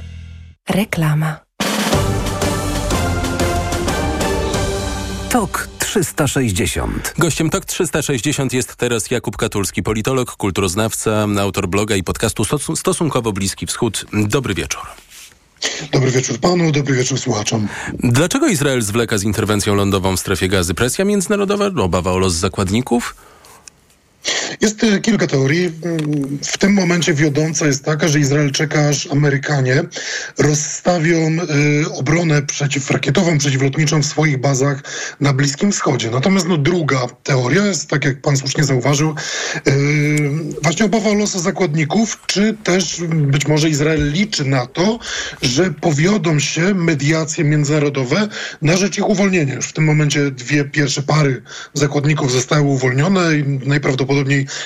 Reklama. 0.71 1.39
TOK 5.29 5.67
360. 5.79 7.13
Gościem 7.17 7.49
TOK 7.49 7.65
360 7.65 8.53
jest 8.53 8.75
teraz 8.75 9.11
Jakub 9.11 9.37
Katulski, 9.37 9.83
politolog, 9.83 10.35
kulturoznawca, 10.35 11.27
autor 11.39 11.67
bloga 11.67 11.95
i 11.95 12.03
podcastu 12.03 12.43
Stosunkowo 12.75 13.31
Bliski 13.31 13.65
Wschód. 13.67 14.05
Dobry 14.13 14.53
wieczór. 14.53 14.81
Dobry 15.91 16.11
wieczór 16.11 16.39
panu, 16.39 16.71
dobry 16.71 16.95
wieczór 16.95 17.19
słuchaczom. 17.19 17.67
Dlaczego 17.93 18.47
Izrael 18.47 18.81
zwleka 18.81 19.17
z 19.17 19.23
interwencją 19.23 19.75
lądową 19.75 20.17
w 20.17 20.19
strefie 20.19 20.47
gazy? 20.47 20.73
Presja 20.73 21.05
międzynarodowa? 21.05 21.83
Obawa 21.83 22.11
o 22.11 22.17
los 22.17 22.33
zakładników? 22.33 23.15
Jest 24.61 24.83
e, 24.83 24.99
kilka 24.99 25.27
teorii. 25.27 25.71
W 26.43 26.57
tym 26.57 26.73
momencie 26.73 27.13
wiodąca 27.13 27.67
jest 27.67 27.85
taka, 27.85 28.07
że 28.07 28.19
Izrael 28.19 28.51
czeka, 28.51 28.87
aż 28.87 29.07
Amerykanie 29.11 29.83
rozstawią 30.37 31.37
y, 31.85 31.91
obronę 31.93 32.41
przeciwrakietową, 32.41 33.37
przeciwlotniczą 33.37 34.01
w 34.01 34.05
swoich 34.05 34.37
bazach 34.37 34.83
na 35.19 35.33
Bliskim 35.33 35.71
Wschodzie. 35.71 36.11
Natomiast 36.11 36.47
no, 36.47 36.57
druga 36.57 37.07
teoria 37.23 37.65
jest, 37.65 37.89
tak 37.89 38.05
jak 38.05 38.21
pan 38.21 38.37
słusznie 38.37 38.63
zauważył, 38.63 39.15
y, 39.67 39.71
właśnie 40.63 40.85
obawa 40.85 41.09
o 41.09 41.13
losy 41.13 41.39
zakładników, 41.39 42.17
czy 42.27 42.57
też 42.63 43.01
być 43.07 43.47
może 43.47 43.69
Izrael 43.69 44.11
liczy 44.11 44.45
na 44.45 44.65
to, 44.65 44.99
że 45.41 45.71
powiodą 45.71 46.39
się 46.39 46.73
mediacje 46.73 47.43
międzynarodowe 47.43 48.27
na 48.61 48.77
rzecz 48.77 48.97
ich 48.97 49.09
uwolnienia. 49.09 49.55
Już 49.55 49.67
w 49.67 49.73
tym 49.73 49.83
momencie 49.83 50.31
dwie 50.31 50.65
pierwsze 50.65 51.01
pary 51.01 51.41
zakładników 51.73 52.31
zostały 52.31 52.63
uwolnione 52.63 53.37
i 53.37 53.43
najprawdopodobniej 53.67 54.10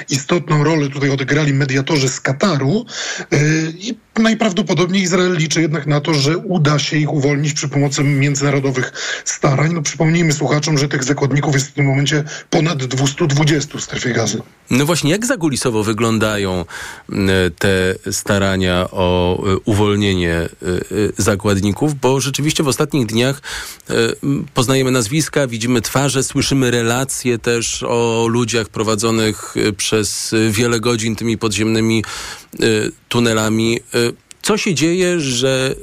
istotną 0.09 0.63
rolę 0.63 0.89
tutaj 0.89 1.09
odegrali 1.09 1.53
mediatorzy 1.53 2.09
z 2.09 2.21
Kataru 2.21 2.85
y, 3.33 3.73
i 3.79 3.97
najprawdopodobniej 4.19 5.03
Izrael 5.03 5.37
liczy 5.37 5.61
jednak 5.61 5.87
na 5.87 6.01
to, 6.01 6.13
że 6.13 6.37
uda 6.37 6.79
się 6.79 6.97
ich 6.97 7.13
uwolnić 7.13 7.53
przy 7.53 7.69
pomocy 7.69 8.03
międzynarodowych 8.03 8.93
starań. 9.25 9.73
No 9.73 9.81
przypomnijmy 9.81 10.33
słuchaczom, 10.33 10.77
że 10.77 10.87
tych 10.87 11.03
zakładników 11.03 11.53
jest 11.53 11.67
w 11.67 11.73
tym 11.73 11.85
momencie 11.85 12.23
ponad 12.49 12.85
220 12.85 13.77
w 13.77 13.81
strefie 13.81 14.13
gazy. 14.13 14.41
No 14.69 14.85
właśnie, 14.85 15.11
jak 15.11 15.25
zakulisowo 15.25 15.83
wyglądają 15.83 16.65
te 17.59 17.95
starania 18.11 18.87
o 18.91 19.37
e, 19.37 19.57
uwolnienie 19.65 20.33
e, 20.33 20.45
e, 20.45 20.49
zakładników, 21.17 21.99
bo 21.99 22.19
rzeczywiście 22.19 22.63
w 22.63 22.67
ostatnich 22.67 23.05
dniach 23.05 23.41
poznajemy 24.53 24.91
nazwiska, 24.91 25.47
widzimy 25.47 25.81
twarze, 25.81 26.23
słyszymy 26.23 26.71
relacje 26.71 27.39
też 27.39 27.83
o 27.83 28.27
ludziach 28.29 28.69
prowadzonych 28.69 29.34
przez 29.77 30.35
wiele 30.49 30.79
godzin 30.79 31.15
tymi 31.15 31.37
podziemnymi 31.37 32.03
tunelami. 33.09 33.79
Co 34.41 34.57
się 34.57 34.73
dzieje, 34.73 35.19
że 35.19 35.75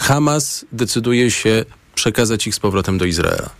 Hamas 0.00 0.64
decyduje 0.72 1.30
się 1.30 1.64
przekazać 1.94 2.46
ich 2.46 2.54
z 2.54 2.58
powrotem 2.58 2.98
do 2.98 3.04
Izraela? 3.04 3.50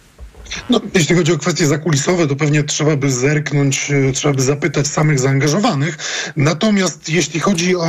No, 0.71 0.81
jeśli 0.95 1.17
chodzi 1.17 1.33
o 1.33 1.39
kwestie 1.39 1.67
zakulisowe, 1.67 2.27
to 2.27 2.37
pewnie 2.37 2.63
trzeba 2.63 2.97
by 2.97 3.13
zerknąć, 3.13 3.91
e, 3.91 4.13
trzeba 4.13 4.35
by 4.35 4.43
zapytać 4.43 4.89
samych 4.89 5.19
zaangażowanych. 5.19 5.99
Natomiast 6.37 7.09
jeśli 7.09 7.41
chodzi 7.41 7.77
o 7.77 7.89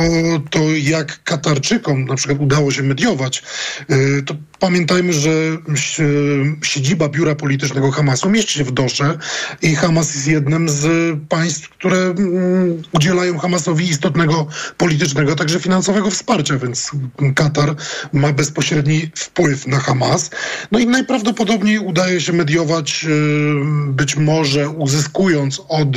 to, 0.50 0.60
jak 0.82 1.22
Katarczykom 1.24 2.04
na 2.04 2.14
przykład 2.14 2.40
udało 2.40 2.70
się 2.70 2.82
mediować, 2.82 3.42
e, 3.88 4.22
to 4.22 4.34
pamiętajmy, 4.64 5.12
że 5.12 5.30
siedziba 6.62 7.08
biura 7.08 7.34
politycznego 7.34 7.90
Hamasu 7.90 8.30
mieści 8.30 8.58
się 8.58 8.64
w 8.64 8.72
Dosze 8.72 9.18
i 9.62 9.74
Hamas 9.76 10.14
jest 10.14 10.26
jednym 10.26 10.68
z 10.68 10.86
państw, 11.28 11.68
które 11.68 11.98
mm, 11.98 12.82
udzielają 12.92 13.38
Hamasowi 13.38 13.88
istotnego 13.88 14.46
politycznego, 14.76 15.36
także 15.36 15.60
finansowego 15.60 16.10
wsparcia, 16.10 16.58
więc 16.58 16.90
Katar 17.34 17.74
ma 18.12 18.32
bezpośredni 18.32 19.10
wpływ 19.14 19.66
na 19.66 19.80
Hamas. 19.80 20.30
No 20.72 20.78
i 20.78 20.86
najprawdopodobniej 20.86 21.78
udaje 21.78 22.20
się 22.20 22.32
mediować 22.32 23.04
Y, 23.04 23.92
być 23.92 24.16
może 24.16 24.68
uzyskując 24.68 25.62
od 25.68 25.88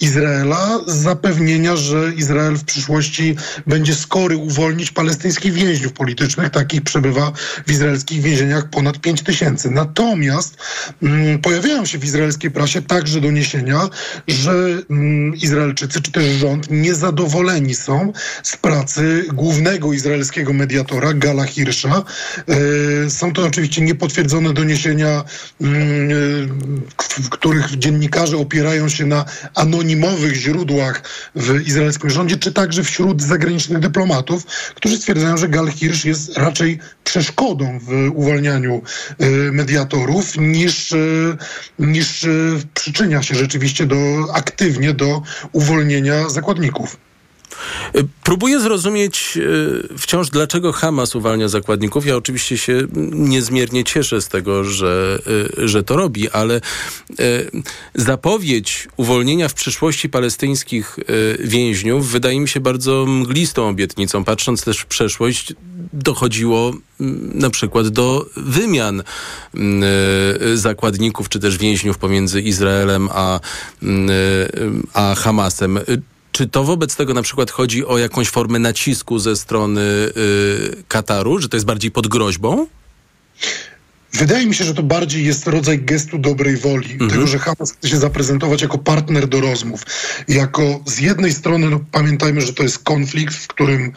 Izraela 0.00 0.80
zapewnienia, 0.86 1.76
że 1.76 2.12
Izrael 2.16 2.56
w 2.56 2.64
przyszłości 2.64 3.36
będzie 3.66 3.94
skory 3.94 4.36
uwolnić 4.36 4.90
palestyńskich 4.90 5.52
więźniów 5.52 5.92
politycznych. 5.92 6.50
Takich 6.50 6.82
przebywa 6.82 7.32
w 7.66 7.70
izraelskich 8.04 8.22
więzieniach 8.22 8.70
ponad 8.70 8.98
5 8.98 9.22
tysięcy. 9.22 9.70
Natomiast 9.70 10.56
mm, 11.02 11.38
pojawiają 11.38 11.86
się 11.86 11.98
w 11.98 12.04
izraelskiej 12.04 12.50
prasie 12.50 12.82
także 12.82 13.20
doniesienia, 13.20 13.88
że 14.28 14.52
mm, 14.90 15.34
Izraelczycy 15.34 16.02
czy 16.02 16.12
też 16.12 16.24
rząd 16.24 16.70
niezadowoleni 16.70 17.74
są 17.74 18.12
z 18.42 18.56
pracy 18.56 19.24
głównego 19.32 19.92
izraelskiego 19.92 20.52
mediatora 20.52 21.14
Gala 21.14 21.44
Hirsza. 21.44 22.04
Y, 23.06 23.10
są 23.10 23.32
to 23.32 23.46
oczywiście 23.46 23.82
niepotwierdzone 23.82 24.52
doniesienia 24.52 25.24
mm, 25.60 26.90
w 26.98 27.28
których 27.28 27.78
dziennikarze 27.78 28.36
opierają 28.36 28.88
się 28.88 29.06
na 29.06 29.24
anonimowych 29.54 30.34
źródłach 30.34 31.02
w 31.34 31.66
izraelskim 31.66 32.10
rządzie, 32.10 32.36
czy 32.36 32.52
także 32.52 32.82
wśród 32.82 33.22
zagranicznych 33.22 33.78
dyplomatów, 33.78 34.44
którzy 34.74 34.96
stwierdzają, 34.96 35.36
że 35.36 35.48
Gal 35.48 35.70
Hirsch 35.70 36.04
jest 36.04 36.38
raczej 36.38 36.78
przeszkodą 37.04 37.78
w 37.86 38.10
uwalnianiu 38.14 38.82
e, 39.18 39.28
mediatorów 39.52 40.36
niż, 40.38 40.92
e, 40.92 40.96
niż 41.78 42.26
przyczynia 42.74 43.22
się 43.22 43.34
rzeczywiście 43.34 43.86
do, 43.86 43.96
aktywnie 44.34 44.94
do 44.94 45.22
uwolnienia 45.52 46.28
zakładników. 46.28 46.96
Próbuję 48.22 48.60
zrozumieć 48.60 49.38
e, 49.94 49.98
wciąż, 49.98 50.30
dlaczego 50.30 50.72
Hamas 50.72 51.14
uwalnia 51.14 51.48
zakładników. 51.48 52.06
Ja 52.06 52.16
oczywiście 52.16 52.58
się 52.58 52.86
niezmiernie 53.12 53.84
cieszę 53.84 54.22
z 54.22 54.28
tego, 54.28 54.64
że, 54.64 55.18
e, 55.58 55.68
że 55.68 55.82
to 55.82 55.96
robi, 55.96 56.30
ale 56.30 56.54
e, 56.54 56.60
zapowiedź 57.94 58.88
uwolnienia 58.96 59.48
w 59.48 59.54
przyszłości 59.54 60.08
palestyńskich 60.08 60.98
więźniów 61.40 62.08
wydaje 62.08 62.40
mi 62.40 62.48
się 62.48 62.60
bardzo 62.60 63.06
mglistą 63.06 63.68
obietnicą. 63.68 64.24
Patrząc 64.24 64.64
też 64.64 64.78
w 64.78 64.86
przeszłość, 64.86 65.54
dochodziło 65.92 66.72
na 67.34 67.50
przykład 67.50 67.88
do 67.88 68.26
wymian 68.36 69.02
zakładników 70.54 71.28
czy 71.28 71.40
też 71.40 71.58
więźniów 71.58 71.98
pomiędzy 71.98 72.40
Izraelem 72.40 73.08
a, 73.12 73.40
a 74.92 75.14
Hamasem. 75.14 75.78
Czy 76.34 76.46
to 76.46 76.64
wobec 76.64 76.96
tego 76.96 77.14
na 77.14 77.22
przykład 77.22 77.50
chodzi 77.50 77.86
o 77.86 77.98
jakąś 77.98 78.28
formę 78.28 78.58
nacisku 78.58 79.18
ze 79.18 79.36
strony 79.36 79.80
y, 79.80 80.84
Kataru, 80.88 81.38
że 81.38 81.48
to 81.48 81.56
jest 81.56 81.66
bardziej 81.66 81.90
pod 81.90 82.08
groźbą? 82.08 82.66
Wydaje 84.14 84.46
mi 84.46 84.54
się, 84.54 84.64
że 84.64 84.74
to 84.74 84.82
bardziej 84.82 85.24
jest 85.24 85.46
rodzaj 85.46 85.78
gestu 85.78 86.18
dobrej 86.18 86.56
woli, 86.56 86.92
mhm. 86.92 87.10
tego, 87.10 87.26
że 87.26 87.38
Hamas 87.38 87.72
chce 87.72 87.88
się 87.88 87.96
zaprezentować 87.96 88.62
jako 88.62 88.78
partner 88.78 89.28
do 89.28 89.40
rozmów. 89.40 89.82
Jako 90.28 90.80
z 90.86 90.98
jednej 90.98 91.32
strony, 91.32 91.70
no, 91.70 91.80
pamiętajmy, 91.92 92.40
że 92.40 92.52
to 92.52 92.62
jest 92.62 92.78
konflikt, 92.78 93.34
w 93.34 93.46
którym 93.46 93.92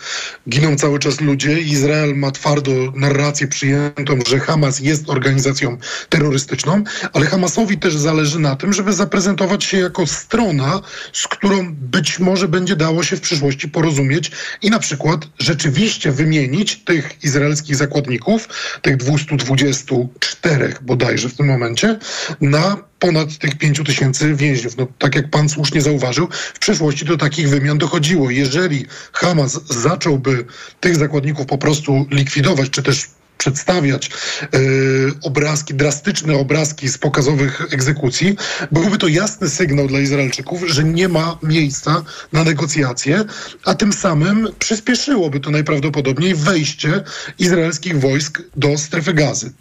giną 0.49 0.75
cały 0.75 0.99
czas 0.99 1.21
ludzie. 1.21 1.59
Izrael 1.59 2.15
ma 2.15 2.31
twardo 2.31 2.71
narrację 2.95 3.47
przyjętą, 3.47 4.19
że 4.27 4.39
Hamas 4.39 4.79
jest 4.79 5.09
organizacją 5.09 5.77
terrorystyczną, 6.09 6.83
ale 7.13 7.25
Hamasowi 7.25 7.77
też 7.77 7.97
zależy 7.97 8.39
na 8.39 8.55
tym, 8.55 8.73
żeby 8.73 8.93
zaprezentować 8.93 9.63
się 9.63 9.77
jako 9.77 10.07
strona, 10.07 10.81
z 11.13 11.27
którą 11.27 11.73
być 11.73 12.19
może 12.19 12.47
będzie 12.47 12.75
dało 12.75 13.03
się 13.03 13.17
w 13.17 13.21
przyszłości 13.21 13.69
porozumieć 13.69 14.31
i 14.61 14.69
na 14.69 14.79
przykład 14.79 15.27
rzeczywiście 15.39 16.11
wymienić 16.11 16.75
tych 16.75 17.23
izraelskich 17.23 17.75
zakładników, 17.75 18.49
tych 18.81 18.97
220 18.97 20.06
czterech 20.19 20.83
bodajże 20.83 21.29
w 21.29 21.35
tym 21.35 21.45
momencie 21.45 21.99
na 22.41 22.77
ponad 22.99 23.37
tych 23.37 23.57
pięciu 23.57 23.83
tysięcy 23.83 24.35
więźniów. 24.35 24.77
No, 24.77 24.87
tak 24.99 25.15
jak 25.15 25.29
pan 25.29 25.49
słusznie 25.49 25.81
zauważył, 25.81 26.27
w 26.53 26.59
przeszłości 26.59 27.05
do 27.05 27.17
takich 27.17 27.49
wymian 27.49 27.77
dochodziło. 27.77 28.29
Jeżeli 28.29 28.85
Hamas 29.13 29.59
zacząłby 29.69 30.45
tych 30.79 30.95
zakładników 30.95 31.45
po 31.45 31.57
prostu 31.57 32.05
likwidować, 32.11 32.69
czy 32.69 32.83
też 32.83 33.09
przedstawiać 33.37 34.09
yy, 34.53 35.13
obrazki, 35.23 35.73
drastyczne 35.73 36.33
obrazki 36.33 36.89
z 36.89 36.97
pokazowych 36.97 37.73
egzekucji, 37.73 38.35
byłby 38.71 38.97
to 38.97 39.07
jasny 39.07 39.49
sygnał 39.49 39.87
dla 39.87 39.99
Izraelczyków, 39.99 40.63
że 40.67 40.83
nie 40.83 41.09
ma 41.09 41.37
miejsca 41.43 42.03
na 42.33 42.43
negocjacje, 42.43 43.23
a 43.65 43.75
tym 43.75 43.93
samym 43.93 44.47
przyspieszyłoby 44.59 45.39
to 45.39 45.51
najprawdopodobniej 45.51 46.35
wejście 46.35 47.03
izraelskich 47.39 47.99
wojsk 47.99 48.41
do 48.55 48.77
strefy 48.77 49.13
gazy. 49.13 49.51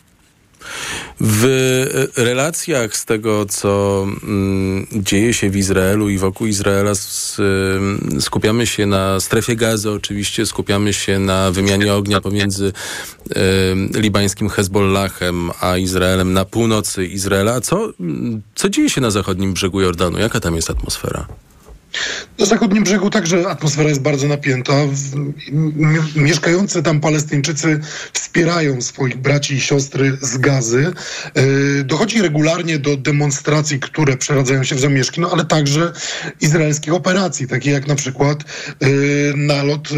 W 1.20 2.12
relacjach 2.16 2.96
z 2.96 3.04
tego, 3.04 3.46
co 3.46 4.02
mm, 4.22 4.86
dzieje 4.92 5.34
się 5.34 5.50
w 5.50 5.56
Izraelu 5.56 6.08
i 6.08 6.18
wokół 6.18 6.46
Izraela, 6.46 6.92
skupiamy 8.20 8.66
się 8.66 8.86
na 8.86 9.20
strefie 9.20 9.56
gazy, 9.56 9.90
oczywiście 9.90 10.46
skupiamy 10.46 10.92
się 10.92 11.18
na 11.18 11.50
wymianie 11.50 11.94
ognia 11.94 12.20
pomiędzy 12.20 12.72
libańskim 13.94 14.48
Hezbollahem 14.48 15.50
a 15.60 15.76
Izraelem 15.76 16.32
na 16.32 16.44
północy 16.44 17.06
Izraela. 17.06 17.60
Co, 17.60 17.92
co 18.54 18.68
dzieje 18.68 18.90
się 18.90 19.00
na 19.00 19.10
zachodnim 19.10 19.52
brzegu 19.52 19.80
Jordanu? 19.80 20.18
Jaka 20.18 20.40
tam 20.40 20.56
jest 20.56 20.70
atmosfera? 20.70 21.26
Na 22.39 22.47
zachodnim 22.47 22.84
brzegu 22.84 23.11
także 23.11 23.49
atmosfera 23.49 23.89
jest 23.89 24.01
bardzo 24.01 24.28
napięta. 24.28 24.72
Mieszkający 26.16 26.82
tam 26.82 27.01
Palestyńczycy 27.01 27.80
wspierają 28.12 28.82
swoich 28.82 29.16
braci 29.16 29.55
i 29.55 29.61
siostry 29.61 30.18
z 30.20 30.39
gazy. 30.39 30.93
E, 31.34 31.43
dochodzi 31.84 32.22
regularnie 32.22 32.78
do 32.78 32.97
demonstracji, 32.97 33.80
które 33.80 34.16
przeradzają 34.16 34.64
się 34.64 34.74
w 34.74 34.80
zamieszki, 34.80 35.20
no 35.20 35.30
ale 35.32 35.45
także 35.45 35.93
izraelskich 36.41 36.95
operacji, 36.95 37.49
takie 37.49 37.70
jak 37.70 37.87
na 37.87 37.95
przykład 37.95 38.43
e, 38.43 38.87
nalot 39.37 39.89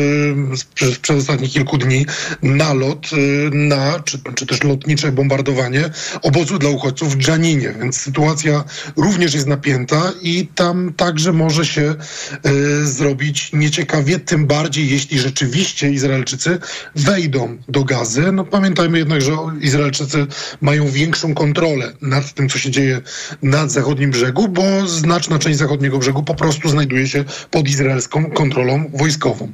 przez, 0.75 0.99
przez 0.99 1.17
ostatnich 1.17 1.53
kilku 1.53 1.79
dni, 1.79 2.07
nalot 2.43 3.11
na, 3.53 4.01
czy, 4.01 4.19
czy 4.35 4.47
też 4.47 4.63
lotnicze 4.63 5.13
bombardowanie 5.13 5.91
obozu 6.23 6.59
dla 6.59 6.71
uchodźców 6.71 7.15
w 7.15 7.19
Dżaninie. 7.19 7.75
Więc 7.81 8.01
sytuacja 8.01 8.65
również 8.97 9.35
jest 9.35 9.47
napięta 9.47 10.13
i 10.23 10.49
tam 10.55 10.93
także 10.97 11.33
może 11.33 11.67
się 11.67 11.78
y, 11.81 12.87
zrobić 12.87 13.53
nieciekawie, 13.53 14.19
tym 14.19 14.47
bardziej 14.47 14.91
jeśli 14.91 15.19
rzeczywiście 15.19 15.91
Izraelczycy 15.91 16.59
wejdą 16.95 17.59
do 17.69 17.85
gazy. 17.85 18.33
No 18.33 18.45
pamiętajmy 18.45 18.99
jednak, 18.99 19.23
że 19.23 19.33
Izraelczycy 19.61 20.27
mają 20.61 20.89
większą 20.89 21.35
kontrolę 21.35 21.93
nad 22.01 22.35
tym, 22.35 22.49
co 22.49 22.59
się 22.59 22.71
dzieje 22.71 23.01
nad 23.43 23.71
zachodnim 23.71 24.11
brzegu, 24.11 24.49
bo 24.49 24.87
znaczna 24.87 25.39
część 25.39 25.59
zachodniego 25.59 25.99
brzegu 25.99 26.23
po 26.23 26.35
prostu 26.35 26.69
znajduje 26.69 27.09
się 27.09 27.25
pod 27.51 27.69
izraelską 27.69 28.31
kontrolą 28.31 28.91
wojskową. 28.95 29.53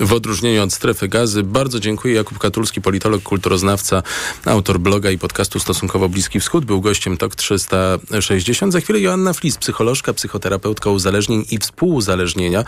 W 0.00 0.12
odróżnieniu 0.12 0.62
od 0.62 0.72
strefy 0.72 1.08
gazy, 1.08 1.42
bardzo 1.42 1.80
dziękuję. 1.80 2.14
Jakub 2.14 2.38
Katulski, 2.38 2.80
politolog, 2.80 3.22
kulturoznawca, 3.22 4.02
autor 4.44 4.80
bloga 4.80 5.10
i 5.10 5.18
podcastu 5.18 5.60
Stosunkowo 5.60 6.08
Bliski 6.08 6.40
Wschód, 6.40 6.64
był 6.64 6.80
gościem 6.80 7.16
TOK 7.16 7.36
360. 7.36 8.72
Za 8.72 8.80
chwilę 8.80 9.00
Joanna 9.00 9.32
Flis, 9.32 9.56
psycholożka, 9.56 10.12
psychoterapeutka 10.12 10.90
uzależnień 10.90 11.44
i 11.50 11.58
współuzależnienia. 11.58 12.64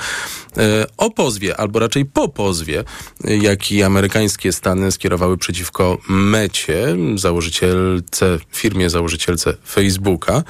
E, 0.57 0.87
o 0.97 1.11
pozwie, 1.11 1.57
albo 1.57 1.79
raczej 1.79 2.05
po 2.05 2.29
pozwie, 2.29 2.85
jaki 3.25 3.83
amerykańskie 3.83 4.53
Stany 4.53 4.93
skierowały 4.93 5.39
przeciwko 5.39 5.99
Mecie, 6.09 6.97
założycielce, 7.15 8.39
firmie 8.53 8.91
założycielce 8.91 9.57
Facebooka, 9.71 10.43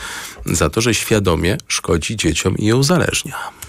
za 0.46 0.70
to, 0.70 0.80
że 0.80 0.94
świadomie 0.94 1.58
szkodzi 1.68 2.16
dzieciom 2.16 2.58
i 2.58 2.66
je 2.66 2.76
uzależnia. 2.76 3.63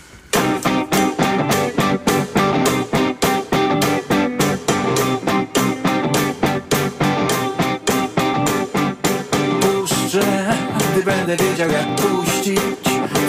Będę 11.26 11.44
wiedział 11.44 11.70
jak 11.70 11.96
puścić 11.96 12.60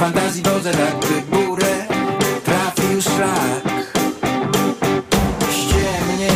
Fantazji 0.01 0.43
wodę 0.43 0.73
tak 0.73 0.97
by 0.97 1.37
górę. 1.37 1.87
Trafił 2.45 3.03
szlak. 3.03 3.95
Ściemnie, 5.51 6.31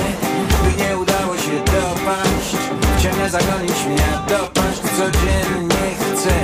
by 0.62 0.82
nie 0.82 0.98
udało 0.98 1.36
się 1.36 1.64
dopaść. 1.64 2.56
Ciemne 3.02 3.30
zagonić 3.30 3.86
mnie, 3.86 4.08
dopaść 4.28 4.80
codziennie 4.80 5.94
chcę. 6.00 6.36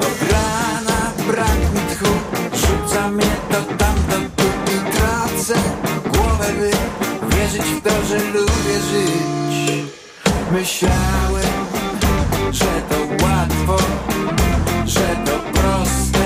Od 0.00 0.32
rana 0.32 1.12
brak 1.26 1.58
mi 1.74 1.94
tchu. 1.94 2.12
Rzuca 2.52 3.08
mnie 3.08 3.36
to 3.50 3.56
tamto 3.78 4.16
tu 4.36 4.44
i 4.72 4.92
tracę 4.92 5.54
głowę 6.12 6.46
by 6.58 6.70
Wierzyć 7.36 7.62
w 7.62 7.82
to, 7.82 8.06
że 8.08 8.18
lubię 8.18 8.80
żyć. 8.90 9.84
Myślałem 10.52 11.72
że 12.52 12.82
to 12.88 13.11
łatwo, 13.72 13.84
że 14.86 15.16
to 15.24 15.38
proste 15.52 16.21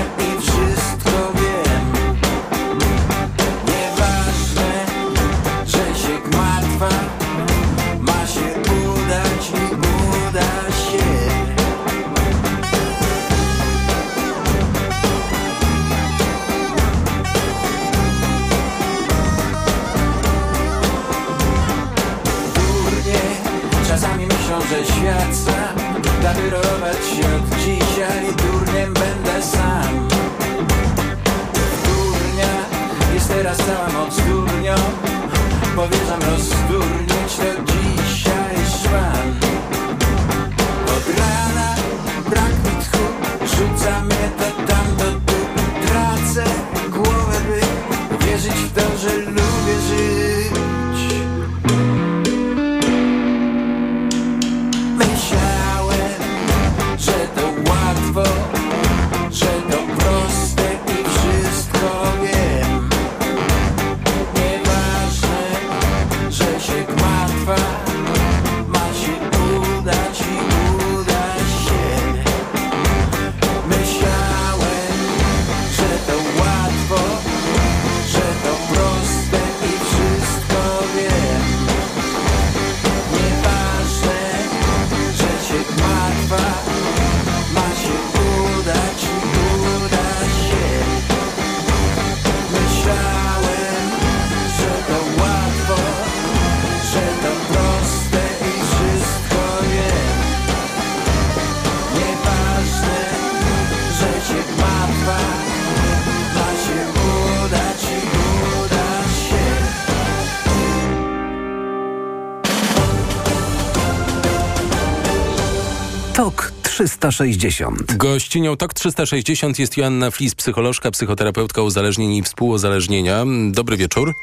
TOK 116.17 116.51
360. 116.63 117.95
Gościnią 117.97 118.57
TOK 118.57 118.73
360 118.73 119.59
jest 119.59 119.77
Joanna 119.77 120.11
Flis, 120.11 120.35
psycholożka, 120.35 120.91
psychoterapeutka 120.91 121.61
uzależnień 121.61 122.13
i 122.13 122.23
współuzależnienia. 122.23 123.25
Dobry 123.51 123.77
wieczór. 123.77 124.13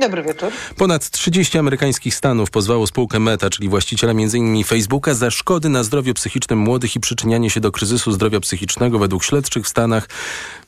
Dobry 0.00 0.22
wieczór. 0.22 0.52
Ponad 0.76 1.10
30 1.10 1.58
amerykańskich 1.58 2.14
stanów 2.14 2.50
pozwało 2.50 2.86
spółkę 2.86 3.20
Meta, 3.20 3.50
czyli 3.50 3.68
właściciela 3.68 4.12
m.in. 4.12 4.64
Facebooka, 4.64 5.14
za 5.14 5.30
szkody 5.30 5.68
na 5.68 5.82
zdrowiu 5.82 6.14
psychicznym 6.14 6.58
młodych 6.58 6.96
i 6.96 7.00
przyczynianie 7.00 7.50
się 7.50 7.60
do 7.60 7.72
kryzysu 7.72 8.12
zdrowia 8.12 8.40
psychicznego 8.40 8.98
według 8.98 9.24
śledczych 9.24 9.64
w 9.64 9.68
Stanach, 9.68 10.08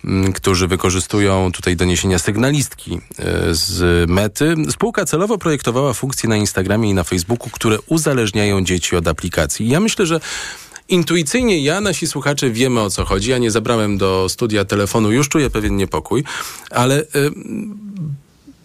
m, 0.04 0.32
którzy 0.32 0.66
wykorzystują 0.66 1.52
tutaj 1.52 1.76
doniesienia 1.76 2.18
sygnalistki 2.18 3.00
e, 3.18 3.54
z 3.54 4.10
Mety. 4.10 4.54
Spółka 4.70 5.04
celowo 5.04 5.38
projektowała 5.38 5.94
funkcje 5.94 6.28
na 6.28 6.36
Instagramie 6.36 6.90
i 6.90 6.94
na 6.94 7.04
Facebooku, 7.04 7.50
które 7.50 7.78
uzależniają 7.86 8.64
dzieci 8.64 8.96
od 8.96 9.08
aplikacji. 9.08 9.68
Ja 9.68 9.80
myślę, 9.80 10.06
że 10.06 10.20
Intuicyjnie 10.88 11.60
ja, 11.60 11.80
nasi 11.80 12.06
słuchacze, 12.06 12.50
wiemy 12.50 12.80
o 12.80 12.90
co 12.90 13.04
chodzi. 13.04 13.30
Ja 13.30 13.38
nie 13.38 13.50
zabrałem 13.50 13.98
do 13.98 14.28
studia 14.28 14.64
telefonu, 14.64 15.12
już 15.12 15.28
czuję 15.28 15.50
pewien 15.50 15.76
niepokój, 15.76 16.24
ale 16.70 17.00
y, 17.00 17.06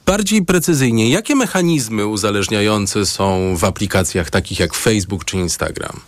bardziej 0.06 0.45
precyzyjnie, 0.45 1.10
jakie 1.10 1.36
mechanizmy 1.36 2.08
uzależniające 2.08 3.06
są 3.06 3.56
w 3.58 3.64
aplikacjach 3.64 4.30
takich 4.30 4.60
jak 4.60 4.74
Facebook 4.74 5.26
czy 5.26 5.38
Instagram? 5.38 5.99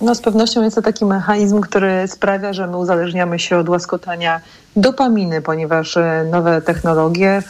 No 0.00 0.14
z 0.14 0.20
pewnością 0.20 0.62
jest 0.62 0.76
to 0.76 0.82
taki 0.82 1.04
mechanizm, 1.04 1.60
który 1.60 2.08
sprawia, 2.08 2.52
że 2.52 2.66
my 2.66 2.76
uzależniamy 2.76 3.38
się 3.38 3.58
od 3.58 3.68
łaskotania 3.68 4.40
dopaminy, 4.76 5.42
ponieważ 5.42 5.96
e, 5.96 6.26
nowe 6.30 6.62
technologie, 6.62 7.42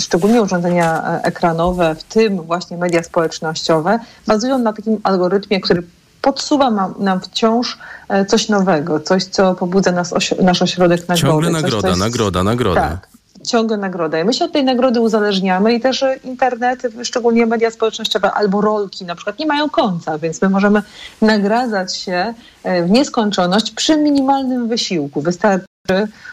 szczególnie 0.00 0.42
urządzenia 0.42 1.02
e, 1.02 1.22
ekranowe, 1.22 1.94
w 1.94 2.04
tym 2.04 2.42
właśnie 2.42 2.76
media 2.76 3.02
społecznościowe, 3.02 3.98
bazują 4.26 4.58
na 4.58 4.72
takim 4.72 4.98
algorytmie, 5.02 5.60
który 5.60 5.82
podsuwa 6.22 6.70
nam 6.98 7.20
wciąż 7.20 7.78
e, 8.08 8.24
coś 8.24 8.48
nowego, 8.48 9.00
coś, 9.00 9.24
co 9.24 9.54
pobudza 9.54 9.92
nas 9.92 10.14
nasz 10.42 10.62
ośrodek 10.62 11.08
nagrody. 11.08 11.32
Ciągle 11.32 11.50
coś, 11.50 11.62
nagroda, 11.62 11.88
jest... 11.88 12.00
nagroda, 12.00 12.44
nagroda. 12.44 12.80
Tak 12.80 13.19
ciągle 13.46 13.76
nagroda. 13.76 14.20
I 14.20 14.24
my 14.24 14.32
się 14.32 14.44
od 14.44 14.52
tej 14.52 14.64
nagrody 14.64 15.00
uzależniamy 15.00 15.74
i 15.74 15.80
też 15.80 16.04
internet, 16.24 16.82
szczególnie 17.02 17.46
media 17.46 17.70
społecznościowe 17.70 18.32
albo 18.32 18.60
rolki 18.60 19.04
na 19.04 19.14
przykład 19.14 19.38
nie 19.38 19.46
mają 19.46 19.68
końca, 19.68 20.18
więc 20.18 20.42
my 20.42 20.48
możemy 20.48 20.82
nagradzać 21.22 21.96
się 21.96 22.34
e, 22.62 22.82
w 22.82 22.90
nieskończoność 22.90 23.70
przy 23.70 23.96
minimalnym 23.96 24.68
wysiłku. 24.68 25.20
Wystarczy 25.20 25.66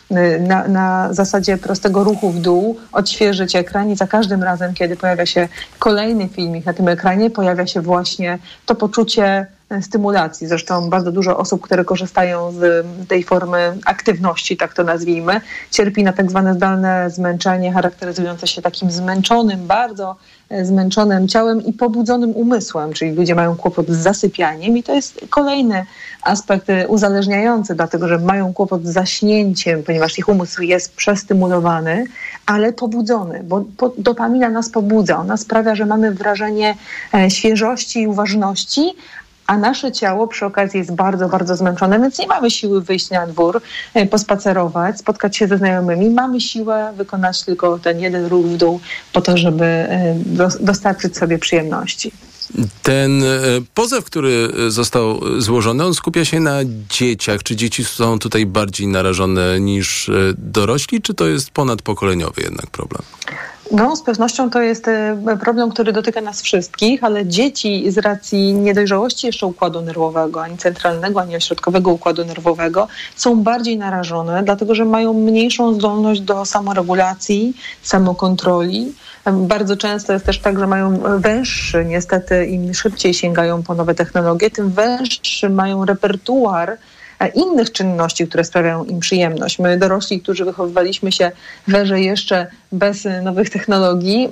e, 0.09 0.39
na, 0.39 0.67
na, 0.67 1.13
zasadzie 1.13 1.57
prostego 1.57 2.03
ruchu 2.03 2.29
w 2.29 2.39
dół, 2.39 2.79
odświeżyć 2.91 3.55
ekran 3.55 3.91
i 3.91 3.95
za 3.95 4.07
każdym 4.07 4.43
razem, 4.43 4.73
kiedy 4.73 4.95
pojawia 4.95 5.25
się 5.25 5.47
kolejny 5.79 6.29
filmik 6.29 6.65
na 6.65 6.73
tym 6.73 6.87
ekranie, 6.87 7.29
pojawia 7.29 7.67
się 7.67 7.81
właśnie 7.81 8.39
to 8.65 8.75
poczucie 8.75 9.47
stymulacji. 9.81 10.47
Zresztą 10.47 10.89
bardzo 10.89 11.11
dużo 11.11 11.37
osób, 11.37 11.61
które 11.61 11.85
korzystają 11.85 12.51
z 12.51 12.85
tej 13.07 13.23
formy 13.23 13.77
aktywności, 13.85 14.57
tak 14.57 14.73
to 14.73 14.83
nazwijmy, 14.83 15.41
cierpi 15.71 16.03
na 16.03 16.13
tak 16.13 16.29
zwane 16.29 16.53
zdalne 16.53 17.09
zmęczenie, 17.09 17.73
charakteryzujące 17.73 18.47
się 18.47 18.61
takim 18.61 18.91
zmęczonym, 18.91 19.67
bardzo 19.67 20.15
e, 20.49 20.65
zmęczonym 20.65 21.27
ciałem 21.27 21.65
i 21.65 21.73
pobudzonym 21.73 22.31
umysłem, 22.31 22.93
czyli 22.93 23.11
ludzie 23.11 23.35
mają 23.35 23.55
kłopot 23.55 23.87
z 23.89 23.97
zasypianiem 23.97 24.77
i 24.77 24.83
to 24.83 24.93
jest 24.93 25.21
kolejny 25.29 25.85
aspekt 26.23 26.69
e, 26.69 26.87
uzależniający, 26.87 27.75
dlatego 27.75 28.07
że 28.07 28.17
mają 28.17 28.53
kłopot 28.53 28.85
z 28.85 28.93
zaśnięciem, 28.93 29.83
ponieważ 29.83 30.19
ich 30.19 30.29
umysł 30.29 30.61
jest 30.61 30.95
przestymulowany, 30.95 32.05
ale 32.45 32.73
pobudzony, 32.73 33.43
bo 33.43 33.65
dopamina 33.97 34.49
nas 34.49 34.69
pobudza, 34.69 35.17
ona 35.17 35.37
sprawia, 35.37 35.75
że 35.75 35.85
mamy 35.85 36.11
wrażenie 36.11 36.75
e, 37.13 37.29
świeżości 37.29 38.01
i 38.01 38.07
uważności, 38.07 38.93
a 39.47 39.57
nasze 39.57 39.91
ciało 39.91 40.27
przy 40.27 40.45
okazji 40.45 40.77
jest 40.77 40.95
bardzo, 40.95 41.29
bardzo 41.29 41.55
zmęczone, 41.55 41.99
więc 41.99 42.19
nie 42.19 42.27
mamy 42.27 42.51
siły 42.51 42.81
wyjść 42.81 43.09
na 43.09 43.27
dwór, 43.27 43.61
e, 43.93 44.05
pospacerować, 44.05 44.99
spotkać 44.99 45.37
się 45.37 45.47
ze 45.47 45.57
znajomymi. 45.57 46.09
Mamy 46.09 46.41
siłę 46.41 46.93
wykonać 46.97 47.43
tylko 47.43 47.79
ten 47.79 47.99
jeden 47.99 48.25
ruch 48.25 48.45
w 48.45 48.57
dół 48.57 48.79
po 49.13 49.21
to, 49.21 49.37
żeby 49.37 49.65
e, 49.65 50.15
dostarczyć 50.59 51.17
sobie 51.17 51.39
przyjemności. 51.39 52.11
Ten 52.83 53.23
e, 53.23 53.27
pozew, 53.73 54.05
który 54.05 54.49
został 54.67 55.21
złożony, 55.41 55.85
on 55.85 55.93
skupia 55.93 56.25
się 56.25 56.39
na 56.39 56.59
dzieciach. 56.89 57.43
Czy 57.43 57.55
dzieci 57.55 57.85
są 57.85 58.19
tutaj 58.19 58.45
bardziej 58.45 58.87
narażone 58.87 59.59
niż 59.59 60.11
dorośli, 60.37 61.01
czy 61.01 61.13
to 61.13 61.27
jest 61.27 61.51
ponadpokoleniowy 61.51 62.41
jednak 62.41 62.67
problem? 62.67 63.01
No, 63.71 63.95
z 63.95 64.01
pewnością 64.01 64.49
to 64.49 64.61
jest 64.61 64.87
e, 64.87 65.17
problem, 65.41 65.71
który 65.71 65.93
dotyka 65.93 66.21
nas 66.21 66.41
wszystkich, 66.41 67.03
ale 67.03 67.25
dzieci 67.25 67.91
z 67.91 67.97
racji 67.97 68.53
niedojrzałości 68.53 69.27
jeszcze 69.27 69.45
układu 69.45 69.81
nerwowego, 69.81 70.43
ani 70.43 70.57
centralnego, 70.57 71.21
ani 71.21 71.35
ośrodkowego 71.35 71.91
układu 71.91 72.25
nerwowego, 72.25 72.87
są 73.15 73.43
bardziej 73.43 73.77
narażone, 73.77 74.43
dlatego 74.43 74.75
że 74.75 74.85
mają 74.85 75.13
mniejszą 75.13 75.73
zdolność 75.73 76.21
do 76.21 76.45
samoregulacji, 76.45 77.53
samokontroli. 77.81 78.93
Bardzo 79.33 79.77
często 79.77 80.13
jest 80.13 80.25
też 80.25 80.39
tak, 80.39 80.59
że 80.59 80.67
mają 80.67 80.99
węższy, 81.19 81.85
niestety 81.85 82.45
im 82.45 82.73
szybciej 82.73 83.13
sięgają 83.13 83.63
po 83.63 83.75
nowe 83.75 83.95
technologie, 83.95 84.51
tym 84.51 84.69
węższy 84.69 85.49
mają 85.49 85.85
repertuar 85.85 86.77
innych 87.33 87.71
czynności, 87.71 88.27
które 88.27 88.43
sprawiają 88.43 88.85
im 88.85 88.99
przyjemność. 88.99 89.59
My 89.59 89.77
dorośli, 89.77 90.21
którzy 90.21 90.45
wychowywaliśmy 90.45 91.11
się 91.11 91.31
w 91.67 91.75
erze 91.75 92.01
jeszcze 92.01 92.47
bez 92.71 93.07
nowych 93.23 93.49
technologii, 93.49 94.29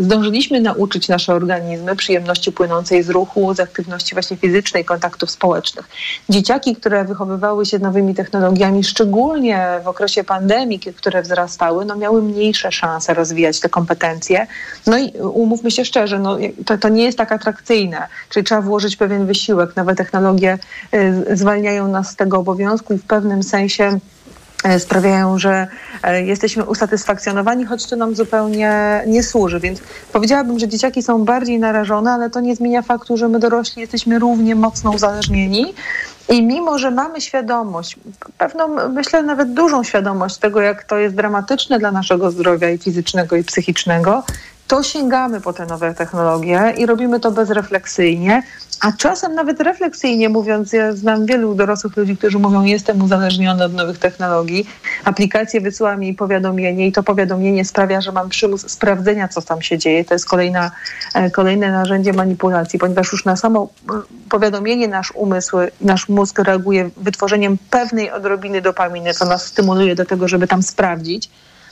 zdążyliśmy 0.00 0.60
nauczyć 0.60 1.08
nasze 1.08 1.34
organizmy 1.34 1.96
przyjemności 1.96 2.52
płynącej 2.52 3.02
z 3.02 3.10
ruchu, 3.10 3.54
z 3.54 3.60
aktywności 3.60 4.14
właśnie 4.14 4.36
fizycznej, 4.36 4.84
kontaktów 4.84 5.30
społecznych. 5.30 5.88
Dzieciaki, 6.28 6.76
które 6.76 7.04
wychowywały 7.04 7.66
się 7.66 7.78
nowymi 7.78 8.14
technologiami, 8.14 8.84
szczególnie 8.84 9.80
w 9.84 9.88
okresie 9.88 10.24
pandemii, 10.24 10.80
które 10.80 11.22
wzrastały, 11.22 11.84
no 11.84 11.96
miały 11.96 12.22
mniejsze 12.22 12.72
szanse 12.72 13.14
rozwijać 13.14 13.60
te 13.60 13.68
kompetencje. 13.68 14.46
No 14.86 14.98
i 14.98 15.12
umówmy 15.18 15.70
się 15.70 15.84
szczerze, 15.84 16.18
no, 16.18 16.38
to, 16.66 16.78
to 16.78 16.88
nie 16.88 17.04
jest 17.04 17.18
tak 17.18 17.32
atrakcyjne, 17.32 18.08
czyli 18.28 18.44
trzeba 18.44 18.60
włożyć 18.60 18.96
pewien 18.96 19.26
wysiłek. 19.26 19.76
Nowe 19.76 19.94
technologie 19.94 20.58
y, 20.94 21.36
zwalniają 21.36 21.88
nas 21.88 22.10
z 22.10 22.16
tego 22.16 22.38
obowiązku 22.38 22.94
i 22.94 22.98
w 22.98 23.04
pewnym 23.04 23.42
sensie 23.42 23.84
e, 23.84 23.98
sprawiają, 24.78 25.38
że 25.38 25.66
e, 26.02 26.22
jesteśmy 26.22 26.64
usatysfakcjonowani, 26.64 27.64
choć 27.64 27.86
to 27.86 27.96
nam 27.96 28.14
zupełnie 28.14 29.02
nie 29.06 29.22
służy. 29.22 29.60
Więc 29.60 29.80
powiedziałabym, 30.12 30.58
że 30.58 30.68
dzieciaki 30.68 31.02
są 31.02 31.24
bardziej 31.24 31.58
narażone, 31.58 32.12
ale 32.12 32.30
to 32.30 32.40
nie 32.40 32.56
zmienia 32.56 32.82
faktu, 32.82 33.16
że 33.16 33.28
my 33.28 33.38
dorośli 33.38 33.80
jesteśmy 33.80 34.18
równie 34.18 34.54
mocno 34.54 34.90
uzależnieni. 34.90 35.74
I 36.28 36.42
mimo, 36.42 36.78
że 36.78 36.90
mamy 36.90 37.20
świadomość, 37.20 37.96
pewną, 38.38 38.88
myślę 38.88 39.22
nawet 39.22 39.52
dużą 39.52 39.84
świadomość 39.84 40.36
tego, 40.36 40.60
jak 40.60 40.84
to 40.84 40.98
jest 40.98 41.14
dramatyczne 41.14 41.78
dla 41.78 41.92
naszego 41.92 42.30
zdrowia 42.30 42.70
i 42.70 42.78
fizycznego, 42.78 43.36
i 43.36 43.44
psychicznego, 43.44 44.24
to 44.68 44.82
sięgamy 44.82 45.40
po 45.40 45.52
te 45.52 45.66
nowe 45.66 45.94
technologie 45.94 46.74
i 46.76 46.86
robimy 46.86 47.20
to 47.20 47.30
bezrefleksyjnie, 47.30 48.42
a 48.80 48.92
czasem 48.92 49.34
nawet 49.34 49.60
refleksyjnie 49.60 50.28
mówiąc, 50.28 50.72
ja 50.72 50.92
znam 50.92 51.26
wielu 51.26 51.54
dorosłych 51.54 51.96
ludzi, 51.96 52.16
którzy 52.16 52.38
mówią, 52.38 52.62
jestem 52.62 53.02
uzależniony 53.02 53.64
od 53.64 53.74
nowych 53.74 53.98
technologii, 53.98 54.68
aplikacje 55.04 55.60
wysyła 55.60 55.96
mi 55.96 56.14
powiadomienie 56.14 56.86
i 56.86 56.92
to 56.92 57.02
powiadomienie 57.02 57.64
sprawia, 57.64 58.00
że 58.00 58.12
mam 58.12 58.28
przymus 58.28 58.70
sprawdzenia, 58.70 59.28
co 59.28 59.42
tam 59.42 59.62
się 59.62 59.78
dzieje. 59.78 60.04
To 60.04 60.14
jest 60.14 60.26
kolejna, 60.26 60.70
e, 61.14 61.30
kolejne 61.30 61.72
narzędzie 61.72 62.12
manipulacji, 62.12 62.78
ponieważ 62.78 63.12
już 63.12 63.24
na 63.24 63.36
samo 63.36 63.68
e, 63.90 63.92
powiadomienie 64.28 64.88
nasz 64.88 65.12
umysł, 65.14 65.56
nasz 65.80 66.08
mózg 66.08 66.38
reaguje 66.38 66.90
wytworzeniem 66.96 67.58
pewnej 67.70 68.10
odrobiny 68.10 68.62
dopaminy, 68.62 69.14
co 69.14 69.24
nas 69.24 69.46
stymuluje 69.46 69.94
do 69.94 70.04
tego, 70.04 70.28
żeby 70.28 70.46
tam 70.46 70.62
sprawdzić 70.62 71.30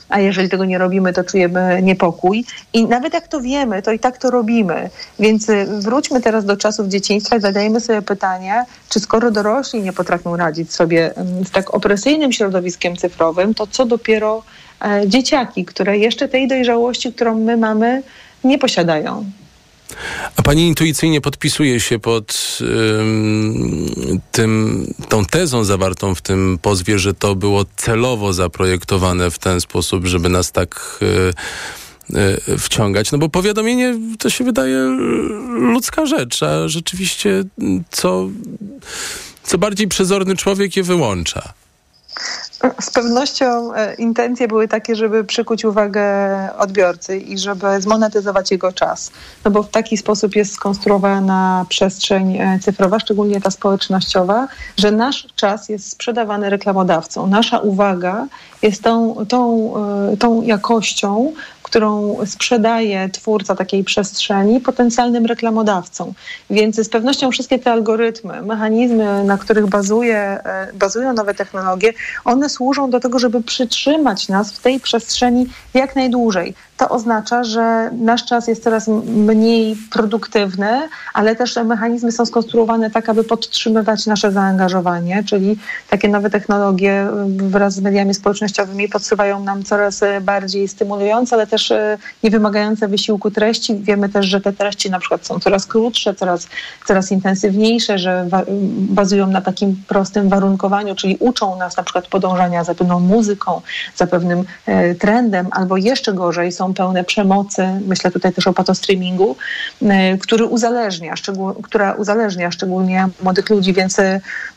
a 0.09 0.19
jeżeli 0.19 0.49
tego 0.49 0.65
nie 0.65 0.77
robimy, 0.77 1.13
to 1.13 1.23
czujemy 1.23 1.79
niepokój. 1.83 2.45
I 2.73 2.85
nawet 2.85 3.13
jak 3.13 3.27
to 3.27 3.41
wiemy, 3.41 3.81
to 3.81 3.91
i 3.91 3.99
tak 3.99 4.17
to 4.17 4.31
robimy. 4.31 4.89
Więc 5.19 5.49
y, 5.49 5.65
wróćmy 5.79 6.21
teraz 6.21 6.45
do 6.45 6.57
czasów 6.57 6.87
dzieciństwa 6.87 7.35
i 7.35 7.41
zadajmy 7.41 7.79
sobie 7.79 8.01
pytanie, 8.01 8.65
czy 8.89 8.99
skoro 8.99 9.31
dorośli 9.31 9.81
nie 9.81 9.93
potrafią 9.93 10.37
radzić 10.37 10.73
sobie 10.73 11.13
z 11.45 11.51
tak 11.51 11.73
opresyjnym 11.73 12.31
środowiskiem 12.31 12.95
cyfrowym, 12.95 13.53
to 13.53 13.67
co 13.67 13.85
dopiero 13.85 14.43
e, 14.85 15.07
dzieciaki, 15.07 15.65
które 15.65 15.97
jeszcze 15.97 16.27
tej 16.27 16.47
dojrzałości, 16.47 17.13
którą 17.13 17.37
my 17.39 17.57
mamy, 17.57 18.03
nie 18.43 18.57
posiadają. 18.57 19.25
A 20.35 20.41
pani 20.41 20.67
intuicyjnie 20.67 21.21
podpisuje 21.21 21.79
się 21.79 21.99
pod 21.99 22.57
ym, 22.61 24.19
tym, 24.31 24.85
tą 25.09 25.25
tezą 25.25 25.63
zawartą 25.63 26.15
w 26.15 26.21
tym 26.21 26.59
pozwie, 26.61 26.99
że 26.99 27.13
to 27.13 27.35
było 27.35 27.65
celowo 27.75 28.33
zaprojektowane 28.33 29.31
w 29.31 29.39
ten 29.39 29.61
sposób, 29.61 30.05
żeby 30.05 30.29
nas 30.29 30.51
tak 30.51 30.99
y, 32.11 32.17
y, 32.49 32.57
wciągać. 32.57 33.11
No 33.11 33.17
bo 33.17 33.29
powiadomienie 33.29 33.99
to 34.19 34.29
się 34.29 34.43
wydaje 34.43 34.77
ludzka 35.47 36.05
rzecz, 36.05 36.43
a 36.43 36.67
rzeczywiście 36.67 37.43
co, 37.91 38.29
co 39.43 39.57
bardziej 39.57 39.87
przezorny 39.87 40.35
człowiek 40.35 40.77
je 40.77 40.83
wyłącza. 40.83 41.53
Z 42.81 42.89
pewnością 42.89 43.73
e, 43.73 43.93
intencje 43.93 44.47
były 44.47 44.67
takie, 44.67 44.95
żeby 44.95 45.23
przykuć 45.23 45.65
uwagę 45.65 46.03
odbiorcy 46.57 47.17
i 47.17 47.37
żeby 47.37 47.81
zmonetyzować 47.81 48.51
jego 48.51 48.71
czas. 48.71 49.11
No 49.45 49.51
bo 49.51 49.63
w 49.63 49.69
taki 49.69 49.97
sposób 49.97 50.35
jest 50.35 50.53
skonstruowana 50.53 51.65
przestrzeń 51.69 52.37
e, 52.37 52.59
cyfrowa, 52.61 52.99
szczególnie 52.99 53.41
ta 53.41 53.51
społecznościowa, 53.51 54.47
że 54.77 54.91
nasz 54.91 55.27
czas 55.35 55.69
jest 55.69 55.89
sprzedawany 55.89 56.49
reklamodawcą. 56.49 57.27
Nasza 57.27 57.59
uwaga 57.59 58.27
jest 58.61 58.83
tą, 58.83 59.15
tą, 59.29 59.73
e, 60.13 60.17
tą 60.17 60.41
jakością, 60.41 61.33
którą 61.67 62.17
sprzedaje 62.25 63.09
twórca 63.09 63.55
takiej 63.55 63.83
przestrzeni 63.83 64.59
potencjalnym 64.59 65.25
reklamodawcom. 65.25 66.13
Więc 66.49 66.75
z 66.75 66.89
pewnością 66.89 67.31
wszystkie 67.31 67.59
te 67.59 67.71
algorytmy, 67.71 68.41
mechanizmy, 68.41 69.23
na 69.23 69.37
których 69.37 69.67
bazuje, 69.67 70.17
e, 70.17 70.73
bazują 70.73 71.13
nowe 71.13 71.33
technologie, 71.33 71.93
one 72.25 72.49
służą 72.49 72.89
do 72.89 72.99
tego, 72.99 73.19
żeby 73.19 73.43
przytrzymać 73.43 74.29
nas 74.29 74.51
w 74.51 74.59
tej 74.59 74.79
przestrzeni 74.79 75.45
jak 75.73 75.95
najdłużej 75.95 76.53
to 76.77 76.89
oznacza, 76.89 77.43
że 77.43 77.89
nasz 77.93 78.25
czas 78.25 78.47
jest 78.47 78.63
coraz 78.63 78.87
mniej 79.05 79.75
produktywny, 79.91 80.89
ale 81.13 81.35
też 81.35 81.55
mechanizmy 81.55 82.11
są 82.11 82.25
skonstruowane 82.25 82.91
tak, 82.91 83.09
aby 83.09 83.23
podtrzymywać 83.23 84.05
nasze 84.05 84.31
zaangażowanie, 84.31 85.23
czyli 85.23 85.57
takie 85.89 86.09
nowe 86.09 86.29
technologie 86.29 87.07
wraz 87.27 87.73
z 87.73 87.81
mediami 87.81 88.13
społecznościowymi 88.13 88.89
podsuwają 88.89 89.43
nam 89.43 89.63
coraz 89.63 90.01
bardziej 90.21 90.67
stymulujące, 90.67 91.35
ale 91.35 91.47
też 91.47 91.56
też 91.57 91.71
e, 91.71 91.97
niewymagające 92.23 92.87
wysiłku 92.87 93.31
treści. 93.31 93.75
Wiemy 93.75 94.09
też, 94.09 94.25
że 94.25 94.41
te 94.41 94.53
treści 94.53 94.91
na 94.91 94.99
przykład 94.99 95.25
są 95.25 95.39
coraz 95.39 95.65
krótsze, 95.65 96.15
coraz, 96.15 96.47
coraz 96.87 97.11
intensywniejsze, 97.11 97.97
że 97.97 98.27
bazują 98.69 99.27
na 99.27 99.41
takim 99.41 99.83
prostym 99.87 100.29
warunkowaniu, 100.29 100.95
czyli 100.95 101.17
uczą 101.19 101.59
nas 101.59 101.77
na 101.77 101.83
przykład 101.83 102.07
podążania 102.07 102.63
za 102.63 102.75
pewną 102.75 102.99
muzyką, 102.99 103.61
za 103.95 104.07
pewnym 104.07 104.43
e, 104.65 104.95
trendem, 104.95 105.47
albo 105.51 105.77
jeszcze 105.77 106.13
gorzej 106.13 106.51
są 106.51 106.73
pełne 106.73 107.03
przemocy. 107.03 107.67
Myślę 107.87 108.11
tutaj 108.11 108.33
też 108.33 108.47
o 108.47 108.53
patostreamingu, 108.53 109.35
który 110.21 110.45
uzależnia, 110.45 111.13
która 111.63 111.93
uzależnia 111.93 112.51
szczególnie 112.51 113.07
młodych 113.23 113.49
ludzi, 113.49 113.73
więc 113.73 113.97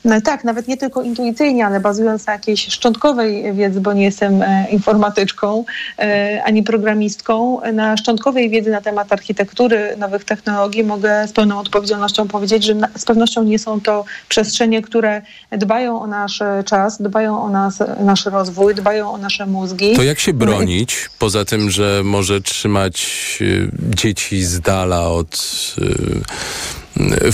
no 0.04 0.20
tak, 0.20 0.44
nawet 0.44 0.68
nie 0.68 0.76
tylko 0.76 1.02
intuicyjnie, 1.02 1.66
ale 1.66 1.80
bazując 1.80 2.26
na 2.26 2.32
jakiejś 2.32 2.66
szczątkowej 2.66 3.52
wiedzy, 3.52 3.80
bo 3.80 3.92
nie 3.92 4.04
jestem 4.04 4.42
e, 4.42 4.66
informatyczką 4.70 5.64
e, 5.98 6.42
ani 6.44 6.62
programistką, 6.90 7.60
na 7.72 7.96
szczątkowej 7.96 8.50
wiedzy 8.50 8.70
na 8.70 8.80
temat 8.80 9.12
architektury 9.12 9.96
nowych 9.98 10.24
technologii 10.24 10.84
mogę 10.84 11.28
z 11.28 11.32
pełną 11.32 11.58
odpowiedzialnością 11.58 12.28
powiedzieć, 12.28 12.64
że 12.64 12.74
z 12.96 13.04
pewnością 13.04 13.44
nie 13.44 13.58
są 13.58 13.80
to 13.80 14.04
przestrzenie, 14.28 14.82
które 14.82 15.22
dbają 15.52 16.02
o 16.02 16.06
nasz 16.06 16.42
czas, 16.64 17.02
dbają 17.02 17.42
o 17.42 17.50
nas, 17.50 17.78
nasz 18.00 18.26
rozwój, 18.26 18.74
dbają 18.74 19.12
o 19.12 19.18
nasze 19.18 19.46
mózgi. 19.46 19.96
To 19.96 20.02
jak 20.02 20.20
się 20.20 20.32
bronić, 20.32 21.10
poza 21.18 21.44
tym, 21.44 21.70
że 21.70 22.02
może 22.04 22.40
trzymać 22.40 23.06
y, 23.40 23.70
dzieci 23.94 24.44
z 24.44 24.60
dala 24.60 25.08
od 25.08 25.36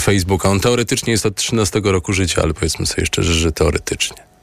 Facebooka? 0.01 0.49
On 0.49 0.61
teoretycznie 0.61 1.13
jest 1.13 1.27
od 1.27 1.35
13 1.35 1.81
roku 1.85 2.13
życia, 2.13 2.43
ale 2.43 2.55
powiedzmy 2.55 2.87
sobie 2.87 3.07
szczerze, 3.07 3.35
że 3.35 3.53
teoretycznie. 3.53 4.36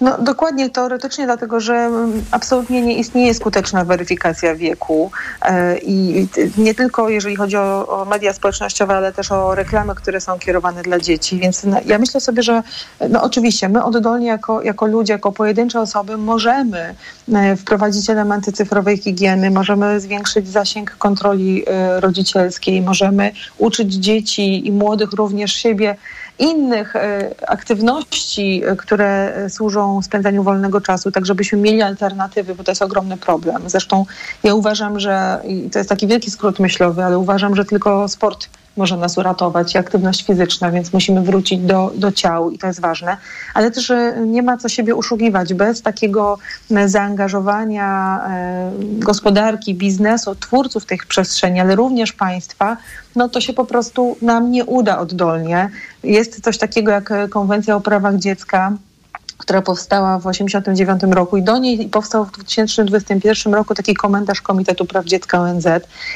No 0.00 0.18
dokładnie 0.18 0.70
teoretycznie, 0.70 1.24
dlatego 1.24 1.60
że 1.60 1.74
mm, 1.74 2.24
absolutnie 2.30 2.82
nie 2.82 2.98
istnieje 2.98 3.34
skuteczna 3.34 3.84
weryfikacja 3.84 4.54
wieku 4.54 5.10
e, 5.42 5.78
i 5.78 6.28
nie 6.58 6.74
tylko 6.74 7.08
jeżeli 7.08 7.36
chodzi 7.36 7.56
o, 7.56 7.88
o, 7.88 8.04
media 8.04 8.32
społecznościowe, 8.32 8.96
ale 8.96 9.12
też 9.12 9.32
o 9.32 9.54
reklamy, 9.54 9.94
które 9.94 10.20
są 10.20 10.38
kierowane 10.38 10.82
dla 10.82 10.98
dzieci. 10.98 11.38
Więc 11.38 11.64
no, 11.64 11.76
ja 11.86 11.98
myślę 11.98 12.20
sobie, 12.20 12.42
że 12.42 12.62
no 13.08 13.22
oczywiście 13.22 13.68
my 13.68 13.84
oddolnie 13.84 14.26
jako, 14.26 14.62
jako 14.62 14.86
ludzie, 14.86 15.12
jako 15.12 15.32
pojedyncze 15.32 15.80
osoby 15.80 16.16
możemy 16.16 16.94
e, 17.34 17.56
wprowadzić 17.56 18.10
elementy 18.10 18.52
cyfrowej 18.52 18.96
higieny, 18.96 19.50
możemy 19.50 20.00
zwiększyć 20.00 20.48
zasięg 20.48 20.90
kontroli 20.90 21.64
e, 21.66 22.00
rodzicielskiej, 22.00 22.82
możemy 22.82 23.32
uczyć 23.58 23.94
dzieci 23.94 24.66
i 24.66 24.72
młodych 24.72 25.12
również 25.12 25.52
siebie 25.52 25.96
innych 26.38 26.96
e, 26.96 27.30
aktywności, 27.46 28.62
e, 28.66 28.76
które 28.76 29.34
służą 29.50 30.02
spędzaniu 30.02 30.42
wolnego 30.42 30.80
czasu, 30.80 31.10
tak 31.10 31.26
żebyśmy 31.26 31.58
mieli 31.58 31.82
alternatywy, 31.82 32.54
bo 32.54 32.64
to 32.64 32.70
jest 32.70 32.82
ogromny 32.82 33.16
problem. 33.16 33.62
Zresztą 33.66 34.06
ja 34.42 34.54
uważam, 34.54 35.00
że, 35.00 35.40
to 35.72 35.78
jest 35.78 35.88
taki 35.88 36.06
wielki 36.06 36.30
skrót 36.30 36.58
myślowy, 36.58 37.04
ale 37.04 37.18
uważam, 37.18 37.56
że 37.56 37.64
tylko 37.64 38.08
sport 38.08 38.48
może 38.78 38.96
nas 38.96 39.18
uratować 39.18 39.74
i 39.74 39.78
aktywność 39.78 40.26
fizyczna, 40.26 40.70
więc 40.70 40.92
musimy 40.92 41.22
wrócić 41.22 41.60
do, 41.60 41.92
do 41.94 42.12
ciał 42.12 42.50
i 42.50 42.58
to 42.58 42.66
jest 42.66 42.80
ważne. 42.80 43.16
Ale 43.54 43.70
też 43.70 43.92
nie 44.26 44.42
ma 44.42 44.56
co 44.56 44.68
siebie 44.68 44.94
uszukiwać. 44.94 45.54
Bez 45.54 45.82
takiego 45.82 46.38
e, 46.70 46.88
zaangażowania 46.88 48.20
e, 48.28 48.70
gospodarki, 48.98 49.74
biznesu, 49.74 50.34
twórców 50.34 50.86
tych 50.86 51.06
przestrzeni, 51.06 51.60
ale 51.60 51.76
również 51.76 52.12
państwa, 52.12 52.76
no 53.16 53.28
to 53.28 53.40
się 53.40 53.52
po 53.52 53.64
prostu 53.64 54.16
nam 54.22 54.50
nie 54.50 54.64
uda 54.64 54.98
oddolnie. 54.98 55.70
Jest 56.02 56.40
coś 56.40 56.58
takiego 56.58 56.90
jak 56.90 57.12
konwencja 57.30 57.76
o 57.76 57.80
prawach 57.80 58.16
dziecka, 58.16 58.72
która 59.38 59.62
powstała 59.62 60.18
w 60.18 60.22
1989 60.22 61.16
roku 61.16 61.36
i 61.36 61.42
do 61.42 61.58
niej 61.58 61.88
powstał 61.88 62.24
w 62.24 62.30
2021 62.32 63.54
roku 63.54 63.74
taki 63.74 63.94
komentarz 63.94 64.40
Komitetu 64.40 64.84
Praw 64.84 65.04
Dziecka 65.04 65.40
ONZ. 65.40 65.66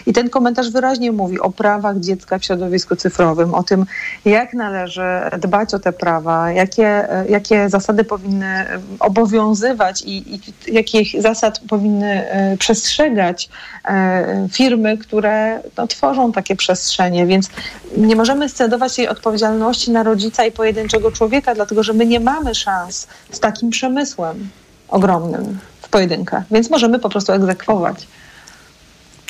I 0.06 0.12
ten 0.12 0.30
komentarz 0.30 0.70
wyraźnie 0.70 1.12
mówi 1.12 1.40
o 1.40 1.50
prawach 1.50 2.00
dziecka 2.00 2.38
w 2.38 2.44
środowisku 2.44 2.96
cyfrowym, 2.96 3.54
o 3.54 3.62
tym, 3.62 3.86
jak 4.24 4.54
należy 4.54 5.02
dbać 5.38 5.74
o 5.74 5.78
te 5.78 5.92
prawa, 5.92 6.52
jakie, 6.52 7.08
jakie 7.28 7.68
zasady 7.68 8.04
powinny 8.04 8.66
obowiązywać 9.00 10.02
i, 10.02 10.34
i 10.34 10.40
jakich 10.66 11.22
zasad 11.22 11.60
powinny 11.68 12.30
e, 12.30 12.56
przestrzegać 12.56 13.48
e, 13.84 14.48
firmy, 14.52 14.98
które 14.98 15.60
no, 15.76 15.86
tworzą 15.86 16.32
takie 16.32 16.56
przestrzenie. 16.56 17.26
Więc 17.26 17.50
nie 17.96 18.16
możemy 18.16 18.48
scedować 18.48 18.96
tej 18.96 19.08
odpowiedzialności 19.08 19.90
na 19.90 20.02
rodzica 20.02 20.44
i 20.44 20.52
pojedynczego 20.52 21.12
człowieka, 21.12 21.54
dlatego 21.54 21.82
że 21.82 21.92
my 21.92 22.06
nie 22.06 22.20
mamy 22.20 22.54
szans 22.54 23.06
z 23.30 23.40
takim 23.40 23.70
przemysłem 23.70 24.48
ogromnym 24.88 25.58
w 25.82 25.88
pojedynkę, 25.88 26.42
więc 26.50 26.70
możemy 26.70 26.98
po 26.98 27.08
prostu 27.08 27.32
egzekwować. 27.32 28.06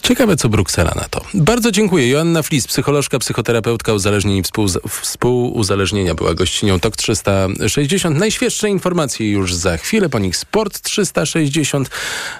Ciekawe, 0.02 0.36
co 0.36 0.48
Bruksela 0.48 0.92
na 0.96 1.08
to. 1.10 1.20
Bardzo 1.34 1.70
dziękuję. 1.70 2.08
Joanna 2.08 2.42
Flis, 2.42 2.66
psycholożka, 2.66 3.18
psychoterapeutka 3.18 3.92
uzależnień 3.92 4.36
i 4.36 4.42
współ, 4.42 4.66
współuzależnienia 4.88 6.14
była 6.14 6.34
gościnią 6.34 6.80
TOK 6.80 6.96
360. 6.96 8.18
Najświeższe 8.18 8.68
informacje 8.68 9.30
już 9.30 9.54
za 9.54 9.76
chwilę, 9.76 10.08
po 10.08 10.18
nich 10.18 10.36
Sport 10.36 10.80
360, 10.80 11.90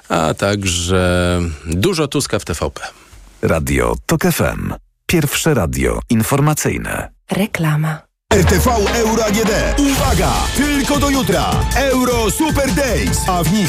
a 0.08 0.34
także 0.34 1.40
dużo 1.66 2.08
Tuska 2.08 2.38
w 2.38 2.44
TVP. 2.44 2.80
Radio 3.42 3.94
TOK 4.06 4.22
FM. 4.22 4.74
Pierwsze 5.06 5.54
radio 5.54 6.00
informacyjne. 6.10 7.08
Reklama. 7.30 8.11
RTV 8.32 8.66
Euro 8.96 9.24
AGD. 9.24 9.50
Uwaga! 9.78 10.32
Tylko 10.56 10.98
do 10.98 11.10
jutra. 11.10 11.50
Euro 11.76 12.30
Super 12.30 12.72
Days, 12.74 13.28
a 13.28 13.42
w 13.44 13.52
nich 13.52 13.60